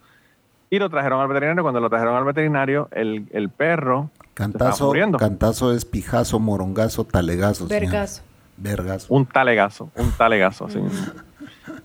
Y 0.69 0.81
lo 0.81 0.91
trajeron 0.91 1.21
al 1.21 1.29
veterinario. 1.29 1.63
Cuando 1.63 1.79
lo 1.79 1.89
trajeron 1.89 2.17
al 2.17 2.25
veterinario, 2.25 2.89
el, 2.91 3.29
el 3.31 3.51
perro 3.51 4.11
Cantazo, 4.35 4.87
muriendo. 4.87 5.17
cantazo 5.17 5.73
es 5.73 5.85
pijazo, 5.85 6.41
morongazo, 6.41 7.05
talegazo. 7.05 7.69
señor. 7.69 7.83
Vergazo. 7.83 8.23
Vergazo. 8.57 9.07
Un 9.15 9.27
talegazo, 9.27 9.91
un 9.95 10.11
talegazo, 10.11 10.67
mismo. 10.67 10.91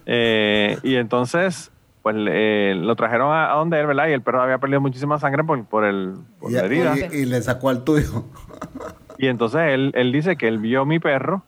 Eh, 0.07 0.77
y 0.83 0.95
entonces, 0.95 1.69
pues 2.01 2.15
eh, 2.17 2.73
lo 2.75 2.95
trajeron 2.95 3.31
a, 3.31 3.51
a 3.51 3.55
donde 3.55 3.79
él, 3.79 3.85
¿verdad? 3.85 4.07
Y 4.07 4.13
el 4.13 4.21
perro 4.21 4.41
había 4.41 4.57
perdido 4.57 4.81
muchísima 4.81 5.19
sangre 5.19 5.43
por, 5.43 5.63
por, 5.65 5.85
el, 5.85 6.15
por 6.39 6.49
Y, 6.49 6.55
la 6.55 6.65
herida. 6.65 6.95
y- 7.11 7.17
y 7.17 7.25
le 7.25 7.41
sacó 7.41 7.69
al 7.69 7.83
tuyo. 7.83 8.25
Y 9.21 9.27
entonces 9.27 9.61
él, 9.69 9.91
él 9.93 10.11
dice 10.11 10.35
que 10.35 10.47
él 10.47 10.57
vio 10.57 10.83
mi 10.83 10.97
perro, 10.97 11.43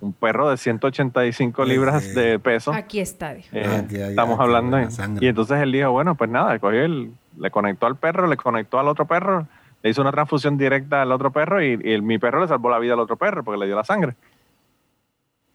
un 0.00 0.12
perro 0.12 0.48
de 0.48 0.56
185 0.56 1.64
libras 1.64 2.14
de 2.14 2.38
peso. 2.38 2.72
Aquí 2.72 3.00
está. 3.00 3.34
dijo. 3.34 3.48
Eh, 3.52 3.64
Ah, 3.66 3.82
ya- 3.90 4.06
estamos 4.10 4.38
ya, 4.38 4.44
hablando. 4.44 4.78
Y 5.20 5.26
entonces 5.26 5.58
él 5.60 5.72
dijo, 5.72 5.90
bueno, 5.90 6.14
pues 6.14 6.30
nada, 6.30 6.56
cogió 6.60 6.84
el, 6.84 7.10
le 7.36 7.50
conectó 7.50 7.86
al 7.86 7.96
perro, 7.96 8.28
le 8.28 8.36
conectó 8.36 8.78
al 8.78 8.86
otro 8.86 9.06
perro, 9.06 9.48
le 9.82 9.90
hizo 9.90 10.00
una 10.02 10.12
transfusión 10.12 10.56
directa 10.56 11.02
al 11.02 11.10
otro 11.10 11.32
perro 11.32 11.60
y, 11.60 11.80
y 11.82 11.92
el- 11.94 12.02
mi 12.02 12.18
perro 12.18 12.40
le 12.42 12.46
salvó 12.46 12.70
la 12.70 12.78
vida 12.78 12.92
al 12.92 13.00
otro 13.00 13.16
perro 13.16 13.42
porque 13.42 13.58
le 13.58 13.66
dio 13.66 13.74
la 13.74 13.82
sangre. 13.84 14.14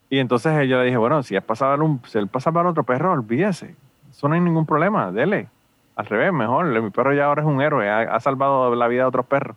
Y 0.10 0.20
entonces 0.20 0.68
yo 0.68 0.80
le 0.80 0.86
dije, 0.86 0.98
bueno, 0.98 1.24
si 1.24 1.38
es 1.38 1.44
salvar 1.54 1.82
un, 1.82 2.02
si 2.06 2.18
él 2.18 2.28
pasa 2.28 2.52
para 2.52 2.70
otro 2.70 2.84
perro, 2.84 3.14
olvídese. 3.14 3.76
Eso 4.12 4.28
no 4.28 4.36
hay 4.36 4.42
ningún 4.42 4.66
problema, 4.66 5.10
dele. 5.12 5.48
Al 5.96 6.06
revés, 6.06 6.34
mejor. 6.34 6.66
Mi 6.82 6.90
perro 6.90 7.14
ya 7.14 7.26
ahora 7.28 7.44
es 7.44 7.48
un 7.48 7.62
héroe, 7.62 7.90
ha, 7.90 8.02
ha 8.14 8.20
salvado 8.20 8.76
la 8.76 8.88
vida 8.90 9.04
de 9.04 9.08
otros 9.08 9.26
perros. 9.26 9.56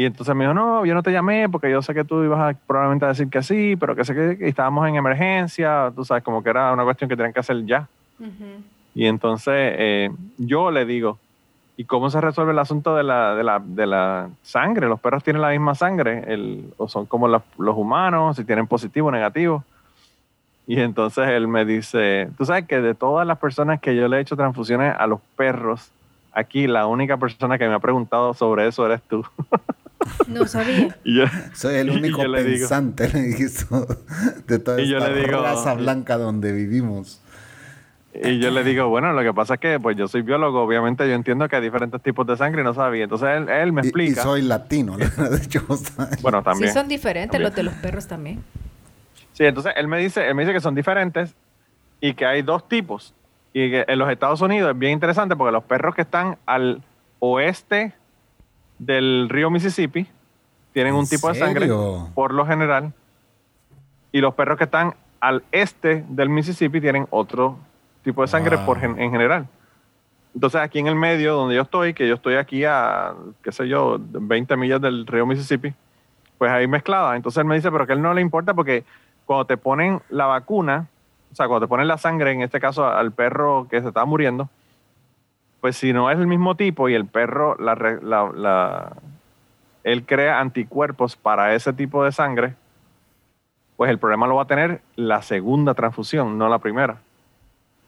Y 0.00 0.06
entonces 0.06 0.34
me 0.34 0.44
dijo, 0.44 0.54
no, 0.54 0.86
yo 0.86 0.94
no 0.94 1.02
te 1.02 1.12
llamé 1.12 1.46
porque 1.50 1.70
yo 1.70 1.82
sé 1.82 1.92
que 1.92 2.04
tú 2.04 2.24
ibas 2.24 2.40
a 2.40 2.58
probablemente 2.66 3.04
a 3.04 3.08
decir 3.08 3.28
que 3.28 3.42
sí, 3.42 3.76
pero 3.76 3.94
que 3.94 4.02
sé 4.02 4.14
que, 4.14 4.48
estábamos 4.48 4.88
en 4.88 4.94
emergencia, 4.94 5.92
tú 5.94 6.06
sabes, 6.06 6.24
como 6.24 6.42
que 6.42 6.48
era 6.48 6.72
una 6.72 6.84
cuestión 6.84 7.10
que 7.10 7.16
tenían 7.16 7.34
que 7.34 7.40
hacer 7.40 7.66
ya. 7.66 7.86
Ujú. 8.18 8.62
Y 8.94 9.04
entonces 9.04 9.52
eh, 9.54 10.10
yo 10.38 10.70
le 10.70 10.86
digo, 10.86 11.18
¿y 11.76 11.84
cómo 11.84 12.08
se 12.08 12.18
resuelve 12.18 12.52
el 12.52 12.58
asunto 12.60 12.96
de 12.96 13.02
la, 13.02 13.34
de 13.34 13.44
la, 13.44 13.60
de 13.62 13.86
la 13.86 14.30
sangre? 14.40 14.88
¿Los 14.88 15.00
perros 15.00 15.22
tienen 15.22 15.42
la 15.42 15.50
misma 15.50 15.74
sangre? 15.74 16.24
El, 16.28 16.72
¿O 16.78 16.88
son 16.88 17.04
como 17.04 17.28
los, 17.28 17.42
los 17.58 17.76
humanos? 17.76 18.38
¿Si 18.38 18.44
tienen 18.46 18.66
positivo 18.66 19.08
o 19.08 19.10
negativo? 19.10 19.64
Y 20.66 20.80
entonces 20.80 21.28
él 21.28 21.46
me 21.46 21.66
dice, 21.66 22.30
tú 22.38 22.46
sabes 22.46 22.66
que 22.66 22.80
de 22.80 22.94
todas 22.94 23.26
las 23.26 23.36
personas 23.36 23.82
que 23.82 23.94
yo 23.94 24.08
le 24.08 24.16
he 24.16 24.20
hecho 24.20 24.34
transfusiones 24.34 24.94
a 24.98 25.06
los 25.06 25.20
perros, 25.36 25.92
aquí 26.32 26.66
la 26.66 26.86
única 26.86 27.18
persona 27.18 27.58
que 27.58 27.68
me 27.68 27.74
ha 27.74 27.80
preguntado 27.80 28.32
sobre 28.32 28.66
eso 28.66 28.86
eres 28.86 29.02
tú. 29.02 29.22
No 30.28 30.46
sabía. 30.46 30.96
y 31.04 31.16
yo, 31.18 31.24
Soy 31.54 31.76
el 31.76 31.90
único 31.98 32.22
yo 32.22 32.28
le 32.28 32.44
digo- 32.44 32.58
pensante 32.68 33.08
le 33.08 33.22
dijiste, 33.22 33.64
de 34.46 34.58
toda 34.58 34.80
yo 34.82 34.98
esta 34.98 35.10
le 35.10 35.26
digo- 35.26 35.42
raza 35.42 35.74
blanca 35.74 36.16
donde 36.18 36.52
vivimos. 36.52 37.20
Y 38.12 38.40
yo 38.40 38.50
le 38.50 38.64
digo, 38.64 38.88
bueno, 38.88 39.12
lo 39.12 39.22
que 39.22 39.32
pasa 39.32 39.54
es 39.54 39.60
que 39.60 39.78
pues 39.78 39.96
yo 39.96 40.08
soy 40.08 40.22
biólogo, 40.22 40.62
obviamente 40.62 41.06
yo 41.08 41.14
entiendo 41.14 41.48
que 41.48 41.54
hay 41.56 41.62
diferentes 41.62 42.02
tipos 42.02 42.26
de 42.26 42.36
sangre 42.36 42.62
y 42.62 42.64
no 42.64 42.74
sabía. 42.74 43.04
Entonces 43.04 43.28
él, 43.28 43.48
él 43.48 43.72
me 43.72 43.82
Y- 43.82 43.84
Y, 43.84 43.88
explica. 43.88 44.22
soy 44.24 44.42
latino, 44.42 44.96
le 44.98 45.06
dicho. 45.38 45.64
bueno, 46.20 46.38
Sí, 46.40 46.44
también. 46.44 46.72
son 46.74 46.88
diferentes 46.88 47.30
También. 47.30 47.42
los 47.44 47.54
de 47.54 47.62
los 47.62 47.74
perros 47.74 48.08
también. 48.08 48.42
Sí, 49.32 49.44
entonces 49.44 49.72
él 49.76 49.86
me 49.86 49.98
dice, 49.98 50.26
él 50.28 50.34
me 50.34 50.42
dice 50.42 50.52
que 50.52 50.60
son 50.60 50.74
diferentes 50.74 51.34
y 52.00 52.14
que 52.14 52.26
hay 52.26 52.42
dos 52.42 52.68
tipos. 52.68 53.14
Y 53.52 53.70
que 53.70 53.84
en 53.86 53.98
los 53.98 54.10
Estados 54.10 54.40
Unidos 54.40 54.72
es 54.72 54.78
bien 54.78 54.92
interesante 54.92 55.36
porque 55.36 55.52
los 55.52 55.62
perros 55.64 55.94
que 55.94 56.02
están 56.02 56.36
al 56.46 56.82
oeste 57.20 57.92
del 58.80 59.28
río 59.28 59.50
Mississippi 59.50 60.06
tienen 60.72 60.94
¿En 60.94 61.00
un 61.00 61.06
tipo 61.06 61.28
de 61.28 61.34
sangre, 61.34 61.68
por 62.14 62.32
lo 62.32 62.46
general. 62.46 62.92
Y 64.12 64.20
los 64.20 64.34
perros 64.34 64.58
que 64.58 64.64
están 64.64 64.94
al 65.20 65.42
este 65.52 66.04
del 66.08 66.28
Mississippi 66.30 66.80
tienen 66.80 67.06
otro 67.10 67.58
tipo 68.02 68.22
de 68.22 68.28
sangre 68.28 68.56
Wow. 68.56 68.66
por 68.66 68.80
gen- 68.80 68.98
en 69.00 69.10
general. 69.10 69.46
Entonces 70.34 70.60
aquí 70.60 70.78
en 70.78 70.86
el 70.86 70.94
medio 70.94 71.34
donde 71.34 71.56
yo 71.56 71.62
estoy, 71.62 71.92
que 71.92 72.08
yo 72.08 72.14
estoy 72.14 72.36
aquí 72.36 72.64
a, 72.64 73.12
qué 73.42 73.52
sé 73.52 73.68
yo, 73.68 73.98
20 74.00 74.56
millas 74.56 74.80
del 74.80 75.06
río 75.06 75.26
Mississippi, 75.26 75.74
pues 76.38 76.50
ahí 76.50 76.66
mezclada. 76.66 77.16
Entonces 77.16 77.38
él 77.40 77.44
me 77.46 77.56
dice, 77.56 77.70
pero 77.70 77.86
que 77.86 77.92
a 77.92 77.96
él 77.96 78.02
no 78.02 78.14
le 78.14 78.20
importa 78.20 78.54
porque 78.54 78.84
cuando 79.26 79.44
te 79.44 79.56
ponen 79.56 80.00
la 80.08 80.26
vacuna, 80.26 80.86
o 81.32 81.34
sea, 81.34 81.46
cuando 81.48 81.66
te 81.66 81.68
ponen 81.68 81.86
la 81.88 81.98
sangre, 81.98 82.32
en 82.32 82.42
este 82.42 82.58
caso 82.60 82.86
al 82.86 83.12
perro 83.12 83.66
que 83.68 83.82
se 83.82 83.88
está 83.88 84.04
muriendo, 84.04 84.48
pues 85.60 85.76
si 85.76 85.92
no 85.92 86.10
es 86.10 86.18
el 86.18 86.26
mismo 86.26 86.54
tipo 86.54 86.88
y 86.88 86.94
el 86.94 87.06
perro, 87.06 87.56
la, 87.58 87.74
la- 88.02 88.30
la- 88.34 88.92
él 89.84 90.04
crea 90.04 90.40
anticuerpos 90.40 91.16
para 91.16 91.54
ese 91.54 91.72
tipo 91.72 92.04
de 92.04 92.12
sangre, 92.12 92.54
pues 93.76 93.90
el 93.90 93.98
problema 93.98 94.26
lo 94.26 94.36
va 94.36 94.42
a 94.42 94.46
tener 94.46 94.80
la 94.96 95.22
segunda 95.22 95.74
transfusión, 95.74 96.36
no 96.36 96.48
la 96.48 96.58
primera. 96.58 96.98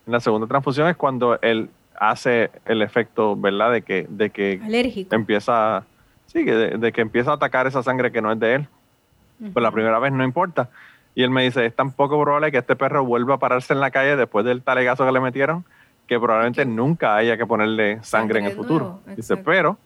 La 0.05 0.19
segunda 0.19 0.47
transfusión 0.47 0.87
es 0.89 0.95
cuando 0.97 1.39
él 1.41 1.69
hace 1.99 2.49
el 2.65 2.81
efecto, 2.81 3.35
¿verdad? 3.35 3.71
De 3.71 3.81
que, 3.83 4.07
de 4.09 4.29
que 4.31 4.59
Alérgico. 4.63 5.15
empieza, 5.15 5.83
sí, 6.27 6.43
de, 6.43 6.77
de 6.77 6.91
que 6.91 7.01
empieza 7.01 7.31
a 7.31 7.35
atacar 7.35 7.67
esa 7.67 7.83
sangre 7.83 8.11
que 8.11 8.21
no 8.21 8.31
es 8.31 8.39
de 8.39 8.55
él. 8.55 8.67
Pues 9.53 9.61
la 9.63 9.71
primera 9.71 9.99
vez 9.99 10.11
no 10.11 10.23
importa. 10.23 10.69
Y 11.15 11.21
él 11.23 11.29
me 11.29 11.43
dice, 11.43 11.65
es 11.65 11.75
tan 11.75 11.91
poco 11.91 12.19
probable 12.21 12.51
que 12.51 12.57
este 12.57 12.75
perro 12.75 13.05
vuelva 13.05 13.35
a 13.35 13.39
pararse 13.39 13.73
en 13.73 13.79
la 13.81 13.91
calle 13.91 14.15
después 14.15 14.45
del 14.45 14.63
talegazo 14.63 15.05
que 15.05 15.11
le 15.11 15.19
metieron, 15.19 15.63
que 16.07 16.19
probablemente 16.19 16.65
nunca 16.65 17.15
haya 17.15 17.37
que 17.37 17.45
ponerle 17.45 17.95
sangre, 17.95 18.05
Sangre 18.05 18.39
en 18.39 18.45
el 18.45 18.51
futuro. 18.53 18.99
nuevo, 19.05 19.15
Dice, 19.15 19.37
pero, 19.37 19.77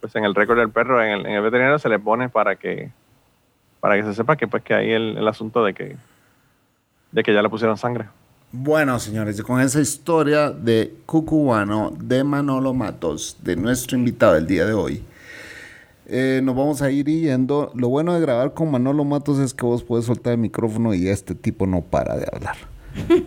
pues 0.00 0.14
en 0.16 0.24
el 0.24 0.34
récord 0.34 0.58
del 0.58 0.70
perro, 0.70 1.02
en 1.02 1.10
el, 1.10 1.26
en 1.26 1.32
el 1.32 1.42
veterinario 1.42 1.78
se 1.78 1.88
le 1.88 1.98
pone 1.98 2.28
para 2.28 2.56
que, 2.56 2.90
para 3.80 3.96
que 3.96 4.02
se 4.02 4.14
sepa 4.14 4.36
que 4.36 4.48
pues 4.48 4.62
que 4.62 4.74
ahí 4.74 4.90
el, 4.90 5.16
el 5.18 5.28
asunto 5.28 5.64
de 5.64 5.74
que, 5.74 5.96
de 7.12 7.22
que 7.22 7.32
ya 7.32 7.42
le 7.42 7.48
pusieron 7.48 7.76
sangre. 7.76 8.06
Bueno, 8.54 8.98
señores, 8.98 9.38
y 9.38 9.42
con 9.42 9.60
esa 9.60 9.80
historia 9.80 10.50
de 10.50 10.94
Cucubano 11.06 11.90
de 11.98 12.22
Manolo 12.22 12.74
Matos, 12.74 13.38
de 13.40 13.56
nuestro 13.56 13.96
invitado 13.96 14.34
del 14.34 14.46
día 14.46 14.66
de 14.66 14.74
hoy, 14.74 15.02
eh, 16.06 16.40
nos 16.42 16.54
vamos 16.54 16.82
a 16.82 16.90
ir 16.90 17.06
yendo. 17.06 17.72
Lo 17.74 17.88
bueno 17.88 18.12
de 18.12 18.20
grabar 18.20 18.52
con 18.52 18.70
Manolo 18.70 19.04
Matos 19.04 19.38
es 19.38 19.54
que 19.54 19.64
vos 19.64 19.82
puedes 19.82 20.04
soltar 20.04 20.34
el 20.34 20.38
micrófono 20.38 20.92
y 20.92 21.08
este 21.08 21.34
tipo 21.34 21.66
no 21.66 21.80
para 21.80 22.16
de 22.16 22.26
hablar. 22.30 22.56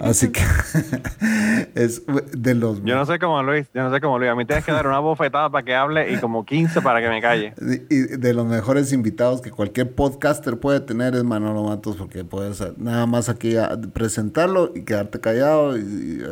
Así 0.01 0.31
que 0.31 0.41
es 1.75 2.03
de 2.33 2.55
los... 2.55 2.83
Yo 2.83 2.95
no 2.95 3.05
sé 3.05 3.17
cómo 3.19 3.41
Luis, 3.43 3.67
yo 3.73 3.83
no 3.83 3.93
sé 3.93 3.99
cómo 4.01 4.19
Luis. 4.19 4.29
A 4.31 4.35
mí 4.35 4.45
tienes 4.45 4.63
que 4.65 4.71
dar 4.71 4.85
una 4.87 4.99
bofetada 4.99 5.49
para 5.49 5.63
que 5.65 5.75
hable 5.75 6.11
y 6.11 6.17
como 6.17 6.45
15 6.45 6.81
para 6.81 7.01
que 7.01 7.09
me 7.09 7.21
calle. 7.21 7.53
y 7.89 7.99
de 8.17 8.33
los 8.33 8.45
mejores 8.45 8.93
invitados 8.93 9.41
que 9.41 9.51
cualquier 9.51 9.93
podcaster 9.93 10.57
puede 10.59 10.79
tener 10.81 11.15
es 11.15 11.23
Manolo 11.23 11.63
Matos 11.63 11.95
porque 11.95 12.23
puedes 12.23 12.63
nada 12.77 13.05
más 13.05 13.29
aquí 13.29 13.57
a- 13.57 13.77
presentarlo 13.93 14.71
y 14.75 14.83
quedarte 14.83 15.19
callado 15.19 15.77
y, 15.77 15.81
y 15.81 16.17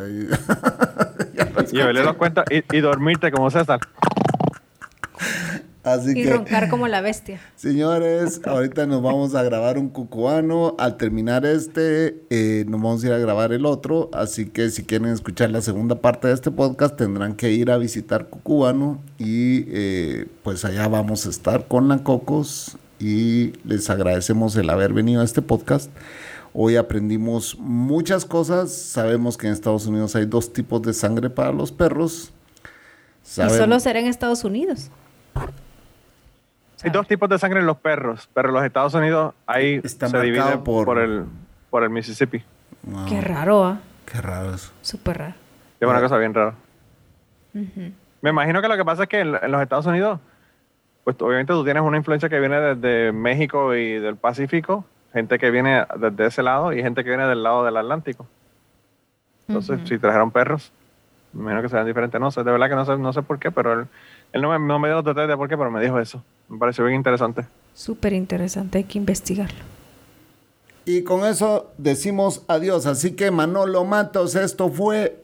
lo 1.54 1.62
Y 1.72 1.76
verle 1.78 2.04
los 2.04 2.14
cuentos 2.16 2.44
y, 2.50 2.62
y 2.76 2.80
dormirte 2.80 3.30
como 3.30 3.50
César. 3.50 3.80
Así 5.84 6.12
Y 6.12 6.24
que 6.24 6.30
roncar 6.30 6.70
como 6.70 6.88
la 6.88 7.02
bestia. 7.02 7.40
Señores, 7.56 8.40
ahorita 8.44 8.86
nos 8.86 9.02
vamos 9.02 9.34
a 9.34 9.42
grabar 9.42 9.78
un 9.78 9.90
cucubano. 9.90 10.74
Al 10.78 10.96
terminar 10.96 11.44
este, 11.44 12.24
eh, 12.30 12.64
nos 12.66 12.80
vamos 12.80 13.04
a 13.04 13.08
ir 13.08 13.12
a 13.12 13.18
grabar 13.18 13.52
el 13.52 13.66
otro. 13.66 14.10
Así 14.14 14.46
que 14.46 14.70
si 14.70 14.84
quieren 14.84 15.08
escuchar 15.08 15.50
la 15.50 15.60
segunda 15.60 15.96
parte 15.96 16.28
de 16.28 16.34
este 16.34 16.50
podcast, 16.50 16.96
tendrán 16.96 17.34
que 17.34 17.52
ir 17.52 17.70
a 17.70 17.76
visitar 17.76 18.28
Cucubano. 18.28 19.02
Y 19.18 19.66
eh, 19.68 20.26
pues 20.42 20.64
allá 20.64 20.88
vamos 20.88 21.26
a 21.26 21.30
estar 21.30 21.68
con 21.68 21.88
la 21.88 21.98
Cocos. 21.98 22.78
Y 22.98 23.52
les 23.64 23.90
agradecemos 23.90 24.56
el 24.56 24.70
haber 24.70 24.94
venido 24.94 25.20
a 25.20 25.24
este 25.24 25.42
podcast. 25.42 25.90
Hoy 26.54 26.76
aprendimos 26.76 27.58
muchas 27.58 28.24
cosas. 28.24 28.72
Sabemos 28.72 29.36
que 29.36 29.48
en 29.48 29.52
Estados 29.52 29.86
Unidos 29.86 30.16
hay 30.16 30.24
dos 30.24 30.52
tipos 30.52 30.80
de 30.80 30.94
sangre 30.94 31.28
para 31.28 31.52
los 31.52 31.72
perros. 31.72 32.32
Y 33.36 33.50
solo 33.50 33.80
será 33.80 34.00
en 34.00 34.06
Estados 34.06 34.44
Unidos. 34.44 34.90
Hay 36.84 36.90
dos 36.90 37.08
tipos 37.08 37.28
de 37.28 37.38
sangre 37.38 37.60
en 37.60 37.66
los 37.66 37.76
perros, 37.78 38.28
pero 38.34 38.48
en 38.48 38.54
los 38.54 38.64
Estados 38.64 38.94
Unidos 38.94 39.34
ahí 39.46 39.80
Está 39.82 40.08
se 40.08 40.20
divide 40.20 40.58
por- 40.58 40.84
por... 40.84 40.98
el, 40.98 41.24
por 41.70 41.82
el 41.82 41.90
Mississippi. 41.90 42.42
Wow, 42.82 43.06
Qué 43.06 43.20
raro, 43.20 43.64
¿ah? 43.64 43.78
Qué 44.04 44.20
raro 44.20 44.54
eso. 44.54 44.70
Súper 44.82 45.18
raro. 45.18 45.34
Es 45.80 45.88
una 45.88 46.00
cosa 46.00 46.16
bien 46.18 46.34
rara. 46.34 46.54
Me 48.20 48.30
imagino 48.30 48.60
que 48.62 48.68
lo 48.68 48.76
que 48.76 48.84
pasa 48.84 49.04
es 49.04 49.08
que 49.08 49.20
en, 49.20 49.34
en 49.34 49.50
los 49.52 49.62
Estados 49.62 49.86
Unidos, 49.86 50.18
pues 51.04 51.16
obviamente 51.20 51.52
tú 51.52 51.64
tienes 51.64 51.82
una 51.82 51.96
influencia 51.96 52.28
que 52.28 52.40
viene 52.40 52.58
desde 52.60 53.12
México 53.12 53.74
y 53.74 53.98
del 53.98 54.16
Pacífico, 54.16 54.84
gente 55.12 55.38
que 55.38 55.50
viene 55.50 55.84
desde 55.98 56.26
ese 56.26 56.42
lado 56.42 56.72
y 56.72 56.82
gente 56.82 57.02
que 57.04 57.10
viene 57.10 57.26
del 57.26 57.42
lado 57.42 57.64
del 57.64 57.76
Atlántico. 57.76 58.26
Entonces, 59.46 59.80
si 59.86 59.98
trajeron 59.98 60.30
perros, 60.30 60.72
me 61.32 61.42
imagino 61.42 61.62
que 61.62 61.68
serán 61.68 61.86
diferentes. 61.86 62.18
No 62.20 62.30
sé, 62.30 62.42
de 62.42 62.50
verdad 62.50 62.68
que 62.68 62.74
no 62.76 62.84
sé, 62.86 62.96
no 62.96 63.12
sé 63.12 63.22
por 63.22 63.38
qué, 63.38 63.50
pero 63.50 63.72
él, 63.80 63.86
él 64.34 64.42
no, 64.42 64.50
me, 64.50 64.58
no 64.58 64.80
me 64.80 64.88
dio 64.88 64.96
los 64.96 65.04
detalles 65.04 65.28
de 65.28 65.36
por 65.36 65.48
qué, 65.48 65.56
pero 65.56 65.70
me 65.70 65.80
dijo 65.80 66.00
eso. 66.00 66.24
Me 66.48 66.58
pareció 66.58 66.84
bien 66.84 66.96
interesante. 66.96 67.46
Súper 67.72 68.12
interesante, 68.12 68.78
hay 68.78 68.84
que 68.84 68.98
investigarlo. 68.98 69.60
Y 70.84 71.04
con 71.04 71.24
eso 71.24 71.72
decimos 71.78 72.42
adiós. 72.48 72.86
Así 72.86 73.14
que 73.14 73.30
Manolo 73.30 73.84
Matos, 73.84 74.34
esto 74.34 74.68
fue. 74.70 75.22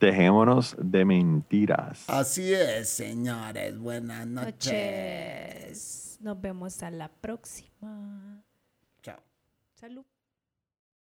Dejémonos 0.00 0.76
de 0.78 1.04
mentiras. 1.04 2.04
Así 2.08 2.54
es, 2.54 2.88
señores. 2.88 3.78
Buenas 3.78 4.26
noches. 4.26 4.54
Noches. 4.64 6.18
Nos 6.22 6.40
vemos 6.40 6.82
a 6.82 6.90
la 6.90 7.08
próxima. 7.08 8.42
Chao. 9.02 9.20
Salud. 9.74 10.06